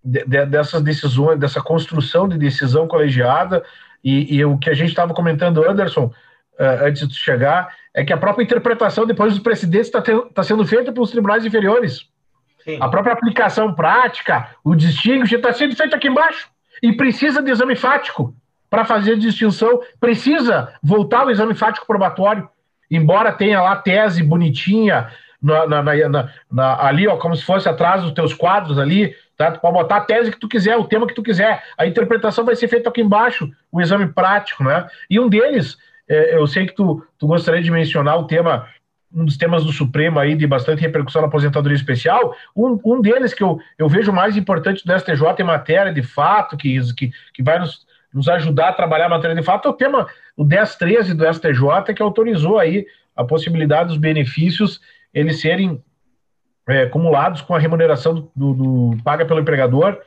de, 0.05 0.25
de, 0.25 0.47
dessas 0.47 0.83
decisões, 0.83 1.39
dessa 1.39 1.61
construção 1.61 2.29
de 2.29 2.39
decisão 2.39 2.87
colegiada. 2.87 3.65
E, 4.03 4.37
e 4.37 4.45
o 4.45 4.59
que 4.59 4.69
a 4.69 4.75
gente 4.75 4.91
estava 4.91 5.15
comentando, 5.15 5.69
Anderson, 5.69 6.07
uh, 6.59 6.85
antes 6.85 7.09
de 7.09 7.15
chegar, 7.15 7.75
é 7.95 8.05
que 8.05 8.13
a 8.13 8.17
própria 8.17 8.45
interpretação 8.45 9.07
depois 9.07 9.33
dos 9.33 9.43
precedentes 9.43 9.87
está 9.89 10.03
tá 10.03 10.43
sendo 10.43 10.67
feita 10.67 10.93
pelos 10.93 11.11
tribunais 11.11 11.45
inferiores. 11.45 12.07
Sim. 12.63 12.79
A 12.81 12.89
própria 12.89 13.13
aplicação 13.13 13.75
prática, 13.75 14.49
o 14.63 14.75
distingue 14.75 15.35
está 15.35 15.53
sendo 15.53 15.77
feito 15.77 15.95
aqui 15.95 16.09
embaixo. 16.09 16.49
E 16.83 16.93
precisa 16.93 17.43
de 17.43 17.51
exame 17.51 17.77
fático 17.77 18.35
para 18.69 18.85
fazer 18.85 19.13
a 19.13 19.19
distinção, 19.19 19.81
precisa 20.01 20.73
voltar 20.83 21.21
ao 21.21 21.31
exame 21.31 21.55
fático 21.55 21.87
probatório 21.87 22.49
embora 22.91 23.33
tenha 23.33 23.61
lá 23.61 23.77
tese 23.77 24.23
bonitinha 24.23 25.09
na, 25.45 25.83
na, 25.83 26.31
na, 26.51 26.87
ali, 26.87 27.07
ó, 27.07 27.17
como 27.17 27.37
se 27.37 27.45
fosse 27.45 27.69
atrás 27.69 28.03
dos 28.03 28.13
teus 28.13 28.33
quadros 28.33 28.79
ali, 28.79 29.15
tá? 29.37 29.53
Tu 29.53 29.61
pode 29.61 29.75
botar 29.75 29.97
a 29.97 30.01
tese 30.01 30.31
que 30.31 30.41
tu 30.41 30.49
quiser, 30.49 30.77
o 30.77 30.85
tema 30.85 31.07
que 31.07 31.15
tu 31.15 31.23
quiser. 31.23 31.63
A 31.77 31.87
interpretação 31.87 32.45
vai 32.45 32.57
ser 32.57 32.69
feita 32.69 32.89
aqui 32.89 33.03
embaixo, 33.03 33.51
o 33.71 33.81
exame 33.81 34.07
prático, 34.07 34.65
né? 34.65 34.87
E 35.11 35.21
um 35.21 35.29
deles, 35.29 35.77
é, 36.09 36.37
eu 36.37 36.47
sei 36.47 36.67
que 36.67 36.75
tu, 36.75 37.07
tu 37.19 37.27
gostaria 37.27 37.63
de 37.63 37.71
mencionar 37.71 38.19
o 38.19 38.27
tema, 38.27 38.67
um 39.15 39.25
dos 39.27 39.37
temas 39.37 39.65
do 39.65 39.73
Supremo 39.73 40.19
aí, 40.19 40.35
de 40.35 40.47
bastante 40.47 40.81
repercussão 40.81 41.21
na 41.21 41.29
aposentadoria 41.29 41.77
especial, 41.77 42.35
um, 42.57 42.81
um 42.83 43.01
deles 43.03 43.35
que 43.35 43.43
eu, 43.43 43.59
eu 43.79 43.89
vejo 43.89 44.13
mais 44.13 44.37
importante 44.39 44.85
do 44.85 44.99
STJ 44.99 45.23
em 45.41 45.45
matéria 45.45 45.93
de 45.93 46.03
fato, 46.03 46.57
que, 46.57 46.81
que, 46.95 47.11
que 47.35 47.43
vai 47.43 47.59
nos 47.59 47.85
nos 48.15 48.29
ajudar 48.29 48.69
a 48.69 48.73
trabalhar 48.73 49.07
a 49.07 49.09
matéria 49.09 49.35
de 49.35 49.43
fato, 49.43 49.67
é 49.67 49.71
o 49.73 49.75
tema, 49.75 50.07
o 50.37 50.45
1013 50.45 51.15
do 51.15 51.27
STJ, 51.35 51.93
que 51.93 52.01
autorizou 52.01 52.61
aí 52.61 52.87
a 53.17 53.25
possibilidade 53.25 53.89
dos 53.89 53.99
benefícios 53.99 54.81
eles 55.15 55.41
serem 55.41 55.83
é, 56.69 56.83
acumulados 56.83 57.41
com 57.41 57.55
a 57.55 57.59
remuneração 57.59 58.31
do, 58.35 58.55
do, 58.55 58.97
paga 59.05 59.25
pelo 59.25 59.41
empregador, 59.41 59.99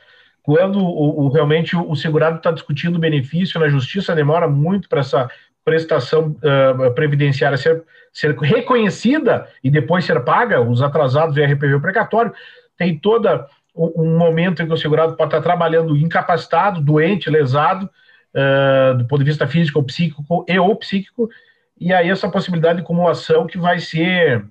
quando 0.42 0.78
o, 0.78 1.26
o 1.26 1.28
realmente 1.28 1.76
o, 1.76 1.94
segurado 1.94 2.38
está 2.38 2.50
discutindo 2.50 2.98
benefício 2.98 3.60
na 3.60 3.68
justiça, 3.68 4.14
demora 4.14 4.48
muito 4.48 4.88
para 4.88 5.00
essa 5.00 5.30
prestação 5.64 6.36
uh, 6.38 6.90
previdenciária 6.94 7.58
ser, 7.58 7.84
ser 8.12 8.34
reconhecida 8.38 9.46
e 9.62 9.70
depois 9.70 10.04
ser 10.04 10.20
paga, 10.24 10.60
os 10.60 10.80
atrasados 10.80 11.36
e 11.36 11.44
RPV 11.44 11.80
precatório, 11.80 12.32
tem 12.76 12.98
toda 12.98 13.46
um 13.74 14.16
momento 14.16 14.62
em 14.62 14.66
que 14.66 14.72
o 14.72 14.76
segurado 14.76 15.16
pode 15.16 15.28
estar 15.28 15.42
trabalhando 15.42 15.96
incapacitado, 15.96 16.80
doente, 16.80 17.30
lesado, 17.30 17.88
uh, 18.34 18.96
do 18.96 19.06
ponto 19.06 19.20
de 19.20 19.30
vista 19.30 19.46
físico 19.46 19.78
ou 19.78 19.84
psíquico 19.84 20.44
e 20.48 20.58
ou 20.58 20.74
psíquico, 20.74 21.28
e 21.78 21.92
aí 21.92 22.10
essa 22.10 22.28
possibilidade 22.28 22.76
de 22.76 22.82
acumulação 22.82 23.46
que 23.46 23.58
vai 23.58 23.78
ser, 23.78 24.44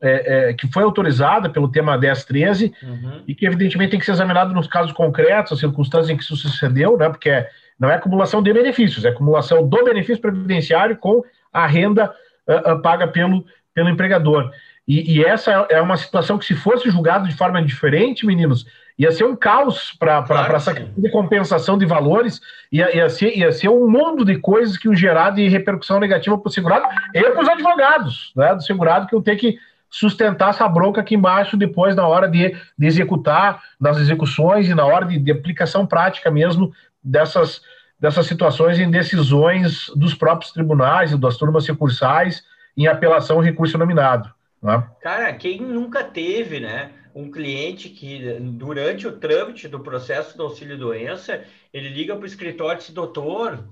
é, 0.00 0.50
é, 0.50 0.54
que 0.54 0.70
foi 0.72 0.82
autorizada 0.82 1.50
pelo 1.50 1.70
tema 1.70 1.98
1013, 1.98 2.72
uhum. 2.82 3.22
e 3.26 3.34
que 3.34 3.46
evidentemente 3.46 3.90
tem 3.90 4.00
que 4.00 4.06
ser 4.06 4.12
examinado 4.12 4.54
nos 4.54 4.66
casos 4.66 4.92
concretos, 4.92 5.52
as 5.52 5.58
circunstâncias 5.58 6.10
em 6.10 6.16
que 6.16 6.22
isso 6.22 6.36
sucedeu, 6.36 6.96
né, 6.96 7.08
porque 7.08 7.46
não 7.78 7.90
é 7.90 7.94
acumulação 7.94 8.42
de 8.42 8.52
benefícios, 8.52 9.04
é 9.04 9.08
acumulação 9.08 9.66
do 9.66 9.84
benefício 9.84 10.20
previdenciário 10.20 10.96
com 10.96 11.22
a 11.52 11.66
renda 11.66 12.12
uh, 12.46 12.72
uh, 12.72 12.82
paga 12.82 13.06
pelo, 13.08 13.44
pelo 13.74 13.88
empregador. 13.88 14.50
E, 14.86 15.18
e, 15.18 15.24
essa 15.24 15.66
é 15.68 15.82
uma 15.82 15.98
situação 15.98 16.38
que, 16.38 16.46
se 16.46 16.54
fosse 16.54 16.88
julgado 16.90 17.28
de 17.28 17.36
forma 17.36 17.62
diferente, 17.62 18.24
meninos, 18.24 18.66
ia 18.98 19.12
ser 19.12 19.24
um 19.24 19.36
caos 19.36 19.92
para 19.98 20.22
claro, 20.22 20.56
essa 20.56 20.72
de 20.72 21.10
compensação 21.10 21.76
de 21.76 21.84
valores, 21.84 22.40
ia, 22.72 22.96
ia, 22.96 23.08
ser, 23.10 23.36
ia 23.36 23.52
ser 23.52 23.68
um 23.68 23.86
mundo 23.86 24.24
de 24.24 24.38
coisas 24.38 24.78
que 24.78 24.88
o 24.88 24.94
gerar 24.94 25.30
de 25.30 25.46
repercussão 25.46 26.00
negativa 26.00 26.38
para 26.38 26.48
o 26.48 26.52
segurado 26.52 26.86
e 27.14 27.22
para 27.22 27.42
os 27.42 27.48
advogados 27.48 28.32
né, 28.34 28.54
do 28.54 28.62
segurado, 28.62 29.06
que 29.06 29.14
eu 29.14 29.20
ter 29.20 29.36
que 29.36 29.58
sustentar 29.90 30.50
essa 30.50 30.68
bronca 30.68 31.00
aqui 31.00 31.14
embaixo 31.14 31.56
depois, 31.56 31.96
na 31.96 32.06
hora 32.06 32.28
de, 32.28 32.54
de 32.78 32.86
executar, 32.86 33.62
nas 33.80 33.98
execuções 33.98 34.68
e 34.68 34.74
na 34.74 34.84
hora 34.84 35.06
de, 35.06 35.18
de 35.18 35.32
aplicação 35.32 35.86
prática 35.86 36.30
mesmo 36.30 36.72
dessas, 37.02 37.62
dessas 37.98 38.26
situações 38.26 38.78
em 38.78 38.90
decisões 38.90 39.90
dos 39.96 40.14
próprios 40.14 40.52
tribunais 40.52 41.12
e 41.12 41.18
das 41.18 41.36
turmas 41.36 41.66
recursais 41.66 42.44
em 42.76 42.86
apelação 42.86 43.40
recurso 43.40 43.78
nominado. 43.78 44.32
Né? 44.62 44.84
Cara, 45.00 45.32
quem 45.32 45.60
nunca 45.60 46.04
teve, 46.04 46.60
né? 46.60 46.92
Um 47.14 47.30
cliente 47.30 47.88
que, 47.88 48.38
durante 48.40 49.06
o 49.06 49.12
trâmite 49.12 49.66
do 49.66 49.80
processo 49.80 50.36
do 50.36 50.44
auxílio-doença, 50.44 51.42
ele 51.72 51.88
liga 51.88 52.14
para 52.14 52.22
o 52.22 52.26
escritório 52.26 52.76
e 52.76 52.78
diz, 52.78 52.90
doutor, 52.90 53.64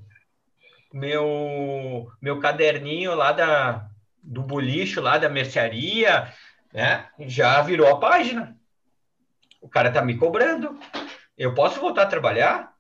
meu, 0.92 2.08
meu 2.20 2.40
caderninho 2.40 3.14
lá 3.14 3.30
da, 3.30 3.86
do 4.26 4.42
bolicho, 4.42 5.00
lá 5.00 5.16
da 5.16 5.28
mercearia, 5.28 6.32
né? 6.72 7.08
Já 7.20 7.62
virou 7.62 7.88
a 7.88 7.98
página. 7.98 8.58
O 9.60 9.68
cara 9.68 9.90
tá 9.90 10.02
me 10.02 10.16
cobrando. 10.16 10.78
Eu 11.38 11.54
posso 11.54 11.80
voltar 11.80 12.02
a 12.02 12.06
trabalhar? 12.06 12.74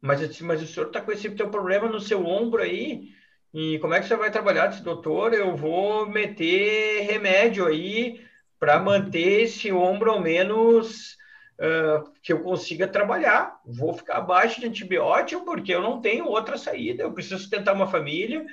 Mas, 0.00 0.20
disse, 0.20 0.44
mas 0.44 0.62
o 0.62 0.66
senhor 0.66 0.88
está 0.88 1.00
com 1.00 1.12
esse 1.12 1.30
teu 1.30 1.48
problema 1.48 1.88
no 1.88 2.00
seu 2.00 2.26
ombro 2.26 2.62
aí. 2.62 3.08
E 3.54 3.78
como 3.78 3.94
é 3.94 4.00
que 4.00 4.06
você 4.06 4.16
vai 4.16 4.30
trabalhar? 4.30 4.66
Disse, 4.66 4.82
doutor, 4.82 5.32
eu 5.32 5.56
vou 5.56 6.06
meter 6.06 7.06
remédio 7.10 7.66
aí 7.66 8.24
para 8.58 8.78
manter 8.78 9.42
esse 9.42 9.72
ombro 9.72 10.10
ao 10.10 10.20
menos 10.20 11.16
uh, 11.58 12.12
que 12.22 12.32
eu 12.32 12.42
consiga 12.42 12.86
trabalhar. 12.86 13.60
Vou 13.64 13.94
ficar 13.94 14.18
abaixo 14.18 14.60
de 14.60 14.66
antibiótico 14.66 15.44
porque 15.44 15.74
eu 15.74 15.82
não 15.82 16.00
tenho 16.00 16.26
outra 16.26 16.58
saída. 16.58 17.02
Eu 17.02 17.12
preciso 17.12 17.38
sustentar 17.38 17.74
uma 17.74 17.86
família. 17.86 18.44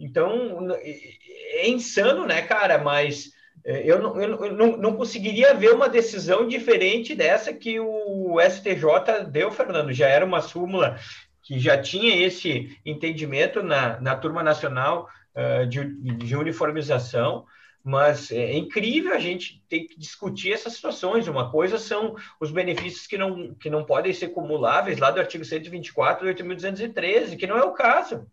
Então, 0.00 0.66
é 0.80 1.68
insano, 1.68 2.26
né, 2.26 2.40
cara? 2.40 2.78
Mas 2.78 3.30
eh, 3.64 3.82
eu, 3.84 4.00
não, 4.00 4.20
eu 4.20 4.52
não, 4.54 4.76
não 4.78 4.96
conseguiria 4.96 5.52
ver 5.52 5.74
uma 5.74 5.90
decisão 5.90 6.48
diferente 6.48 7.14
dessa 7.14 7.52
que 7.52 7.78
o 7.78 8.38
STJ 8.40 9.26
deu, 9.30 9.52
Fernando. 9.52 9.92
Já 9.92 10.08
era 10.08 10.24
uma 10.24 10.40
súmula 10.40 10.98
que 11.42 11.58
já 11.58 11.80
tinha 11.80 12.16
esse 12.26 12.78
entendimento 12.84 13.62
na, 13.62 14.00
na 14.00 14.16
turma 14.16 14.42
nacional 14.42 15.06
uh, 15.34 15.66
de, 15.66 15.84
de, 16.16 16.36
uniformização, 16.36 17.44
mas 17.82 18.30
é 18.30 18.54
incrível 18.54 19.12
a 19.12 19.18
gente 19.18 19.62
ter 19.68 19.80
que 19.80 19.98
discutir 19.98 20.52
essas 20.52 20.74
situações. 20.74 21.28
Uma 21.28 21.50
coisa 21.50 21.78
são 21.78 22.14
os 22.40 22.50
benefícios 22.50 23.06
que 23.06 23.18
não, 23.18 23.54
que 23.54 23.68
não 23.68 23.84
podem 23.84 24.14
ser 24.14 24.28
cumuláveis 24.28 24.98
lá 24.98 25.10
do 25.10 25.20
artigo 25.20 25.44
124 25.44 26.24
do 26.24 26.32
8.213, 26.32 27.36
que 27.36 27.46
não 27.46 27.58
é 27.58 27.64
o 27.64 27.72
caso 27.72 28.26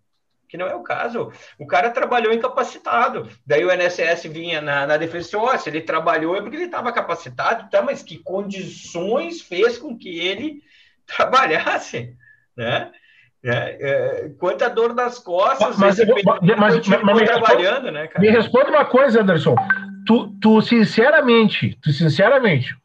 que 0.47 0.57
não 0.57 0.67
é 0.67 0.75
o 0.75 0.83
caso. 0.83 1.31
O 1.59 1.67
cara 1.67 1.89
trabalhou 1.89 2.33
incapacitado. 2.33 3.27
Daí 3.45 3.65
o 3.65 3.71
NSS 3.71 4.27
vinha 4.27 4.61
na, 4.61 4.87
na 4.87 4.97
defesa 4.97 5.37
oh, 5.37 5.57
se 5.57 5.69
ele 5.69 5.81
trabalhou 5.81 6.35
é 6.35 6.41
porque 6.41 6.55
ele 6.55 6.65
estava 6.65 6.91
capacitado, 6.91 7.69
tá? 7.69 7.81
mas 7.81 8.01
que 8.01 8.17
condições 8.17 9.41
fez 9.41 9.77
com 9.77 9.97
que 9.97 10.19
ele 10.19 10.61
trabalhasse, 11.05 12.15
né? 12.55 12.91
É, 13.43 13.77
é, 13.79 14.29
quanta 14.39 14.67
dor 14.67 14.95
nas 14.95 15.19
costas, 15.19 15.77
mas, 15.77 15.99
mas, 15.99 16.23
mas, 16.57 16.87
mas, 16.87 17.01
mas 17.03 17.29
trabalhando, 17.29 17.91
né, 17.91 18.07
cara? 18.07 18.19
Me 18.19 18.29
responde 18.29 18.71
uma 18.71 18.83
coisa, 18.83 19.21
Anderson. 19.21 19.55
Tu, 20.05 20.27
tu, 20.41 20.61
sinceramente, 20.61 21.77
tu 21.81 21.91
sinceramente, 21.91 22.75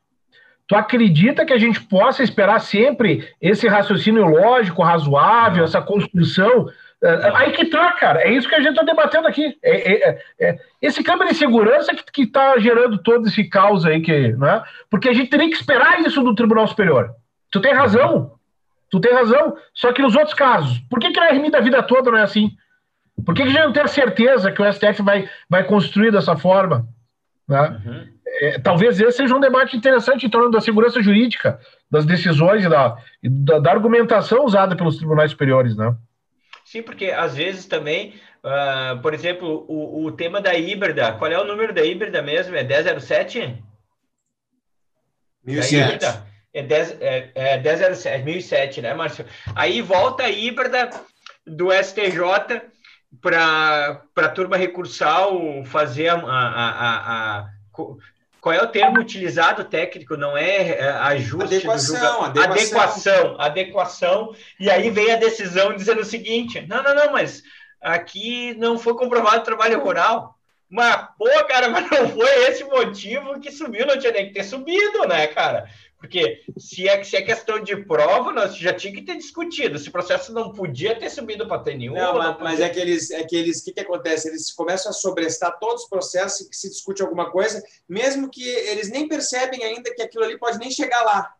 tu 0.68 0.76
acredita 0.76 1.46
que 1.46 1.54
a 1.54 1.58
gente 1.58 1.80
possa 1.80 2.22
esperar 2.22 2.60
sempre 2.60 3.28
esse 3.40 3.66
raciocínio 3.66 4.26
lógico, 4.26 4.82
razoável, 4.82 5.58
Não. 5.58 5.64
essa 5.64 5.80
construção? 5.80 6.68
É, 7.02 7.16
Não. 7.16 7.36
Aí 7.36 7.52
que 7.52 7.66
tá, 7.66 7.92
cara. 7.92 8.22
É 8.22 8.30
isso 8.30 8.48
que 8.48 8.54
a 8.54 8.60
gente 8.60 8.70
está 8.70 8.82
debatendo 8.82 9.26
aqui. 9.26 9.58
É, 9.62 9.92
é, 9.92 10.22
é, 10.40 10.58
esse 10.80 11.02
câmbio 11.02 11.26
de 11.26 11.34
segurança 11.34 11.92
que 11.94 12.22
está 12.22 12.56
gerando 12.58 12.98
todo 12.98 13.26
esse 13.26 13.44
caos 13.44 13.84
aí, 13.84 14.00
que, 14.00 14.28
né? 14.34 14.62
porque 14.88 15.08
a 15.08 15.12
gente 15.12 15.28
teria 15.28 15.48
que 15.48 15.56
esperar 15.56 16.00
isso 16.00 16.22
do 16.22 16.34
Tribunal 16.34 16.66
Superior. 16.68 17.10
Tu 17.50 17.60
tem 17.60 17.74
razão. 17.74 18.32
Tu 18.88 19.00
tem 19.00 19.12
razão. 19.12 19.56
Só 19.74 19.92
que 19.92 20.00
nos 20.00 20.14
outros 20.14 20.34
casos, 20.34 20.78
por 20.88 21.00
que, 21.00 21.10
que 21.10 21.18
na 21.18 21.30
RMI 21.30 21.50
da 21.50 21.60
vida 21.60 21.82
toda 21.82 22.10
não 22.10 22.18
é 22.18 22.22
assim? 22.22 22.50
Por 23.26 23.34
que, 23.34 23.42
que 23.42 23.48
a 23.48 23.52
gente 23.52 23.64
não 23.64 23.72
tem 23.72 23.82
a 23.82 23.88
certeza 23.88 24.52
que 24.52 24.62
o 24.62 24.72
STF 24.72 25.02
vai, 25.02 25.28
vai 25.48 25.64
construir 25.64 26.12
dessa 26.12 26.36
forma? 26.36 26.86
Né? 27.48 27.80
Uhum. 27.84 28.12
É, 28.40 28.58
talvez 28.58 29.00
esse 29.00 29.18
seja 29.18 29.36
um 29.36 29.40
debate 29.40 29.76
interessante 29.76 30.24
em 30.24 30.30
torno 30.30 30.50
da 30.50 30.60
segurança 30.60 31.02
jurídica, 31.02 31.58
das 31.90 32.06
decisões 32.06 32.64
e 32.64 32.68
da, 32.68 32.96
da, 33.22 33.58
da 33.58 33.70
argumentação 33.70 34.44
usada 34.44 34.74
pelos 34.76 34.96
tribunais 34.96 35.32
superiores. 35.32 35.76
Né? 35.76 35.94
Sim, 36.72 36.82
porque 36.82 37.10
às 37.10 37.34
vezes 37.34 37.66
também, 37.66 38.18
uh, 38.42 38.98
por 39.02 39.12
exemplo, 39.12 39.66
o, 39.68 40.06
o 40.06 40.12
tema 40.12 40.40
da 40.40 40.54
híbrida, 40.54 41.12
qual 41.18 41.30
é 41.30 41.38
o 41.38 41.44
número 41.44 41.70
da 41.70 41.84
híbrida 41.84 42.22
mesmo? 42.22 42.56
É 42.56 42.64
1007? 42.64 43.62
1007. 45.44 46.22
É, 46.54 46.62
10, 46.62 46.96
é, 47.02 47.30
é 47.34 47.58
1007, 47.58 48.24
1007, 48.24 48.80
né, 48.80 48.94
Márcio? 48.94 49.26
Aí 49.54 49.82
volta 49.82 50.22
a 50.22 50.30
híbrida 50.30 50.88
do 51.46 51.70
STJ 51.70 52.62
para 53.20 54.02
a 54.16 54.28
turma 54.30 54.56
recursal 54.56 55.62
fazer 55.66 56.08
a, 56.08 56.14
a, 56.14 56.70
a, 56.70 57.38
a, 57.40 57.50
qual 58.42 58.52
é 58.52 58.60
o 58.60 58.66
termo 58.66 58.98
utilizado 58.98 59.62
técnico? 59.62 60.16
Não 60.16 60.36
é, 60.36 60.70
é 60.70 60.88
ajuste 60.90 61.54
adequação, 61.54 62.24
adequação, 62.24 62.50
adequação, 62.50 63.40
adequação. 63.40 64.36
E 64.58 64.68
aí 64.68 64.90
vem 64.90 65.12
a 65.12 65.16
decisão 65.16 65.76
dizendo 65.76 66.00
o 66.00 66.04
seguinte: 66.04 66.60
não, 66.68 66.82
não, 66.82 66.92
não, 66.92 67.12
mas 67.12 67.44
aqui 67.80 68.52
não 68.58 68.76
foi 68.76 68.94
comprovado 68.94 69.44
trabalho 69.44 69.80
rural. 69.80 70.36
Mas, 70.68 71.06
pô, 71.16 71.28
cara, 71.46 71.68
mas 71.68 71.88
não 71.88 72.08
foi 72.08 72.48
esse 72.48 72.64
motivo 72.64 73.38
que 73.38 73.52
subiu, 73.52 73.86
não 73.86 73.96
tinha 73.96 74.10
nem 74.10 74.26
que 74.26 74.32
ter 74.32 74.42
subido, 74.42 75.06
né, 75.06 75.28
cara? 75.28 75.68
Porque 76.02 76.42
se 76.58 76.88
é, 76.88 77.02
se 77.04 77.16
é 77.16 77.22
questão 77.22 77.62
de 77.62 77.76
prova, 77.76 78.32
nós 78.32 78.56
já 78.56 78.74
tinha 78.74 78.92
que 78.92 79.02
ter 79.02 79.16
discutido. 79.16 79.76
Esse 79.76 79.88
processo 79.88 80.32
não 80.32 80.52
podia 80.52 80.98
ter 80.98 81.08
subido 81.08 81.46
para 81.46 81.62
ter 81.62 81.76
nenhum. 81.76 81.94
Não, 81.94 82.18
mas, 82.18 82.36
mas 82.40 82.60
é 82.60 82.68
que 82.68 82.80
eles, 82.80 83.12
é 83.12 83.22
que 83.22 83.36
eles, 83.36 83.60
o 83.60 83.64
que, 83.64 83.72
que 83.72 83.80
acontece? 83.80 84.26
Eles 84.26 84.50
começam 84.50 84.90
a 84.90 84.92
sobrestar 84.92 85.60
todos 85.60 85.84
os 85.84 85.88
processos 85.88 86.48
que 86.48 86.56
se 86.56 86.68
discute 86.68 87.02
alguma 87.02 87.30
coisa, 87.30 87.62
mesmo 87.88 88.28
que 88.28 88.42
eles 88.42 88.90
nem 88.90 89.06
percebem 89.06 89.62
ainda 89.62 89.94
que 89.94 90.02
aquilo 90.02 90.24
ali 90.24 90.36
pode 90.36 90.58
nem 90.58 90.72
chegar 90.72 91.02
lá. 91.02 91.32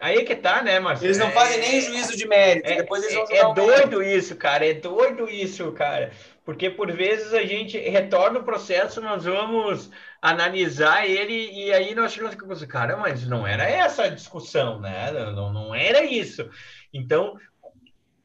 Aí 0.00 0.24
que 0.24 0.34
tá, 0.34 0.62
né, 0.62 0.80
Marcelo? 0.80 1.06
Eles 1.06 1.18
não 1.18 1.30
fazem 1.30 1.60
nem 1.60 1.80
juízo 1.80 2.16
de 2.16 2.26
mérito. 2.26 2.68
É, 2.68 2.76
depois 2.76 3.04
eles 3.04 3.14
vão 3.14 3.26
é, 3.30 3.38
é 3.38 3.54
doido 3.54 4.02
isso, 4.02 4.34
cara. 4.34 4.66
É 4.66 4.74
doido 4.74 5.30
isso, 5.30 5.70
cara. 5.72 6.12
Porque 6.48 6.70
por 6.70 6.90
vezes 6.90 7.34
a 7.34 7.44
gente 7.44 7.78
retorna 7.78 8.38
o 8.38 8.42
processo, 8.42 9.02
nós 9.02 9.26
vamos 9.26 9.90
analisar 10.22 11.06
ele 11.06 11.34
e 11.52 11.70
aí 11.74 11.94
nós 11.94 12.10
chegamos 12.14 12.36
com 12.36 12.46
você, 12.46 12.66
cara, 12.66 12.96
mas 12.96 13.26
não 13.26 13.46
era 13.46 13.64
essa 13.64 14.04
a 14.04 14.08
discussão, 14.08 14.80
né? 14.80 15.12
Não, 15.12 15.52
não 15.52 15.74
era 15.74 16.02
isso. 16.02 16.48
Então, 16.90 17.36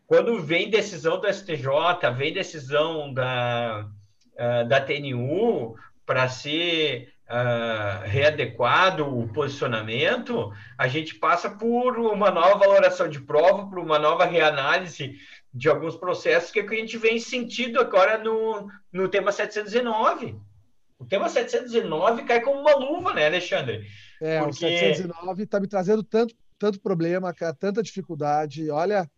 quando 0.07 0.41
vem 0.41 0.69
decisão 0.69 1.19
do 1.19 1.27
STJ, 1.27 1.65
vem 2.15 2.31
decisão 2.31 3.13
da, 3.13 3.89
uh, 4.35 4.69
da 4.69 4.79
TNU 4.79 5.75
para 6.05 6.29
ser 6.29 7.13
uh, 7.27 8.07
readequado 8.07 9.01
o 9.01 9.27
posicionamento, 9.33 10.49
a 10.77 10.87
gente 10.87 11.15
passa 11.15 11.49
por 11.49 11.99
uma 11.99 12.31
nova 12.31 12.57
valoração 12.57 13.09
de 13.09 13.19
prova, 13.19 13.67
por 13.67 13.79
uma 13.79 13.99
nova 13.99 14.23
reanálise 14.23 15.17
de 15.53 15.69
alguns 15.69 15.95
processos 15.95 16.49
que, 16.51 16.59
é 16.59 16.63
que 16.63 16.73
a 16.73 16.77
gente 16.77 16.97
vem 16.97 17.19
sentido 17.19 17.79
agora 17.79 18.17
no, 18.17 18.67
no 18.91 19.07
tema 19.07 19.31
719. 19.31 20.39
O 20.97 21.05
tema 21.05 21.29
709 21.29 22.23
cai 22.23 22.41
como 22.41 22.61
uma 22.61 22.75
luva, 22.75 23.13
né, 23.13 23.27
Alexandre? 23.27 23.85
É, 24.21 24.39
Porque... 24.39 24.65
o 24.65 24.69
709 24.69 25.43
está 25.43 25.59
me 25.59 25.67
trazendo 25.67 26.03
tanto, 26.03 26.33
tanto 26.57 26.79
problema, 26.79 27.33
tanta 27.59 27.83
dificuldade. 27.83 28.71
Olha, 28.71 29.09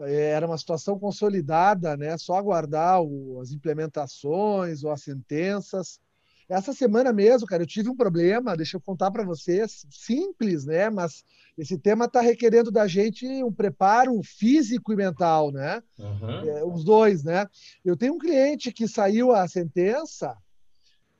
é, 0.00 0.30
era 0.30 0.46
uma 0.46 0.58
situação 0.58 0.98
consolidada, 0.98 1.96
né? 1.96 2.16
Só 2.18 2.34
aguardar 2.34 3.00
o, 3.00 3.40
as 3.40 3.52
implementações 3.52 4.82
ou 4.82 4.90
as 4.90 5.02
sentenças. 5.02 6.00
Essa 6.48 6.72
semana 6.72 7.12
mesmo, 7.12 7.46
cara, 7.46 7.62
eu 7.62 7.66
tive 7.66 7.88
um 7.88 7.96
problema, 7.96 8.56
deixa 8.56 8.76
eu 8.76 8.80
contar 8.80 9.10
para 9.10 9.24
vocês, 9.24 9.86
simples, 9.90 10.64
né? 10.64 10.90
Mas 10.90 11.24
esse 11.56 11.78
tema 11.78 12.06
está 12.06 12.20
requerendo 12.20 12.70
da 12.70 12.86
gente 12.86 13.26
um 13.44 13.52
preparo 13.52 14.20
físico 14.22 14.92
e 14.92 14.96
mental, 14.96 15.50
né? 15.50 15.82
Uhum. 15.98 16.48
É, 16.48 16.64
os 16.64 16.84
dois, 16.84 17.22
né? 17.22 17.46
Eu 17.84 17.96
tenho 17.96 18.14
um 18.14 18.18
cliente 18.18 18.72
que 18.72 18.88
saiu 18.88 19.32
a 19.32 19.46
sentença 19.46 20.36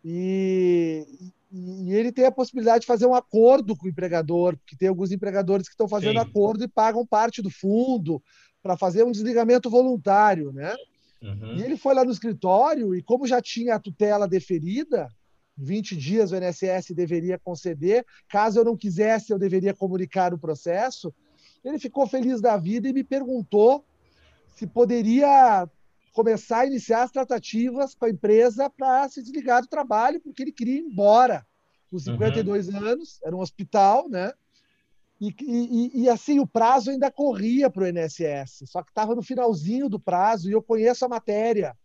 e, 0.05 1.07
e 1.51 1.93
ele 1.95 2.11
tem 2.11 2.25
a 2.25 2.33
possibilidade 2.33 2.81
de 2.81 2.87
fazer 2.87 3.07
um 3.07 3.14
acordo 3.14 3.77
com 3.77 3.87
o 3.87 3.89
empregador, 3.89 4.57
porque 4.57 4.77
tem 4.77 4.89
alguns 4.89 5.12
empregadores 5.12 5.68
que 5.68 5.75
estão 5.75 5.89
fazendo 5.89 6.18
Sim. 6.18 6.27
acordo 6.27 6.64
e 6.64 6.68
pagam 6.68 7.07
parte 7.07 7.41
do 7.41 7.51
fundo 7.51 8.23
para 8.62 8.77
fazer 8.77 9.05
um 9.05 9.12
desligamento 9.12 9.70
voluntário, 9.70 10.53
né? 10.53 10.75
Uhum. 11.23 11.55
E 11.57 11.62
ele 11.62 11.77
foi 11.77 11.95
lá 11.95 12.05
no 12.05 12.11
escritório 12.11 12.95
e, 12.95 13.03
como 13.03 13.27
já 13.27 13.41
tinha 13.41 13.77
a 13.77 13.81
tutela 13.81 14.27
deferida, 14.27 15.09
20 15.57 15.97
dias 15.97 16.33
o 16.33 16.37
INSS 16.37 16.91
deveria 16.95 17.39
conceder, 17.39 18.05
caso 18.29 18.59
eu 18.59 18.64
não 18.64 18.77
quisesse, 18.77 19.33
eu 19.33 19.39
deveria 19.39 19.73
comunicar 19.73 20.35
o 20.35 20.39
processo. 20.39 21.14
Ele 21.64 21.79
ficou 21.79 22.07
feliz 22.07 22.41
da 22.41 22.57
vida 22.57 22.89
e 22.89 22.93
me 22.93 23.05
perguntou 23.05 23.85
se 24.57 24.66
poderia 24.66 25.68
começar 26.12 26.61
a 26.61 26.66
iniciar 26.66 27.05
as 27.05 27.11
tratativas 27.11 27.95
com 27.95 28.05
a 28.05 28.11
empresa 28.11 28.68
para 28.68 29.09
se 29.09 29.23
desligar 29.23 29.62
do 29.62 29.68
trabalho, 29.68 30.20
porque 30.20 30.43
ele 30.43 30.53
queria 30.53 30.77
ir 30.77 30.85
embora. 30.85 31.47
Com 31.91 31.99
52 31.99 32.68
uhum. 32.68 32.77
anos, 32.79 33.20
era 33.23 33.37
um 33.37 33.41
hospital, 33.41 34.09
né? 34.09 34.33
E, 35.23 35.33
e, 35.41 36.03
e, 36.03 36.09
assim, 36.09 36.41
o 36.41 36.47
prazo 36.47 36.91
ainda 36.91 37.09
corria 37.09 37.70
para 37.70 37.85
o 37.85 37.87
INSS, 37.87 38.64
só 38.66 38.83
que 38.83 38.91
estava 38.91 39.14
no 39.14 39.23
finalzinho 39.23 39.89
do 39.89 40.01
prazo 40.01 40.51
e 40.51 40.53
eu 40.53 40.61
conheço 40.61 41.05
a 41.05 41.09
matéria. 41.09 41.77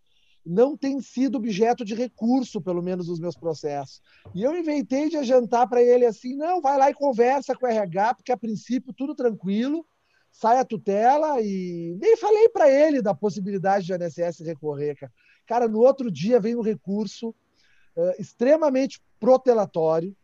Não 0.44 0.76
tem 0.76 1.00
sido 1.02 1.38
objeto 1.38 1.86
de 1.86 1.94
recurso, 1.94 2.60
pelo 2.60 2.82
menos 2.82 3.10
nos 3.10 3.20
meus 3.20 3.38
processos. 3.38 4.02
E 4.34 4.42
eu 4.42 4.58
inventei 4.58 5.08
de 5.08 5.18
adiantar 5.18 5.70
para 5.70 5.84
ele 5.84 6.04
assim: 6.04 6.36
não, 6.36 6.60
vai 6.60 6.80
lá 6.80 6.90
e 6.90 6.96
conversa 6.96 7.54
com 7.54 7.68
o 7.68 7.70
RH, 7.70 8.16
porque 8.16 8.32
a 8.32 8.38
princípio 8.38 8.92
tudo 8.92 9.14
tranquilo, 9.14 9.86
sai 10.32 10.58
a 10.58 10.66
tutela 10.66 11.40
e 11.40 11.96
nem 12.02 12.18
falei 12.18 12.50
para 12.50 12.68
ele 12.68 13.04
da 13.04 13.14
possibilidade 13.14 13.86
de 13.86 13.94
INSS 13.94 14.40
recorrer. 14.40 14.96
Cara. 14.96 15.12
cara, 15.46 15.68
no 15.68 15.80
outro 15.80 16.10
dia 16.10 16.40
vem 16.40 16.56
um 16.56 16.62
recurso 16.62 17.30
uh, 17.30 18.14
extremamente 18.18 19.00
protelatório, 19.20 20.16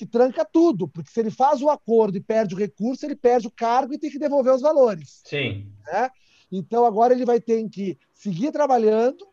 que 0.00 0.06
tranca 0.06 0.46
tudo, 0.46 0.88
porque 0.88 1.10
se 1.10 1.20
ele 1.20 1.30
faz 1.30 1.60
o 1.60 1.68
acordo 1.68 2.16
e 2.16 2.22
perde 2.22 2.54
o 2.54 2.58
recurso, 2.58 3.04
ele 3.04 3.14
perde 3.14 3.46
o 3.46 3.50
cargo 3.50 3.92
e 3.92 3.98
tem 3.98 4.10
que 4.10 4.18
devolver 4.18 4.54
os 4.54 4.62
valores. 4.62 5.20
Sim. 5.26 5.70
Né? 5.86 6.10
Então 6.50 6.86
agora 6.86 7.12
ele 7.12 7.26
vai 7.26 7.38
ter 7.38 7.68
que 7.68 7.98
seguir 8.14 8.50
trabalhando, 8.50 9.28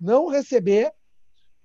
não 0.00 0.28
receber, 0.28 0.94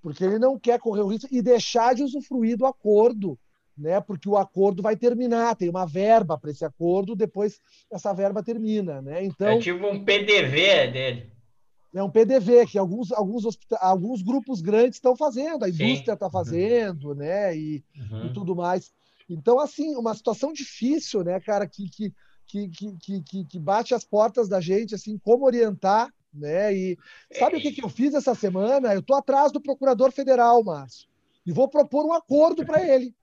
porque 0.02 0.22
ele 0.22 0.38
não 0.38 0.58
quer 0.58 0.78
correr 0.78 1.00
o 1.00 1.06
risco 1.06 1.26
e 1.32 1.40
deixar 1.40 1.94
de 1.94 2.02
usufruir 2.02 2.58
do 2.58 2.66
acordo, 2.66 3.38
né? 3.78 3.98
Porque 3.98 4.28
o 4.28 4.36
acordo 4.36 4.82
vai 4.82 4.94
terminar, 4.94 5.56
tem 5.56 5.70
uma 5.70 5.86
verba 5.86 6.36
para 6.36 6.50
esse 6.50 6.66
acordo, 6.66 7.16
depois 7.16 7.58
essa 7.90 8.12
verba 8.12 8.42
termina, 8.42 9.00
né? 9.00 9.24
Então 9.24 9.48
é 9.48 9.58
tipo 9.58 9.86
um 9.86 10.04
PDV 10.04 10.88
dele 10.88 11.33
é 11.94 12.02
um 12.02 12.10
PDV 12.10 12.66
que 12.66 12.76
alguns, 12.76 13.12
alguns, 13.12 13.44
alguns 13.80 14.20
grupos 14.20 14.60
grandes 14.60 14.96
estão 14.96 15.16
fazendo, 15.16 15.64
a 15.64 15.68
indústria 15.68 16.14
está 16.14 16.28
fazendo, 16.28 17.10
uhum. 17.10 17.14
né? 17.14 17.56
E, 17.56 17.84
uhum. 17.96 18.26
e, 18.26 18.32
tudo 18.32 18.56
mais. 18.56 18.92
Então, 19.30 19.60
assim, 19.60 19.94
uma 19.96 20.12
situação 20.14 20.52
difícil, 20.52 21.22
né, 21.22 21.38
cara, 21.40 21.66
que, 21.66 21.88
que, 21.88 22.12
que, 22.46 23.22
que, 23.22 23.44
que, 23.44 23.58
bate 23.58 23.94
as 23.94 24.04
portas 24.04 24.48
da 24.48 24.60
gente, 24.60 24.94
assim, 24.94 25.16
como 25.16 25.46
orientar, 25.46 26.12
né? 26.32 26.74
E 26.74 26.98
sabe 27.32 27.56
é. 27.56 27.58
o 27.58 27.62
que, 27.62 27.72
que 27.72 27.84
eu 27.84 27.88
fiz 27.88 28.12
essa 28.12 28.34
semana? 28.34 28.92
Eu 28.92 29.00
estou 29.00 29.16
atrás 29.16 29.52
do 29.52 29.60
procurador 29.60 30.10
federal, 30.10 30.64
Márcio, 30.64 31.08
e 31.46 31.52
vou 31.52 31.68
propor 31.68 32.04
um 32.04 32.12
acordo 32.12 32.66
para 32.66 32.82
ele, 32.86 33.14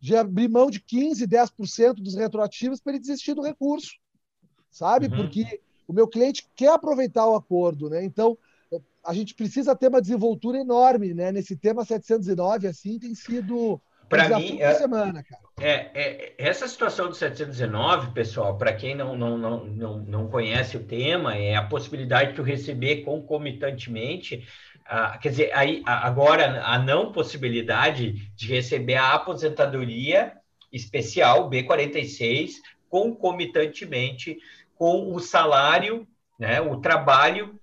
de 0.00 0.16
abrir 0.16 0.48
mão 0.48 0.70
de 0.70 0.80
15%, 0.80 1.26
10% 1.26 1.94
dos 1.94 2.14
retroativos 2.14 2.80
para 2.80 2.92
ele 2.92 3.00
desistir 3.00 3.34
do 3.34 3.42
recurso, 3.42 3.96
sabe? 4.70 5.06
Uhum. 5.06 5.16
Porque 5.16 5.60
o 5.86 5.92
meu 5.92 6.08
cliente 6.08 6.46
quer 6.54 6.72
aproveitar 6.72 7.26
o 7.26 7.34
acordo, 7.34 7.90
né? 7.90 8.04
Então, 8.04 8.36
a 9.04 9.12
gente 9.12 9.34
precisa 9.34 9.76
ter 9.76 9.88
uma 9.88 10.00
desenvoltura 10.00 10.58
enorme, 10.58 11.12
né? 11.12 11.30
Nesse 11.30 11.56
tema 11.56 11.84
709, 11.84 12.66
assim, 12.66 12.98
tem 12.98 13.14
sido 13.14 13.80
para 14.08 14.38
mim 14.38 14.60
é, 14.60 14.74
semana, 14.74 15.22
cara. 15.22 15.42
É, 15.60 15.90
é, 15.94 16.34
essa 16.38 16.66
situação 16.66 17.08
do 17.08 17.14
719, 17.14 18.12
pessoal, 18.12 18.56
para 18.56 18.72
quem 18.72 18.94
não, 18.94 19.16
não, 19.16 19.38
não, 19.38 19.64
não, 19.64 19.98
não 19.98 20.28
conhece 20.28 20.76
o 20.76 20.84
tema, 20.84 21.36
é 21.36 21.54
a 21.54 21.62
possibilidade 21.62 22.30
de 22.30 22.36
tu 22.36 22.42
receber 22.42 23.02
concomitantemente, 23.02 24.46
ah, 24.86 25.16
quer 25.18 25.30
dizer, 25.30 25.50
aí, 25.54 25.82
agora 25.86 26.62
a 26.62 26.78
não 26.78 27.12
possibilidade 27.12 28.30
de 28.34 28.48
receber 28.48 28.96
a 28.96 29.14
aposentadoria 29.14 30.32
especial 30.72 31.48
B46 31.48 32.52
concomitantemente 32.90 34.36
com 34.76 35.14
o 35.14 35.20
salário, 35.20 36.06
né, 36.38 36.60
o 36.60 36.80
trabalho, 36.80 37.58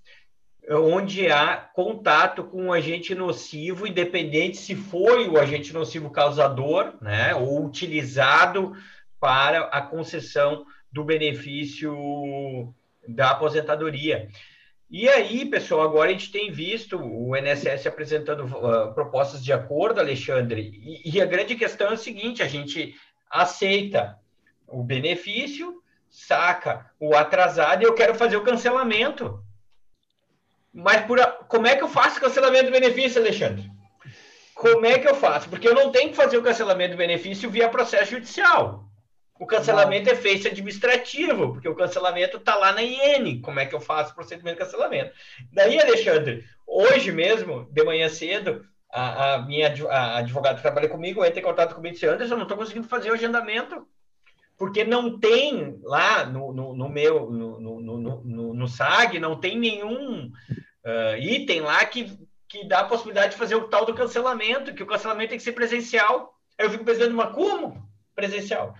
onde 0.69 1.29
há 1.29 1.57
contato 1.57 2.43
com 2.43 2.67
o 2.67 2.73
agente 2.73 3.13
nocivo, 3.13 3.87
independente 3.87 4.57
se 4.57 4.75
foi 4.75 5.27
o 5.27 5.39
agente 5.39 5.73
nocivo 5.73 6.09
causador, 6.09 6.93
né, 7.01 7.35
ou 7.35 7.65
utilizado 7.65 8.73
para 9.19 9.65
a 9.65 9.81
concessão 9.81 10.65
do 10.91 11.03
benefício 11.03 12.73
da 13.07 13.31
aposentadoria. 13.31 14.29
E 14.89 15.07
aí, 15.07 15.45
pessoal, 15.45 15.83
agora 15.83 16.09
a 16.09 16.13
gente 16.13 16.31
tem 16.31 16.51
visto 16.51 16.97
o 16.97 17.35
INSS 17.35 17.87
apresentando 17.87 18.43
uh, 18.43 18.93
propostas 18.93 19.41
de 19.41 19.53
acordo, 19.53 20.01
Alexandre, 20.01 20.69
e, 20.83 21.15
e 21.15 21.21
a 21.21 21.25
grande 21.25 21.55
questão 21.55 21.91
é 21.91 21.93
o 21.93 21.97
seguinte: 21.97 22.43
a 22.43 22.47
gente 22.47 22.93
aceita 23.29 24.19
o 24.67 24.83
benefício, 24.83 25.81
saca 26.11 26.91
o 26.99 27.15
atrasado 27.15 27.81
e 27.81 27.85
eu 27.85 27.95
quero 27.95 28.13
fazer 28.13 28.35
o 28.35 28.43
cancelamento. 28.43 29.43
Mas 30.73 31.05
por 31.05 31.19
a... 31.19 31.27
como 31.27 31.65
é 31.65 31.75
que 31.75 31.83
eu 31.83 31.87
faço 31.87 32.19
cancelamento 32.19 32.65
do 32.65 32.71
benefício, 32.71 33.21
Alexandre? 33.21 33.71
Como 34.53 34.85
é 34.85 34.99
que 34.99 35.07
eu 35.07 35.15
faço? 35.15 35.49
Porque 35.49 35.67
eu 35.67 35.73
não 35.73 35.91
tenho 35.91 36.09
que 36.09 36.15
fazer 36.15 36.37
o 36.37 36.43
cancelamento 36.43 36.91
do 36.91 36.97
benefício 36.97 37.49
via 37.49 37.69
processo 37.69 38.11
judicial. 38.11 38.85
O 39.39 39.47
cancelamento 39.47 40.05
não. 40.05 40.13
é 40.13 40.15
feito 40.15 40.47
administrativo, 40.47 41.53
porque 41.53 41.67
o 41.67 41.73
cancelamento 41.73 42.37
está 42.37 42.55
lá 42.55 42.71
na 42.71 42.83
IN. 42.83 43.41
Como 43.41 43.59
é 43.59 43.65
que 43.65 43.73
eu 43.73 43.81
faço 43.81 44.11
o 44.11 44.15
procedimento 44.15 44.59
de 44.59 44.65
cancelamento? 44.65 45.15
Daí, 45.51 45.79
Alexandre, 45.79 46.45
hoje 46.67 47.11
mesmo, 47.11 47.67
de 47.71 47.83
manhã 47.83 48.07
cedo, 48.07 48.63
a, 48.91 49.33
a 49.33 49.41
minha 49.41 49.73
a 49.89 50.17
advogada 50.19 50.57
que 50.57 50.61
trabalha 50.61 50.89
comigo 50.89 51.25
entra 51.25 51.39
em 51.39 51.43
contato 51.43 51.73
comigo 51.73 51.93
e 51.93 51.95
disse: 51.95 52.05
Anderson, 52.05 52.33
eu 52.33 52.37
não 52.37 52.43
estou 52.43 52.57
conseguindo 52.57 52.87
fazer 52.87 53.09
o 53.09 53.13
agendamento, 53.13 53.87
porque 54.61 54.83
não 54.83 55.17
tem 55.17 55.79
lá 55.81 56.23
no, 56.23 56.53
no, 56.53 56.75
no 56.75 56.87
meu, 56.87 57.31
no, 57.31 57.59
no, 57.59 57.97
no, 58.23 58.53
no, 58.53 58.67
SAG, 58.67 59.17
não 59.17 59.35
tem 59.35 59.57
nenhum 59.57 60.27
uh, 60.27 61.17
item 61.19 61.61
lá 61.61 61.83
que, 61.83 62.15
que 62.47 62.67
dá 62.67 62.81
a 62.81 62.85
possibilidade 62.85 63.31
de 63.31 63.39
fazer 63.39 63.55
o 63.55 63.67
tal 63.69 63.87
do 63.87 63.95
cancelamento, 63.95 64.75
que 64.75 64.83
o 64.83 64.85
cancelamento 64.85 65.29
tem 65.29 65.39
que 65.39 65.43
ser 65.43 65.53
presencial. 65.53 66.37
Aí 66.59 66.67
eu 66.67 66.69
fico 66.69 66.85
pensando, 66.85 67.15
mas 67.15 67.33
como 67.33 67.89
presencial? 68.13 68.75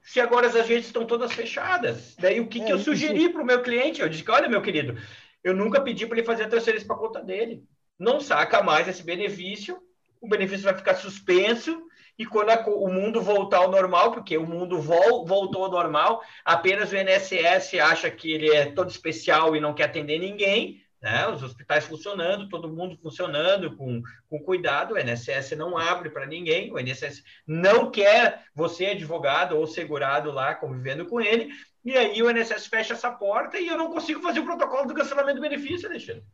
Se 0.00 0.20
agora 0.20 0.46
as 0.46 0.56
agências 0.56 0.86
estão 0.86 1.04
todas 1.04 1.34
fechadas. 1.34 2.16
Daí 2.18 2.40
o 2.40 2.48
que, 2.48 2.62
é, 2.62 2.64
que 2.64 2.72
eu 2.72 2.78
sugeri 2.78 3.28
para 3.28 3.42
o 3.42 3.46
meu 3.46 3.60
cliente? 3.60 4.00
Eu 4.00 4.08
disse: 4.08 4.24
olha, 4.30 4.48
meu 4.48 4.62
querido, 4.62 4.98
eu 5.44 5.54
nunca 5.54 5.82
pedi 5.82 6.06
para 6.06 6.16
ele 6.16 6.26
fazer 6.26 6.44
a 6.44 6.48
transferência 6.48 6.86
para 6.86 6.96
a 6.96 6.98
conta 6.98 7.22
dele 7.22 7.62
não 7.98 8.20
saca 8.20 8.62
mais 8.62 8.88
esse 8.88 9.02
benefício, 9.02 9.76
o 10.18 10.28
benefício 10.28 10.64
vai 10.64 10.74
ficar 10.74 10.94
suspenso, 10.94 11.82
e 12.18 12.26
quando 12.26 12.50
a, 12.50 12.66
o 12.66 12.92
mundo 12.92 13.22
voltar 13.22 13.58
ao 13.58 13.70
normal, 13.70 14.10
porque 14.10 14.36
o 14.36 14.46
mundo 14.46 14.80
vol, 14.80 15.24
voltou 15.24 15.64
ao 15.64 15.70
normal, 15.70 16.20
apenas 16.44 16.90
o 16.90 16.96
INSS 16.96 17.74
acha 17.74 18.10
que 18.10 18.32
ele 18.32 18.50
é 18.50 18.66
todo 18.72 18.90
especial 18.90 19.54
e 19.54 19.60
não 19.60 19.72
quer 19.72 19.84
atender 19.84 20.18
ninguém, 20.18 20.82
né? 21.00 21.28
os 21.28 21.42
hospitais 21.42 21.84
funcionando, 21.84 22.48
todo 22.48 22.68
mundo 22.68 22.98
funcionando 23.00 23.76
com, 23.76 24.02
com 24.28 24.40
cuidado, 24.40 24.94
o 24.94 24.98
INSS 24.98 25.52
não 25.56 25.78
abre 25.78 26.10
para 26.10 26.26
ninguém, 26.26 26.72
o 26.72 26.78
INSS 26.78 27.22
não 27.46 27.88
quer 27.90 28.44
você, 28.52 28.86
advogado 28.86 29.56
ou 29.56 29.66
segurado 29.66 30.32
lá, 30.32 30.56
convivendo 30.56 31.06
com 31.06 31.20
ele, 31.20 31.50
e 31.84 31.96
aí 31.96 32.20
o 32.20 32.30
INSS 32.30 32.66
fecha 32.66 32.94
essa 32.94 33.12
porta 33.12 33.58
e 33.58 33.68
eu 33.68 33.78
não 33.78 33.90
consigo 33.90 34.20
fazer 34.20 34.40
o 34.40 34.44
protocolo 34.44 34.88
do 34.88 34.94
cancelamento 34.94 35.36
do 35.36 35.42
benefício, 35.42 35.88
Alexandre. 35.88 36.24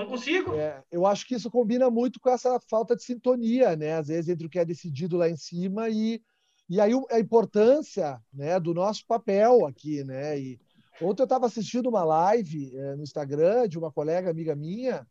Não 0.00 0.06
consigo. 0.06 0.54
É, 0.54 0.82
eu 0.90 1.04
acho 1.06 1.26
que 1.26 1.34
isso 1.34 1.50
combina 1.50 1.90
muito 1.90 2.18
com 2.18 2.30
essa 2.30 2.58
falta 2.68 2.96
de 2.96 3.02
sintonia, 3.02 3.76
né? 3.76 3.94
Às 3.94 4.08
vezes, 4.08 4.30
entre 4.30 4.46
o 4.46 4.50
que 4.50 4.58
é 4.58 4.64
decidido 4.64 5.16
lá 5.16 5.28
em 5.28 5.36
cima 5.36 5.90
e, 5.90 6.22
e 6.68 6.80
aí 6.80 6.92
a 7.10 7.20
importância 7.20 8.18
né, 8.32 8.58
do 8.58 8.72
nosso 8.72 9.06
papel 9.06 9.66
aqui, 9.66 10.02
né? 10.02 10.38
E 10.38 10.60
ontem 11.02 11.22
eu 11.22 11.24
estava 11.24 11.46
assistindo 11.46 11.88
uma 11.88 12.02
live 12.02 12.74
é, 12.74 12.96
no 12.96 13.02
Instagram 13.02 13.68
de 13.68 13.78
uma 13.78 13.92
colega 13.92 14.30
amiga 14.30 14.56
minha 14.56 15.06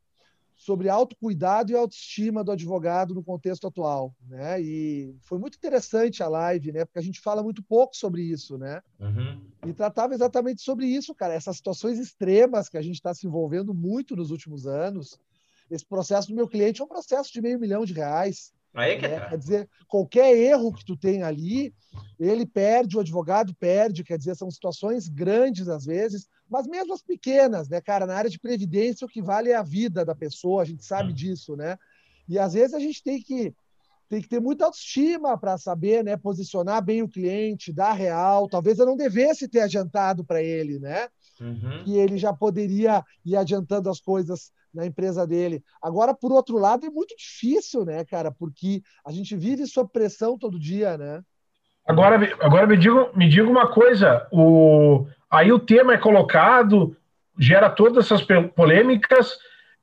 sobre 0.60 0.90
autocuidado 0.90 1.72
e 1.72 1.76
autoestima 1.76 2.44
do 2.44 2.52
advogado 2.52 3.16
no 3.16 3.24
contexto 3.24 3.66
atual, 3.66 4.14
né? 4.28 4.62
E 4.62 5.16
foi 5.22 5.40
muito 5.40 5.56
interessante 5.56 6.22
a 6.22 6.28
live, 6.28 6.74
né? 6.74 6.84
Porque 6.84 7.00
a 7.00 7.02
gente 7.02 7.22
fala 7.22 7.42
muito 7.42 7.64
pouco 7.64 7.96
sobre 7.96 8.22
isso, 8.24 8.58
né? 8.58 8.82
Uhum. 9.00 9.40
E 9.66 9.72
tratava 9.72 10.14
exatamente 10.14 10.62
sobre 10.62 10.86
isso, 10.86 11.16
cara. 11.16 11.34
Essas 11.34 11.56
situações 11.56 11.98
extremas 11.98 12.68
que 12.68 12.78
a 12.78 12.82
gente 12.82 12.96
está 12.96 13.14
se 13.14 13.26
envolvendo 13.26 13.74
muito 13.74 14.18
nos 14.18 14.32
últimos 14.32 14.68
anos. 14.68 15.18
Esse 15.72 15.86
processo 15.86 16.28
do 16.28 16.36
meu 16.36 16.48
cliente 16.48 16.82
é 16.82 16.84
um 16.84 16.90
processo 16.90 17.32
de 17.32 17.42
meio 17.42 17.58
milhão 17.58 17.86
de 17.86 17.94
reais. 17.94 18.52
Aí 18.74 18.98
que 18.98 19.06
é. 19.06 19.30
Quer 19.30 19.38
dizer, 19.38 19.70
qualquer 19.88 20.36
erro 20.36 20.74
que 20.74 20.86
tu 20.86 20.96
tem 20.96 21.24
ali, 21.24 21.74
ele 22.20 22.46
perde, 22.46 22.98
o 22.98 23.00
advogado 23.00 23.54
perde, 23.56 24.04
quer 24.04 24.18
dizer, 24.18 24.36
são 24.36 24.52
situações 24.52 25.08
grandes 25.08 25.68
às 25.68 25.86
vezes, 25.86 26.28
mas 26.50 26.68
mesmo 26.68 26.94
as 26.94 27.02
pequenas, 27.02 27.70
né, 27.70 27.82
cara? 27.82 28.06
Na 28.06 28.16
área 28.16 28.30
de 28.30 28.40
previdência, 28.40 29.06
o 29.06 29.10
que 29.10 29.22
vale 29.22 29.52
é 29.52 29.56
a 29.56 29.64
vida 29.64 30.06
da 30.06 30.16
pessoa, 30.16 30.62
a 30.62 30.66
gente 30.66 30.86
sabe 30.86 31.12
hum. 31.12 31.16
disso, 31.16 31.56
né? 31.56 31.78
E 32.28 32.38
às 32.38 32.54
vezes 32.54 32.74
a 32.74 32.80
gente 32.80 33.04
tem 33.04 33.22
que 33.22 33.54
tem 34.08 34.22
que 34.24 34.28
ter 34.28 34.42
muita 34.42 34.66
autoestima 34.66 35.38
para 35.38 35.56
saber, 35.60 36.04
né, 36.04 36.18
posicionar 36.18 36.84
bem 36.84 37.04
o 37.04 37.08
cliente, 37.08 37.72
dar 37.72 37.94
real. 37.94 38.50
Talvez 38.50 38.80
eu 38.80 38.86
não 38.88 38.98
devesse 38.98 39.48
ter 39.48 39.60
adiantado 39.60 40.26
para 40.26 40.42
ele, 40.42 40.80
né? 40.80 41.08
Uhum. 41.40 41.84
Que 41.84 41.96
ele 41.96 42.18
já 42.18 42.34
poderia 42.34 43.04
ir 43.24 43.36
adiantando 43.36 43.88
as 43.88 44.02
coisas 44.02 44.52
na 44.74 44.86
empresa 44.86 45.26
dele. 45.26 45.64
Agora, 45.82 46.14
por 46.14 46.32
outro 46.32 46.58
lado, 46.58 46.86
é 46.86 46.90
muito 46.90 47.16
difícil, 47.16 47.86
né, 47.86 48.04
cara? 48.06 48.32
Porque 48.32 48.82
a 49.06 49.12
gente 49.12 49.36
vive 49.36 49.66
sob 49.68 49.90
pressão 49.92 50.38
todo 50.38 50.60
dia, 50.60 50.98
né? 50.98 51.22
Agora, 51.88 52.18
agora 52.40 52.68
me 52.68 52.78
diga, 52.78 53.10
me 53.16 53.28
diga 53.28 53.50
uma 53.50 53.68
coisa: 53.68 54.28
o, 54.32 55.08
aí 55.30 55.52
o 55.52 55.60
tema 55.60 55.94
é 55.94 55.98
colocado, 55.98 56.96
gera 57.38 57.70
todas 57.70 58.06
essas 58.06 58.22
polêmicas. 58.56 59.38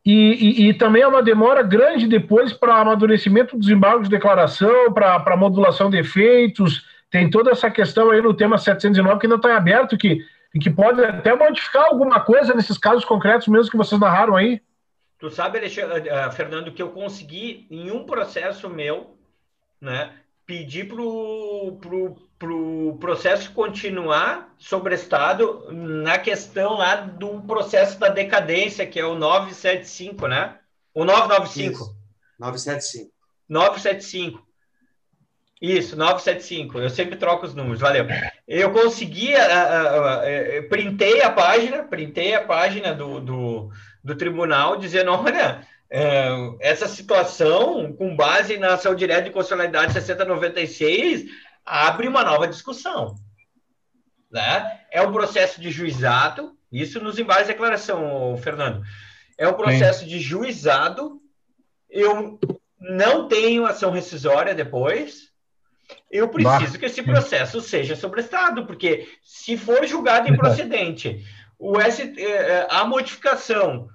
E, 0.05 0.12
e, 0.12 0.68
e, 0.68 0.74
também 0.74 1.03
é 1.03 1.09
uma 1.09 1.20
demora 1.20 1.64
grande 1.64 2.07
depois 2.07 2.53
para 2.53 2.76
amadurecimento 2.76 3.59
dos 3.59 3.68
embargos 3.68 4.09
de 4.09 4.14
declaração, 4.14 4.93
para 4.93 5.37
modulação 5.37 5.91
de 5.91 5.99
efeitos. 5.99 6.84
Tem 7.11 7.28
toda 7.28 7.51
essa 7.51 7.68
questão 7.68 8.12
aí 8.12 8.22
no 8.22 8.32
tema 8.32 8.57
709 8.57 9.18
que 9.18 9.26
ainda 9.26 9.34
está 9.34 9.57
aberto, 9.57 9.99
que, 9.99 10.20
que 10.61 10.70
pode 10.70 11.05
até 11.05 11.34
modificar 11.34 11.87
alguma 11.87 12.20
coisa 12.20 12.55
nesses 12.55 12.78
casos 12.78 13.05
concretos 13.05 13.49
mesmo 13.49 13.68
que 13.68 13.76
vocês 13.76 14.01
narraram 14.01 14.37
aí. 14.37 14.61
Tu 15.18 15.30
sabe, 15.30 15.58
Alexandre, 15.58 16.10
uh, 16.10 16.32
Fernando, 16.32 16.72
que 16.72 16.82
eu 16.82 16.90
consegui, 16.90 17.66
em 17.70 17.90
um 17.90 18.04
processo 18.04 18.68
meu, 18.68 19.16
né, 19.80 20.14
pedir 20.44 20.86
para 20.86 21.02
o 21.02 21.78
pro, 21.80 22.16
pro 22.38 22.96
processo 23.00 23.52
continuar 23.52 24.54
sobre 24.58 24.94
estado 24.94 25.66
na 25.72 26.18
questão 26.18 26.74
lá 26.74 26.96
do 26.96 27.40
processo 27.42 27.98
da 27.98 28.08
decadência, 28.08 28.86
que 28.86 29.00
é 29.00 29.04
o 29.04 29.16
975, 29.16 30.28
né? 30.28 30.58
O 30.94 31.04
995. 31.04 31.72
Isso. 31.72 31.96
975. 32.38 33.12
975. 33.48 34.46
Isso, 35.60 35.96
975. 35.96 36.78
Eu 36.78 36.90
sempre 36.90 37.16
troco 37.16 37.46
os 37.46 37.54
números, 37.54 37.80
valeu. 37.80 38.06
Eu 38.46 38.70
consegui, 38.72 39.32
uh, 39.32 39.38
uh, 39.38 40.60
uh, 40.60 40.68
printei 40.68 41.22
a 41.22 41.30
página, 41.30 41.82
printei 41.82 42.34
a 42.34 42.44
página 42.44 42.94
do, 42.94 43.20
do, 43.20 43.70
do 44.07 44.14
tribunal 44.14 44.76
dizendo, 44.76 45.11
olha, 45.11 45.66
é, 45.90 46.28
essa 46.61 46.86
situação, 46.86 47.92
com 47.92 48.14
base 48.14 48.57
na 48.57 48.74
ação 48.74 48.94
direta 48.94 49.22
de 49.22 49.30
constitucionalidade 49.30 49.92
6096, 49.92 51.24
abre 51.64 52.07
uma 52.07 52.22
nova 52.22 52.46
discussão. 52.46 53.16
Né? 54.30 54.80
É 54.92 55.02
um 55.02 55.11
processo 55.11 55.61
de 55.61 55.72
juizado, 55.72 56.57
isso 56.70 57.00
nos 57.00 57.18
embaixo 57.18 57.42
de 57.42 57.48
declaração, 57.48 58.36
Fernando. 58.38 58.82
É 59.36 59.48
um 59.48 59.54
processo 59.54 60.00
Sim. 60.00 60.07
de 60.07 60.20
juizado, 60.20 61.20
eu 61.90 62.38
não 62.78 63.26
tenho 63.26 63.66
ação 63.66 63.90
rescisória 63.90 64.54
depois, 64.54 65.32
eu 66.11 66.28
preciso 66.28 66.72
bah. 66.72 66.78
que 66.78 66.86
esse 66.86 67.02
processo 67.02 67.61
seja 67.61 67.96
sobrestado, 67.96 68.66
porque 68.66 69.09
se 69.22 69.57
for 69.57 69.84
julgado 69.84 70.28
improcedente, 70.28 71.24
o 71.59 71.80
S, 71.80 72.14
é, 72.18 72.22
é, 72.22 72.66
a 72.70 72.84
modificação 72.84 73.88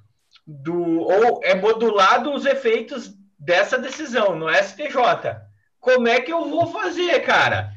do 0.59 0.99
ou 1.01 1.39
é 1.43 1.55
modulado 1.55 2.33
os 2.33 2.45
efeitos 2.45 3.13
dessa 3.39 3.77
decisão 3.77 4.35
no 4.35 4.49
STJ. 4.49 5.39
Como 5.79 6.07
é 6.07 6.19
que 6.19 6.31
eu 6.31 6.45
vou 6.45 6.67
fazer, 6.67 7.19
cara? 7.21 7.71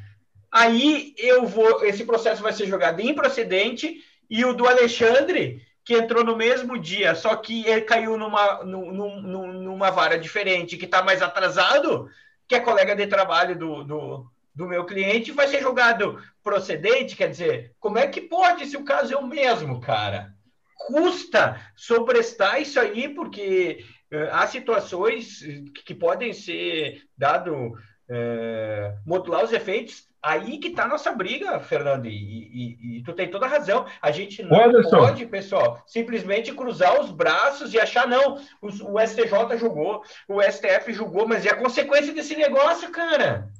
Aí 0.52 1.14
eu 1.16 1.46
vou, 1.46 1.84
esse 1.84 2.04
processo 2.04 2.42
vai 2.42 2.52
ser 2.52 2.66
jogado 2.66 3.00
improcedente 3.00 4.02
e 4.28 4.44
o 4.44 4.52
do 4.52 4.66
Alexandre, 4.66 5.62
que 5.84 5.94
entrou 5.94 6.24
no 6.24 6.36
mesmo 6.36 6.78
dia, 6.78 7.14
só 7.14 7.34
que 7.36 7.66
ele 7.66 7.82
caiu 7.82 8.16
numa, 8.16 8.62
numa, 8.64 9.52
numa 9.52 9.90
vara 9.90 10.18
diferente, 10.18 10.76
que 10.76 10.84
está 10.84 11.02
mais 11.02 11.22
atrasado, 11.22 12.08
que 12.48 12.54
é 12.54 12.60
colega 12.60 12.94
de 12.94 13.06
trabalho 13.06 13.58
do, 13.58 13.84
do, 13.84 14.26
do 14.54 14.66
meu 14.66 14.84
cliente, 14.84 15.32
vai 15.32 15.48
ser 15.48 15.60
julgado 15.60 16.22
procedente, 16.42 17.16
quer 17.16 17.28
dizer, 17.28 17.74
como 17.78 17.98
é 17.98 18.06
que 18.06 18.20
pode 18.20 18.66
se 18.66 18.76
o 18.76 18.84
caso 18.84 19.14
é 19.14 19.16
o 19.16 19.26
mesmo, 19.26 19.80
cara? 19.80 20.33
Custa 20.74 21.60
sobrestar 21.76 22.60
isso 22.60 22.78
aí, 22.78 23.08
porque 23.08 23.84
uh, 24.12 24.28
há 24.32 24.46
situações 24.46 25.40
que 25.84 25.94
podem 25.94 26.32
ser 26.32 27.02
dado 27.16 27.54
uh, 27.54 28.98
modular 29.06 29.44
os 29.44 29.52
efeitos. 29.52 30.06
Aí 30.22 30.56
que 30.56 30.68
está 30.68 30.84
a 30.84 30.88
nossa 30.88 31.12
briga, 31.12 31.60
Fernando, 31.60 32.06
e, 32.06 32.10
e, 32.10 32.98
e, 32.98 33.02
tu 33.02 33.12
tem 33.12 33.28
toda 33.28 33.44
a 33.44 33.48
razão. 33.48 33.84
A 34.00 34.10
gente 34.10 34.42
não 34.42 34.58
Anderson. 34.58 34.96
pode, 34.96 35.26
pessoal, 35.26 35.82
simplesmente 35.86 36.50
cruzar 36.54 36.98
os 36.98 37.10
braços 37.10 37.74
e 37.74 37.78
achar, 37.78 38.08
não, 38.08 38.40
o, 38.62 38.68
o 38.68 39.06
STJ 39.06 39.58
julgou, 39.58 40.02
o 40.26 40.40
STF 40.40 40.94
julgou, 40.94 41.28
mas 41.28 41.44
é 41.44 41.50
a 41.50 41.56
consequência 41.56 42.14
desse 42.14 42.34
negócio, 42.36 42.90
cara. 42.90 43.50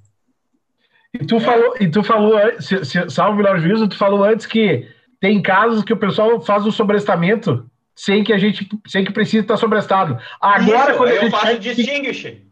E 1.12 1.18
tu 1.26 1.36
é. 1.36 1.40
falou, 1.40 1.76
e 1.78 1.86
tu 1.86 2.02
falou, 2.02 2.38
se, 2.60 2.82
se, 2.84 3.10
salve 3.10 3.42
o 3.42 3.58
juízo, 3.58 3.86
tu 3.86 3.98
falou 3.98 4.24
antes 4.24 4.46
que 4.46 4.88
tem 5.24 5.40
casos 5.40 5.82
que 5.82 5.92
o 5.94 5.96
pessoal 5.96 6.38
faz 6.42 6.66
o 6.66 6.70
sobrestamento 6.70 7.66
sem 7.96 8.22
que 8.22 8.30
a 8.30 8.36
gente, 8.36 8.68
sem 8.86 9.02
que 9.02 9.10
precise 9.10 9.38
estar 9.38 9.56
sobrestado. 9.56 10.18
Agora, 10.38 10.90
Isso, 10.90 10.98
quando 10.98 11.10
eu 11.12 11.30
faço 11.30 11.58
distinguish. 11.58 12.42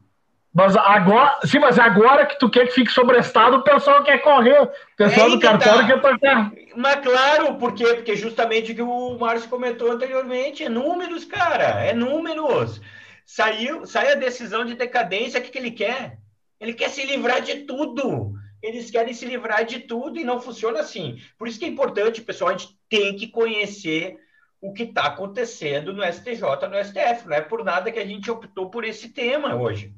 Mas 0.54 0.74
agora, 0.74 1.38
sim, 1.44 1.58
mas 1.58 1.78
agora 1.78 2.24
que 2.24 2.38
tu 2.38 2.48
quer 2.48 2.66
que 2.66 2.72
fique 2.72 2.90
sobrestado, 2.90 3.58
o 3.58 3.62
pessoal 3.62 4.02
quer 4.02 4.22
correr. 4.22 4.62
O 4.62 4.70
pessoal 4.96 5.26
é 5.26 5.30
do 5.32 5.40
cartório 5.40 5.80
tá. 5.80 5.86
quer 5.86 6.00
tocar. 6.00 6.52
Mas 6.74 6.96
claro, 7.00 7.54
por 7.56 7.74
quê? 7.74 7.84
Porque 7.84 8.16
justamente 8.16 8.72
o 8.72 8.74
que 8.74 8.80
o 8.80 9.18
Márcio 9.18 9.50
comentou 9.50 9.92
anteriormente, 9.92 10.64
é 10.64 10.70
números, 10.70 11.26
cara, 11.26 11.84
é 11.84 11.92
números. 11.92 12.80
Saiu, 13.26 13.84
sai 13.84 14.12
a 14.12 14.16
decisão 14.16 14.64
de 14.64 14.74
decadência, 14.74 15.38
o 15.38 15.42
que, 15.42 15.50
que 15.50 15.58
ele 15.58 15.72
quer? 15.72 16.16
Ele 16.58 16.72
quer 16.72 16.88
se 16.88 17.04
livrar 17.04 17.42
de 17.42 17.66
tudo. 17.66 18.32
Eles 18.62 18.90
querem 18.90 19.12
se 19.12 19.26
livrar 19.26 19.64
de 19.64 19.80
tudo 19.80 20.18
e 20.18 20.24
não 20.24 20.40
funciona 20.40 20.80
assim. 20.80 21.20
Por 21.36 21.48
isso 21.48 21.58
que 21.58 21.64
é 21.64 21.68
importante, 21.68 22.22
pessoal, 22.22 22.50
a 22.50 22.56
gente 22.56 22.78
tem 22.88 23.16
que 23.16 23.26
conhecer 23.26 24.18
o 24.60 24.72
que 24.72 24.84
está 24.84 25.06
acontecendo 25.06 25.92
no 25.92 26.04
STJ, 26.04 26.68
no 26.68 26.84
STF. 26.84 27.26
Não 27.26 27.36
é 27.36 27.40
por 27.40 27.64
nada 27.64 27.90
que 27.90 27.98
a 27.98 28.06
gente 28.06 28.30
optou 28.30 28.70
por 28.70 28.84
esse 28.84 29.08
tema 29.08 29.56
hoje. 29.56 29.92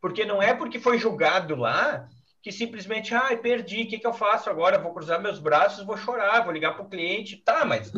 Porque 0.00 0.24
não 0.26 0.42
é 0.42 0.52
porque 0.52 0.78
foi 0.78 0.98
julgado 0.98 1.56
lá 1.56 2.08
que 2.42 2.50
simplesmente, 2.50 3.14
ah, 3.14 3.36
perdi, 3.40 3.84
o 3.84 3.86
que, 3.86 3.98
que 3.98 4.06
eu 4.06 4.12
faço 4.12 4.50
agora? 4.50 4.78
Vou 4.78 4.92
cruzar 4.92 5.22
meus 5.22 5.38
braços, 5.38 5.86
vou 5.86 5.96
chorar, 5.96 6.42
vou 6.42 6.52
ligar 6.52 6.74
para 6.74 6.82
o 6.82 6.88
cliente. 6.88 7.36
Tá, 7.36 7.64
mas 7.64 7.92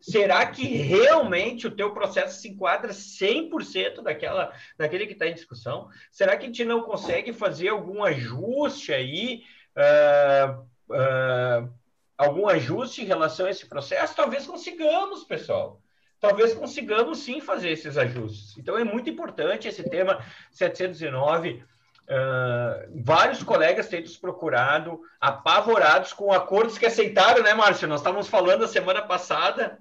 será 0.00 0.44
que 0.46 0.64
realmente 0.64 1.66
o 1.66 1.70
teu 1.70 1.92
processo 1.92 2.40
se 2.40 2.48
enquadra 2.48 2.92
100% 2.92 4.02
daquela, 4.02 4.52
daquele 4.78 5.06
que 5.06 5.12
está 5.12 5.28
em 5.28 5.34
discussão? 5.34 5.88
Será 6.10 6.36
que 6.36 6.44
a 6.44 6.46
gente 6.46 6.64
não 6.64 6.80
consegue 6.80 7.34
fazer 7.34 7.68
algum 7.68 8.02
ajuste 8.02 8.92
aí, 8.92 9.42
uh, 9.80 10.60
uh, 10.90 11.72
algum 12.16 12.48
ajuste 12.48 13.02
em 13.02 13.06
relação 13.06 13.46
a 13.46 13.50
esse 13.50 13.66
processo? 13.66 14.14
Talvez 14.14 14.46
consigamos, 14.46 15.24
pessoal 15.24 15.80
talvez 16.20 16.52
consigamos 16.52 17.20
sim 17.20 17.40
fazer 17.40 17.70
esses 17.70 17.96
ajustes. 17.96 18.56
Então 18.58 18.78
é 18.78 18.84
muito 18.84 19.08
importante 19.08 19.66
esse 19.66 19.82
tema 19.88 20.22
709. 20.52 21.64
Uh, 22.10 23.02
vários 23.02 23.42
colegas 23.42 23.88
têm 23.88 24.02
nos 24.02 24.16
procurado, 24.16 25.00
apavorados 25.20 26.12
com 26.12 26.32
acordos 26.32 26.76
que 26.76 26.86
aceitaram, 26.86 27.42
né, 27.42 27.54
Márcio? 27.54 27.88
Nós 27.88 28.00
estávamos 28.00 28.28
falando 28.28 28.64
a 28.64 28.68
semana 28.68 29.00
passada, 29.00 29.78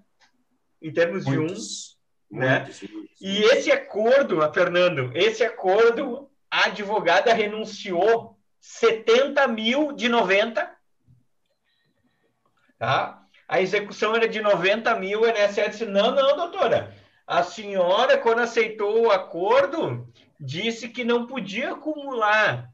em 0.81 0.93
termos 0.93 1.25
muitos, 1.25 1.97
de 2.31 2.35
um. 2.35 2.39
né? 2.39 2.59
Muitos, 2.59 2.83
E 3.19 3.41
esse 3.43 3.71
acordo, 3.71 4.39
Fernando, 4.53 5.11
esse 5.15 5.43
acordo, 5.43 6.29
a 6.49 6.67
advogada 6.67 7.33
renunciou 7.33 8.38
70 8.59 9.47
mil 9.47 9.91
de 9.93 10.09
90. 10.09 10.77
Tá? 12.77 13.19
a 13.49 13.59
execução 13.59 14.15
era 14.15 14.27
de 14.27 14.39
90 14.39 14.95
mil, 14.97 15.21
o 15.21 15.27
INSS 15.27 15.71
disse, 15.71 15.85
não, 15.85 16.13
não, 16.13 16.37
doutora, 16.37 16.93
a 17.25 17.41
senhora, 17.41 18.15
quando 18.15 18.39
aceitou 18.39 19.07
o 19.07 19.11
acordo, 19.11 20.07
disse 20.39 20.87
que 20.87 21.03
não 21.03 21.25
podia 21.25 21.71
acumular 21.71 22.69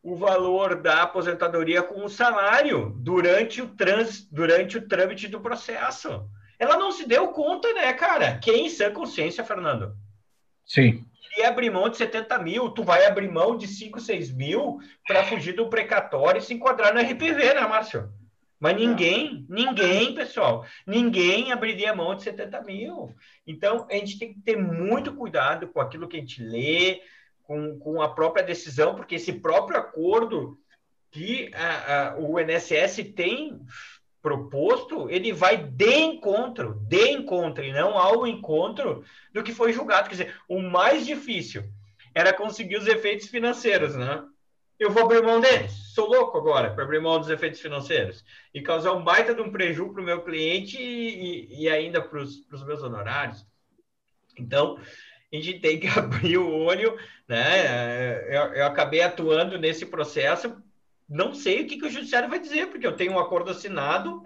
o 0.00 0.14
valor 0.14 0.80
da 0.80 1.02
aposentadoria 1.02 1.82
com 1.82 2.04
o 2.04 2.08
salário 2.08 2.94
durante 2.96 3.60
o, 3.60 3.74
trans, 3.74 4.24
durante 4.30 4.78
o 4.78 4.86
trâmite 4.86 5.26
do 5.26 5.40
processo. 5.40 6.24
Ela 6.60 6.76
não 6.76 6.92
se 6.92 7.08
deu 7.08 7.28
conta, 7.28 7.72
né, 7.74 7.92
cara? 7.92 8.38
Quem 8.38 8.66
em 8.66 8.70
sã 8.70 8.92
consciência, 8.92 9.44
Fernando? 9.44 9.96
Sim. 10.64 11.04
E 11.40 11.42
abrir 11.42 11.70
mão 11.70 11.88
de 11.88 11.96
70 11.96 12.38
mil, 12.40 12.68
tu 12.68 12.84
vai 12.84 13.06
abrir 13.06 13.30
mão 13.30 13.56
de 13.56 13.66
5, 13.66 13.98
6 13.98 14.30
mil 14.30 14.78
para 15.06 15.24
fugir 15.24 15.54
do 15.54 15.70
precatório 15.70 16.38
e 16.38 16.42
se 16.42 16.52
enquadrar 16.52 16.92
no 16.92 17.00
RPV, 17.00 17.54
né, 17.54 17.62
Márcio? 17.62 18.12
Mas 18.58 18.76
ninguém, 18.76 19.46
ninguém, 19.48 20.14
pessoal, 20.14 20.66
ninguém 20.86 21.50
abriria 21.50 21.94
mão 21.94 22.14
de 22.14 22.24
70 22.24 22.60
mil. 22.60 23.14
Então, 23.46 23.86
a 23.90 23.94
gente 23.94 24.18
tem 24.18 24.34
que 24.34 24.40
ter 24.40 24.58
muito 24.58 25.14
cuidado 25.14 25.66
com 25.68 25.80
aquilo 25.80 26.06
que 26.06 26.18
a 26.18 26.20
gente 26.20 26.42
lê, 26.42 27.00
com, 27.42 27.78
com 27.78 28.02
a 28.02 28.10
própria 28.10 28.44
decisão, 28.44 28.94
porque 28.94 29.14
esse 29.14 29.32
próprio 29.32 29.78
acordo 29.78 30.58
que 31.10 31.50
a, 31.54 32.10
a, 32.10 32.18
o 32.18 32.38
INSS 32.38 32.96
tem 33.16 33.58
proposto, 34.22 35.08
ele 35.08 35.32
vai 35.32 35.56
de 35.56 35.94
encontro, 35.94 36.74
de 36.86 37.10
encontro, 37.10 37.64
e 37.64 37.72
não 37.72 37.96
ao 37.98 38.26
encontro 38.26 39.04
do 39.32 39.42
que 39.42 39.52
foi 39.52 39.72
julgado. 39.72 40.08
Quer 40.08 40.16
dizer, 40.16 40.34
o 40.48 40.60
mais 40.60 41.06
difícil 41.06 41.64
era 42.14 42.32
conseguir 42.32 42.76
os 42.76 42.86
efeitos 42.86 43.28
financeiros, 43.28 43.96
né? 43.96 44.22
eu 44.80 44.90
vou 44.90 45.04
abrir 45.04 45.22
mão 45.22 45.40
deles. 45.40 45.72
Sou 45.94 46.08
louco 46.08 46.38
agora 46.38 46.70
para 46.72 46.84
abrir 46.84 47.00
mão 47.00 47.20
dos 47.20 47.28
efeitos 47.28 47.60
financeiros 47.60 48.24
e 48.54 48.62
causar 48.62 48.92
um 48.92 49.04
baita 49.04 49.34
de 49.34 49.42
um 49.42 49.52
prejuízo 49.52 49.92
para 49.92 50.00
o 50.00 50.04
meu 50.04 50.22
cliente 50.22 50.78
e, 50.80 51.64
e 51.64 51.68
ainda 51.68 52.00
para 52.00 52.18
os 52.18 52.64
meus 52.64 52.82
honorários. 52.82 53.46
Então, 54.38 54.78
a 54.78 55.36
gente 55.36 55.60
tem 55.60 55.78
que 55.78 55.86
abrir 55.96 56.38
o 56.38 56.50
olho, 56.50 56.98
né? 57.28 58.34
Eu, 58.34 58.54
eu, 58.54 58.66
acabei 58.66 59.02
atuando 59.02 59.58
nesse 59.58 59.84
processo, 59.84 60.56
não 61.10 61.34
sei 61.34 61.62
o 61.62 61.66
que, 61.66 61.76
que 61.76 61.86
o 61.86 61.90
judiciário 61.90 62.28
vai 62.28 62.38
dizer, 62.38 62.68
porque 62.68 62.86
eu 62.86 62.96
tenho 62.96 63.12
um 63.12 63.18
acordo 63.18 63.50
assinado, 63.50 64.22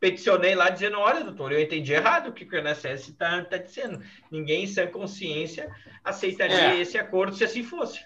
peticionei 0.00 0.54
lá 0.54 0.70
dizendo, 0.70 0.98
olha, 0.98 1.24
doutor, 1.24 1.52
eu 1.52 1.60
entendi 1.60 1.92
errado 1.92 2.28
o 2.28 2.32
que, 2.32 2.46
que 2.46 2.56
o 2.56 2.58
INSS 2.58 3.08
está 3.08 3.44
tá 3.44 3.56
dizendo. 3.56 4.02
Ninguém 4.30 4.64
em 4.64 4.66
sã 4.66 4.86
consciência 4.86 5.68
aceitaria 6.04 6.74
é. 6.74 6.80
esse 6.80 6.96
acordo 6.96 7.34
se 7.34 7.44
assim 7.44 7.62
fosse 7.64 8.00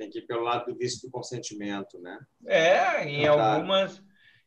tem 0.00 0.08
que 0.08 0.18
ir 0.18 0.26
pelo 0.26 0.42
lado 0.42 0.72
do 0.72 0.78
vício 0.78 1.02
do 1.02 1.10
consentimento, 1.10 2.00
né? 2.00 2.18
É, 2.46 3.04
em 3.04 3.24
tá. 3.24 3.54
algumas 3.54 4.02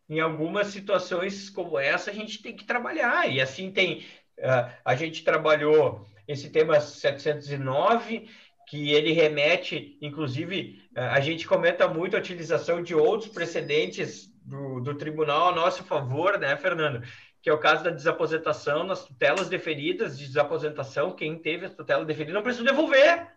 em 0.09 0.19
algumas 0.19 0.67
situações 0.67 1.49
como 1.49 1.79
essa 1.79 2.11
a 2.11 2.13
gente 2.13 2.41
tem 2.41 2.55
que 2.55 2.65
trabalhar 2.65 3.31
e 3.31 3.39
assim 3.39 3.71
tem 3.71 3.99
uh, 4.39 4.69
a 4.83 4.95
gente 4.95 5.23
trabalhou 5.23 6.05
esse 6.27 6.49
tema 6.49 6.79
709 6.79 8.29
que 8.67 8.91
ele 8.91 9.11
remete, 9.11 9.97
inclusive, 10.01 10.81
uh, 10.95 10.99
a 11.11 11.19
gente 11.19 11.47
comenta 11.47 11.87
muito 11.87 12.15
a 12.15 12.19
utilização 12.19 12.81
de 12.81 12.95
outros 12.95 13.31
precedentes 13.31 14.31
do, 14.43 14.79
do 14.79 14.95
tribunal 14.95 15.49
a 15.49 15.55
nosso 15.55 15.83
favor, 15.83 16.37
né, 16.37 16.55
Fernando? 16.57 17.03
Que 17.41 17.49
é 17.49 17.53
o 17.53 17.59
caso 17.59 17.83
da 17.83 17.89
desaposentação, 17.89 18.83
nas 18.83 19.05
tutelas 19.05 19.49
deferidas 19.49 20.17
de 20.17 20.27
desaposentação, 20.27 21.11
quem 21.11 21.37
teve 21.37 21.65
a 21.65 21.69
tutela 21.69 22.05
deferida 22.05 22.33
não 22.33 22.43
precisa 22.43 22.65
devolver. 22.65 23.27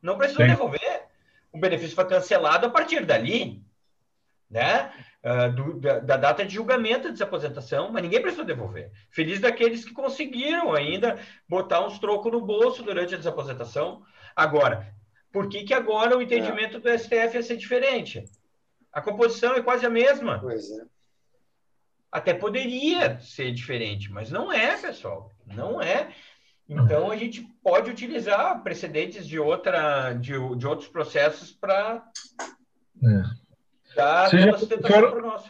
Não 0.00 0.16
precisou 0.16 0.44
Sim. 0.44 0.50
devolver. 0.50 1.02
O 1.52 1.58
benefício 1.58 1.94
foi 1.94 2.06
cancelado 2.06 2.66
a 2.66 2.70
partir 2.70 3.04
dali, 3.04 3.62
né? 4.50 4.92
Uh, 5.26 5.52
do, 5.52 5.80
da, 5.80 5.98
da, 5.98 6.16
data 6.16 6.44
de 6.44 6.54
julgamento 6.54 7.08
da 7.08 7.10
desaposentação, 7.10 7.90
mas 7.90 8.00
ninguém 8.00 8.22
precisou 8.22 8.44
devolver. 8.44 8.92
Feliz 9.10 9.40
daqueles 9.40 9.84
que 9.84 9.92
conseguiram 9.92 10.72
ainda 10.72 11.18
botar 11.48 11.84
uns 11.84 11.98
trocos 11.98 12.30
no 12.30 12.40
bolso 12.40 12.80
durante 12.84 13.12
a 13.12 13.18
desaposentação. 13.18 14.04
Agora, 14.36 14.94
por 15.32 15.48
que, 15.48 15.64
que 15.64 15.74
agora 15.74 16.16
o 16.16 16.22
entendimento 16.22 16.76
é. 16.76 16.80
do 16.80 16.96
STF 16.96 17.34
ia 17.34 17.42
ser 17.42 17.56
diferente? 17.56 18.24
A 18.92 19.02
composição 19.02 19.56
é 19.56 19.62
quase 19.62 19.84
a 19.84 19.90
mesma. 19.90 20.38
Pois 20.38 20.70
é. 20.70 20.84
Até 22.12 22.32
poderia 22.32 23.18
ser 23.18 23.50
diferente, 23.52 24.12
mas 24.12 24.30
não 24.30 24.52
é, 24.52 24.76
pessoal. 24.76 25.32
Não 25.44 25.82
é. 25.82 26.14
Então, 26.68 27.10
a 27.10 27.16
gente 27.16 27.42
pode 27.64 27.90
utilizar 27.90 28.62
precedentes 28.62 29.26
de, 29.26 29.40
outra, 29.40 30.12
de, 30.12 30.32
de 30.56 30.66
outros 30.66 30.88
processos 30.88 31.50
para 31.50 32.04
é. 33.02 33.45
Seja, 34.28 34.52
for, 34.52 35.42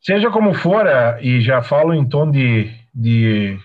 seja 0.00 0.30
como 0.30 0.54
for, 0.54 0.86
é, 0.86 1.18
e 1.22 1.40
já 1.40 1.62
falo 1.62 1.92
em 1.94 2.08
tom 2.08 2.30
de, 2.30 2.70
de 2.94 3.58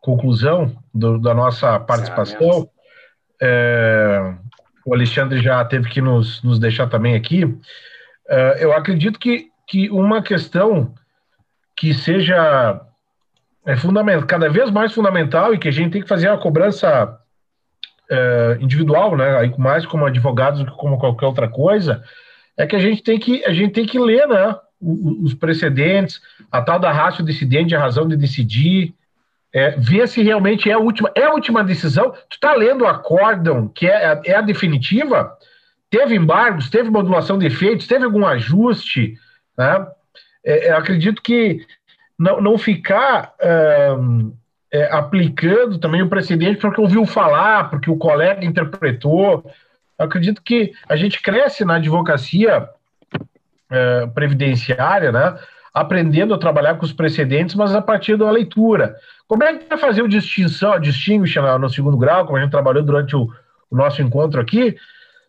conclusão 0.00 0.76
do, 0.92 1.18
da 1.18 1.34
nossa 1.34 1.78
participação, 1.80 2.68
é, 3.40 4.34
o 4.84 4.94
Alexandre 4.94 5.40
já 5.40 5.64
teve 5.64 5.88
que 5.88 6.00
nos, 6.00 6.42
nos 6.42 6.58
deixar 6.58 6.88
também 6.88 7.14
aqui. 7.14 7.44
É, 8.28 8.64
eu 8.64 8.72
acredito 8.72 9.18
que, 9.18 9.48
que 9.68 9.90
uma 9.90 10.22
questão 10.22 10.94
que 11.76 11.94
seja 11.94 12.80
é 13.66 13.76
fundamental, 13.76 14.26
cada 14.26 14.48
vez 14.48 14.70
mais 14.70 14.92
fundamental 14.92 15.54
e 15.54 15.58
que 15.58 15.68
a 15.68 15.70
gente 15.70 15.92
tem 15.92 16.02
que 16.02 16.08
fazer 16.08 16.28
a 16.28 16.36
cobrança 16.36 17.18
é, 18.10 18.58
individual, 18.60 19.16
né, 19.16 19.36
aí 19.36 19.54
mais 19.58 19.86
como 19.86 20.06
advogados 20.06 20.60
do 20.60 20.70
que 20.70 20.76
como 20.76 20.98
qualquer 20.98 21.26
outra 21.26 21.48
coisa, 21.48 22.02
é 22.60 22.66
que 22.66 22.76
a 22.76 22.80
gente 22.80 23.02
tem 23.02 23.18
que 23.18 23.44
a 23.44 23.52
gente 23.52 23.72
tem 23.72 23.86
que 23.86 23.98
ler, 23.98 24.28
né, 24.28 24.54
os 24.80 25.34
precedentes, 25.34 26.20
a 26.50 26.62
tal 26.62 26.78
da 26.78 26.92
rácio 26.92 27.24
decidente, 27.24 27.74
a 27.74 27.80
razão 27.80 28.06
de 28.06 28.16
decidir, 28.16 28.94
é, 29.52 29.70
ver 29.72 30.08
se 30.08 30.22
realmente 30.22 30.70
é 30.70 30.74
a 30.74 30.78
última, 30.78 31.10
é 31.14 31.24
a 31.24 31.32
última 31.32 31.64
decisão. 31.64 32.10
Tu 32.28 32.34
está 32.34 32.54
lendo 32.54 32.82
o 32.82 32.86
acórdão, 32.86 33.68
que 33.68 33.86
é, 33.86 34.20
é 34.24 34.36
a 34.36 34.40
definitiva? 34.40 35.36
Teve 35.90 36.14
embargos, 36.14 36.70
teve 36.70 36.88
modulação 36.88 37.38
de 37.38 37.46
efeitos, 37.46 37.86
teve 37.86 38.04
algum 38.04 38.26
ajuste, 38.26 39.16
né? 39.56 39.86
É, 40.44 40.70
eu 40.70 40.76
acredito 40.76 41.20
que 41.20 41.66
não, 42.18 42.40
não 42.40 42.56
ficar 42.56 43.34
é, 44.72 44.84
aplicando 44.90 45.78
também 45.78 46.02
o 46.02 46.08
precedente 46.08 46.60
porque 46.60 46.80
ouviu 46.80 47.04
falar, 47.04 47.70
porque 47.70 47.90
o 47.90 47.96
colega 47.96 48.44
interpretou. 48.44 49.50
Eu 50.00 50.06
acredito 50.06 50.42
que 50.42 50.72
a 50.88 50.96
gente 50.96 51.20
cresce 51.20 51.62
na 51.62 51.74
advocacia 51.74 52.66
é, 53.70 54.06
previdenciária, 54.06 55.12
né? 55.12 55.38
aprendendo 55.74 56.32
a 56.32 56.38
trabalhar 56.38 56.76
com 56.76 56.86
os 56.86 56.92
precedentes, 56.92 57.54
mas 57.54 57.74
a 57.74 57.82
partir 57.82 58.16
da 58.16 58.30
leitura. 58.30 58.96
Como 59.28 59.44
é 59.44 59.56
que 59.56 59.68
vai 59.68 59.76
fazer 59.76 60.02
o 60.02 60.08
distinção, 60.08 60.72
a 60.72 60.78
distinguish 60.78 61.36
no 61.36 61.68
segundo 61.68 61.98
grau, 61.98 62.24
como 62.24 62.38
a 62.38 62.40
gente 62.40 62.50
trabalhou 62.50 62.82
durante 62.82 63.14
o, 63.14 63.28
o 63.70 63.76
nosso 63.76 64.00
encontro 64.00 64.40
aqui, 64.40 64.74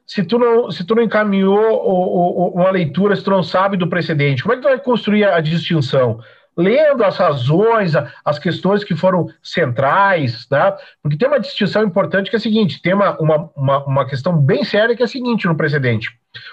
se 0.08 0.24
tu 0.24 0.40
não, 0.40 0.72
se 0.72 0.86
tu 0.86 0.96
não 0.96 1.04
encaminhou 1.04 1.60
o, 1.60 2.48
o, 2.48 2.62
uma 2.62 2.72
leitura, 2.72 3.16
se 3.16 3.24
tu 3.24 3.30
não 3.30 3.44
sabe 3.44 3.76
do 3.76 3.88
precedente? 3.88 4.42
Como 4.42 4.54
é 4.54 4.56
que 4.56 4.64
tu 4.64 4.70
vai 4.70 4.80
construir 4.80 5.26
a 5.26 5.42
distinção? 5.42 6.20
Lendo 6.58 7.04
as 7.04 7.18
razões, 7.18 7.94
as 8.26 8.38
questões 8.38 8.84
que 8.84 8.96
foram 8.96 9.28
centrais, 9.42 10.48
né? 10.52 10.76
Porque 11.02 11.18
tem 11.18 11.28
uma 11.28 11.40
distinção 11.40 11.84
importante 11.84 12.30
que 12.30 12.36
é 12.36 12.40
a 12.40 12.42
seguinte: 12.42 12.82
tem 12.82 12.94
uma, 12.94 13.18
uma, 13.20 13.86
uma, 13.86 14.06
questão 14.06 14.38
bem 14.38 14.64
séria 14.66 14.96
que 14.96 15.02
é 15.02 15.06
a 15.06 15.08
seguinte 15.08 15.48
no 15.48 15.56
precedente. 15.56 16.10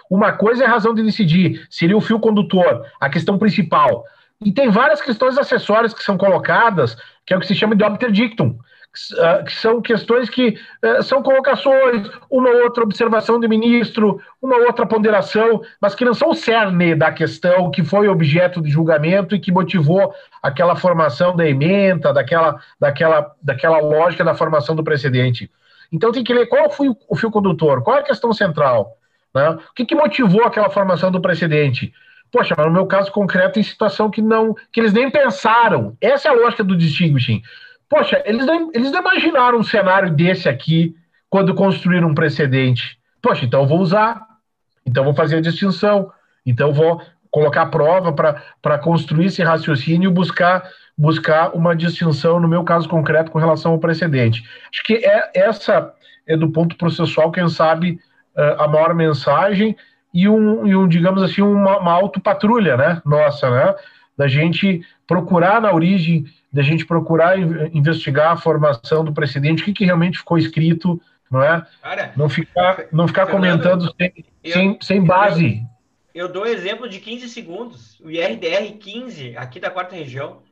Uma 0.08 0.32
coisa 0.32 0.62
é 0.62 0.66
a 0.66 0.70
razão 0.70 0.94
de 0.94 1.02
decidir, 1.02 1.66
seria 1.68 1.96
o 1.96 2.00
fio 2.00 2.20
condutor, 2.20 2.86
a 3.00 3.10
questão 3.10 3.38
principal. 3.38 4.04
E 4.44 4.52
tem 4.52 4.70
várias 4.70 5.02
questões 5.02 5.36
acessórias 5.36 5.92
que 5.92 6.02
são 6.02 6.16
colocadas, 6.16 6.96
que 7.26 7.34
é 7.34 7.36
o 7.36 7.40
que 7.40 7.46
se 7.46 7.54
chama 7.56 7.74
de 7.74 7.82
obter 7.82 8.12
dictum, 8.12 8.56
que 9.44 9.52
são 9.52 9.80
questões 9.80 10.28
que 10.28 10.58
uh, 10.84 11.02
são 11.02 11.22
colocações, 11.22 12.08
uma 12.30 12.50
outra 12.50 12.82
observação 12.84 13.38
do 13.38 13.48
ministro, 13.48 14.20
uma 14.40 14.56
outra 14.56 14.86
ponderação, 14.86 15.62
mas 15.80 15.94
que 15.94 16.04
não 16.04 16.14
são 16.14 16.30
o 16.30 16.34
cerne 16.34 16.94
da 16.94 17.12
questão 17.12 17.70
que 17.70 17.84
foi 17.84 18.08
objeto 18.08 18.60
de 18.60 18.70
julgamento 18.70 19.34
e 19.34 19.40
que 19.40 19.52
motivou 19.52 20.12
aquela 20.42 20.76
formação 20.76 21.36
da 21.36 21.48
emenda, 21.48 22.12
daquela, 22.12 22.60
daquela, 22.78 23.34
daquela 23.42 23.78
lógica 23.78 24.24
da 24.24 24.34
formação 24.34 24.74
do 24.74 24.84
precedente. 24.84 25.50
Então 25.92 26.12
tem 26.12 26.24
que 26.24 26.34
ler 26.34 26.46
qual 26.46 26.70
foi 26.70 26.88
o 27.08 27.16
fio 27.16 27.30
condutor, 27.30 27.82
qual 27.82 27.96
é 27.96 28.00
a 28.00 28.04
questão 28.04 28.32
central, 28.32 28.96
né? 29.34 29.50
o 29.50 29.74
que, 29.74 29.84
que 29.84 29.94
motivou 29.94 30.44
aquela 30.44 30.70
formação 30.70 31.10
do 31.10 31.20
precedente. 31.20 31.92
Poxa, 32.30 32.54
mas 32.56 32.66
no 32.66 32.72
meu 32.72 32.86
caso 32.86 33.10
concreto, 33.10 33.58
em 33.58 33.62
situação 33.62 34.10
que 34.10 34.20
não, 34.20 34.54
que 34.70 34.80
eles 34.80 34.92
nem 34.92 35.10
pensaram. 35.10 35.96
Essa 36.00 36.28
é 36.28 36.30
a 36.30 36.34
lógica 36.34 36.62
do 36.62 36.76
distinguishing. 36.76 37.42
Poxa, 37.88 38.22
eles 38.26 38.44
não, 38.44 38.70
eles 38.74 38.92
não 38.92 39.00
imaginaram 39.00 39.58
um 39.58 39.62
cenário 39.62 40.10
desse 40.10 40.48
aqui 40.48 40.94
quando 41.30 41.54
construíram 41.54 42.08
um 42.08 42.14
precedente. 42.14 42.98
Poxa, 43.22 43.44
então 43.44 43.66
vou 43.66 43.80
usar, 43.80 44.26
então 44.86 45.04
vou 45.04 45.14
fazer 45.14 45.36
a 45.36 45.40
distinção, 45.40 46.12
então 46.44 46.72
vou 46.72 47.02
colocar 47.30 47.62
a 47.62 47.66
prova 47.66 48.12
para 48.12 48.78
construir 48.78 49.26
esse 49.26 49.42
raciocínio 49.42 50.10
e 50.10 50.12
buscar, 50.12 50.68
buscar 50.96 51.54
uma 51.54 51.74
distinção, 51.74 52.40
no 52.40 52.48
meu 52.48 52.64
caso 52.64 52.88
concreto, 52.88 53.30
com 53.30 53.38
relação 53.38 53.72
ao 53.72 53.78
precedente. 53.78 54.42
Acho 54.72 54.82
que 54.82 54.94
é, 55.04 55.30
essa 55.34 55.92
é 56.26 56.36
do 56.36 56.50
ponto 56.50 56.76
processual, 56.76 57.30
quem 57.30 57.48
sabe, 57.48 57.98
a 58.58 58.68
maior 58.68 58.94
mensagem 58.94 59.76
e 60.14 60.28
um, 60.28 60.66
e 60.66 60.76
um 60.76 60.86
digamos 60.86 61.22
assim, 61.22 61.42
uma, 61.42 61.78
uma 61.78 61.92
autopatrulha, 61.92 62.76
né, 62.76 63.02
nossa, 63.04 63.50
né, 63.50 63.74
da 64.16 64.28
gente 64.28 64.82
procurar 65.06 65.60
na 65.60 65.72
origem, 65.72 66.24
da 66.52 66.62
gente 66.62 66.86
procurar 66.86 67.38
investigar 67.72 68.32
a 68.32 68.36
formação 68.36 69.04
do 69.04 69.12
precedente, 69.12 69.62
o 69.62 69.64
que, 69.64 69.72
que 69.72 69.84
realmente 69.84 70.18
ficou 70.18 70.38
escrito, 70.38 71.00
não 71.30 71.42
é? 71.42 71.66
Cara, 71.82 72.12
não 72.16 72.28
ficar, 72.28 72.86
não 72.90 73.06
ficar 73.06 73.26
Fernando, 73.26 73.62
comentando 73.62 73.94
sem, 73.96 74.24
eu, 74.42 74.52
sem, 74.52 74.78
sem 74.80 75.04
base. 75.04 75.62
Eu, 76.14 76.26
eu 76.26 76.32
dou 76.32 76.46
exemplo 76.46 76.88
de 76.88 77.00
15 77.00 77.28
segundos, 77.28 78.00
o 78.00 78.10
IRDR 78.10 78.72
15, 78.78 79.36
aqui 79.36 79.60
da 79.60 79.70
quarta 79.70 79.94
região, 79.94 80.42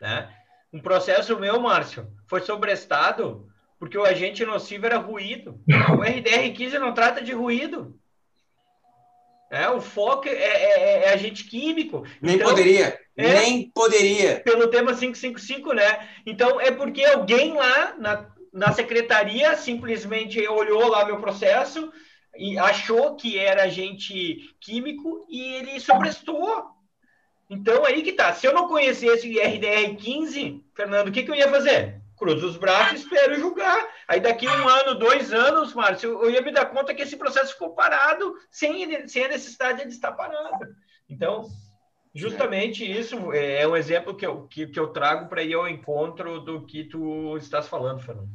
né? 0.00 0.28
Um 0.72 0.80
processo 0.80 1.38
meu, 1.38 1.60
Márcio, 1.60 2.08
foi 2.26 2.40
sobrestado 2.40 3.48
porque 3.78 3.98
o 3.98 4.04
agente 4.04 4.44
nocivo 4.44 4.86
era 4.86 4.98
ruído. 4.98 5.60
O 5.96 6.02
RDR 6.02 6.52
15 6.54 6.78
não 6.78 6.94
trata 6.94 7.22
de 7.22 7.32
ruído. 7.32 7.94
É, 9.54 9.70
o 9.70 9.80
foco 9.80 10.28
é, 10.28 10.32
é, 10.32 11.04
é 11.04 11.12
agente 11.12 11.44
químico. 11.44 12.04
Nem 12.20 12.34
então, 12.34 12.48
poderia. 12.48 12.98
É, 13.16 13.34
nem 13.34 13.70
poderia. 13.70 14.40
Pelo 14.40 14.66
tema 14.66 14.92
555, 14.92 15.72
né? 15.72 16.08
Então, 16.26 16.60
é 16.60 16.72
porque 16.72 17.04
alguém 17.04 17.54
lá 17.54 17.94
na, 17.96 18.28
na 18.52 18.72
secretaria 18.72 19.56
simplesmente 19.56 20.44
olhou 20.48 20.88
lá 20.88 21.04
meu 21.04 21.20
processo 21.20 21.92
e 22.36 22.58
achou 22.58 23.14
que 23.14 23.38
era 23.38 23.62
agente 23.62 24.38
químico 24.60 25.24
e 25.30 25.54
ele 25.54 25.78
sobrestou. 25.78 26.64
Então, 27.48 27.84
aí 27.84 28.02
que 28.02 28.12
tá. 28.12 28.32
Se 28.32 28.48
eu 28.48 28.52
não 28.52 28.66
conhecesse 28.66 29.28
o 29.28 29.32
IRDR 29.32 29.94
15, 29.96 30.64
Fernando, 30.74 31.08
o 31.08 31.12
que, 31.12 31.22
que 31.22 31.30
eu 31.30 31.36
ia 31.36 31.48
fazer? 31.48 31.93
Cruzo 32.16 32.46
os 32.46 32.56
braços 32.56 33.00
espero 33.00 33.34
julgar. 33.36 33.88
Aí 34.06 34.20
daqui 34.20 34.46
um 34.46 34.68
ano, 34.68 34.94
dois 34.94 35.32
anos, 35.32 35.74
Márcio, 35.74 36.22
eu 36.22 36.30
ia 36.30 36.42
me 36.42 36.52
dar 36.52 36.66
conta 36.66 36.94
que 36.94 37.02
esse 37.02 37.16
processo 37.16 37.52
ficou 37.52 37.74
parado 37.74 38.34
sem, 38.50 39.08
sem 39.08 39.24
a 39.24 39.28
necessidade 39.28 39.82
de 39.82 39.88
estar 39.88 40.12
parado. 40.12 40.66
Então, 41.08 41.46
justamente 42.14 42.84
isso 42.90 43.32
é, 43.32 43.62
é 43.62 43.68
um 43.68 43.76
exemplo 43.76 44.14
que 44.14 44.26
eu, 44.26 44.46
que, 44.46 44.66
que 44.66 44.78
eu 44.78 44.88
trago 44.88 45.28
para 45.28 45.42
ir 45.42 45.54
ao 45.54 45.68
encontro 45.68 46.40
do 46.40 46.64
que 46.64 46.84
tu 46.84 47.36
estás 47.36 47.68
falando, 47.68 48.00
Fernando. 48.00 48.28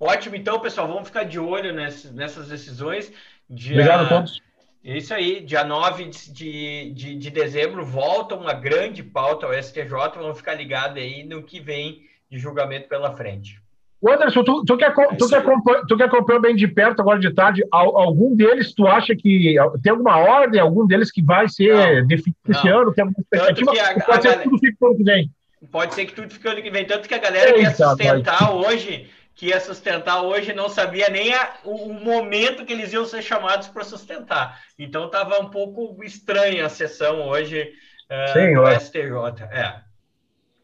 Ótimo, 0.00 0.36
então, 0.36 0.60
pessoal, 0.60 0.86
vamos 0.86 1.08
ficar 1.08 1.24
de 1.24 1.40
olho 1.40 1.72
nessas, 1.72 2.12
nessas 2.12 2.48
decisões. 2.48 3.12
Dia... 3.50 3.74
Obrigado 3.74 4.04
a 4.04 4.08
todos. 4.08 4.40
É 4.84 4.96
isso 4.96 5.12
aí, 5.12 5.40
dia 5.40 5.64
9 5.64 6.04
de, 6.04 6.92
de, 6.94 7.14
de 7.16 7.30
dezembro 7.30 7.84
volta 7.84 8.36
uma 8.36 8.54
grande 8.54 9.02
pauta 9.02 9.44
ao 9.46 9.52
STJ, 9.52 9.90
vamos 10.14 10.38
ficar 10.38 10.54
ligados 10.54 10.96
aí 10.96 11.24
no 11.24 11.42
que 11.42 11.58
vem 11.58 12.06
de 12.30 12.38
julgamento 12.38 12.88
pela 12.88 13.16
frente. 13.16 13.60
Anderson, 14.06 14.44
tu, 14.44 14.64
tu, 14.64 14.76
que, 14.76 14.84
tu, 15.18 15.28
que 15.28 15.34
acompanha, 15.34 15.82
tu 15.88 15.96
que 15.96 16.02
acompanhou 16.04 16.40
bem 16.40 16.54
de 16.54 16.68
perto 16.68 17.00
agora 17.00 17.18
de 17.18 17.34
tarde, 17.34 17.64
algum 17.72 18.36
deles 18.36 18.72
tu 18.72 18.86
acha 18.86 19.14
que 19.16 19.56
tem 19.82 19.90
alguma 19.90 20.18
ordem, 20.18 20.60
algum 20.60 20.86
deles 20.86 21.10
que 21.10 21.20
vai 21.20 21.48
ser 21.48 22.06
definido 22.06 22.38
esse 22.48 22.68
ano? 22.68 22.94
Tem 22.94 23.02
alguma 23.02 23.20
expectativa? 23.20 23.72
A, 23.72 24.04
pode 24.04 24.28
a 24.28 24.30
ser 24.30 24.38
que 24.38 24.44
tudo 24.44 24.58
fique 24.58 24.84
ano 24.84 24.96
que 24.96 25.02
vem. 25.02 25.30
Pode 25.72 25.94
ser 25.94 26.06
que 26.06 26.12
tudo 26.12 26.30
fique 26.32 26.48
ano 26.48 26.62
que 26.62 26.70
vem. 26.70 26.84
Tanto 26.84 27.08
que 27.08 27.14
a 27.14 27.18
galera 27.18 27.50
Eita, 27.50 27.60
quer 27.60 27.74
sustentar 27.74 28.54
hoje, 28.54 29.10
que 29.34 29.46
ia 29.46 29.60
sustentar 29.60 30.22
hoje, 30.22 30.52
não 30.52 30.68
sabia 30.68 31.08
nem 31.08 31.34
a, 31.34 31.54
o, 31.64 31.88
o, 31.88 31.92
momento 31.92 32.64
que 32.64 32.72
eles 32.72 32.92
iam 32.92 33.04
ser 33.04 33.22
chamados 33.22 33.66
para 33.66 33.82
sustentar. 33.82 34.60
Então 34.78 35.06
estava 35.06 35.40
um 35.40 35.50
pouco 35.50 36.04
estranha 36.04 36.66
a 36.66 36.68
sessão 36.68 37.26
hoje 37.26 37.72
uh, 38.08 38.32
Sim, 38.32 38.54
do 38.54 38.80
STJ. 38.80 39.44
É, 39.50 39.80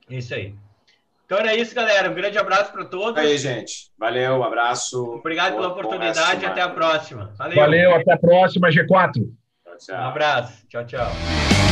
isso 0.09 0.35
aí. 0.35 0.55
Então 1.35 1.47
era 1.49 1.57
isso, 1.57 1.75
galera. 1.75 2.09
Um 2.09 2.15
grande 2.15 2.39
abraço 2.39 2.71
para 2.71 2.85
todos. 2.85 3.19
Aí, 3.19 3.37
gente. 3.37 3.91
Valeu, 3.99 4.37
um 4.37 4.45
abraço. 4.45 5.03
Obrigado 5.03 5.55
pela 5.57 5.67
oportunidade. 5.67 6.47
Até 6.47 6.61
a 6.61 6.69
próxima. 6.69 7.35
Valeu. 7.37 7.57
Valeu, 7.57 7.95
até 7.97 8.13
a 8.13 8.19
próxima, 8.19 8.69
G4. 8.69 9.15
Tchau, 9.15 9.77
tchau. 9.79 9.97
Um 9.97 10.09
abraço. 10.09 10.67
Tchau, 10.69 10.87
tchau. 10.87 11.64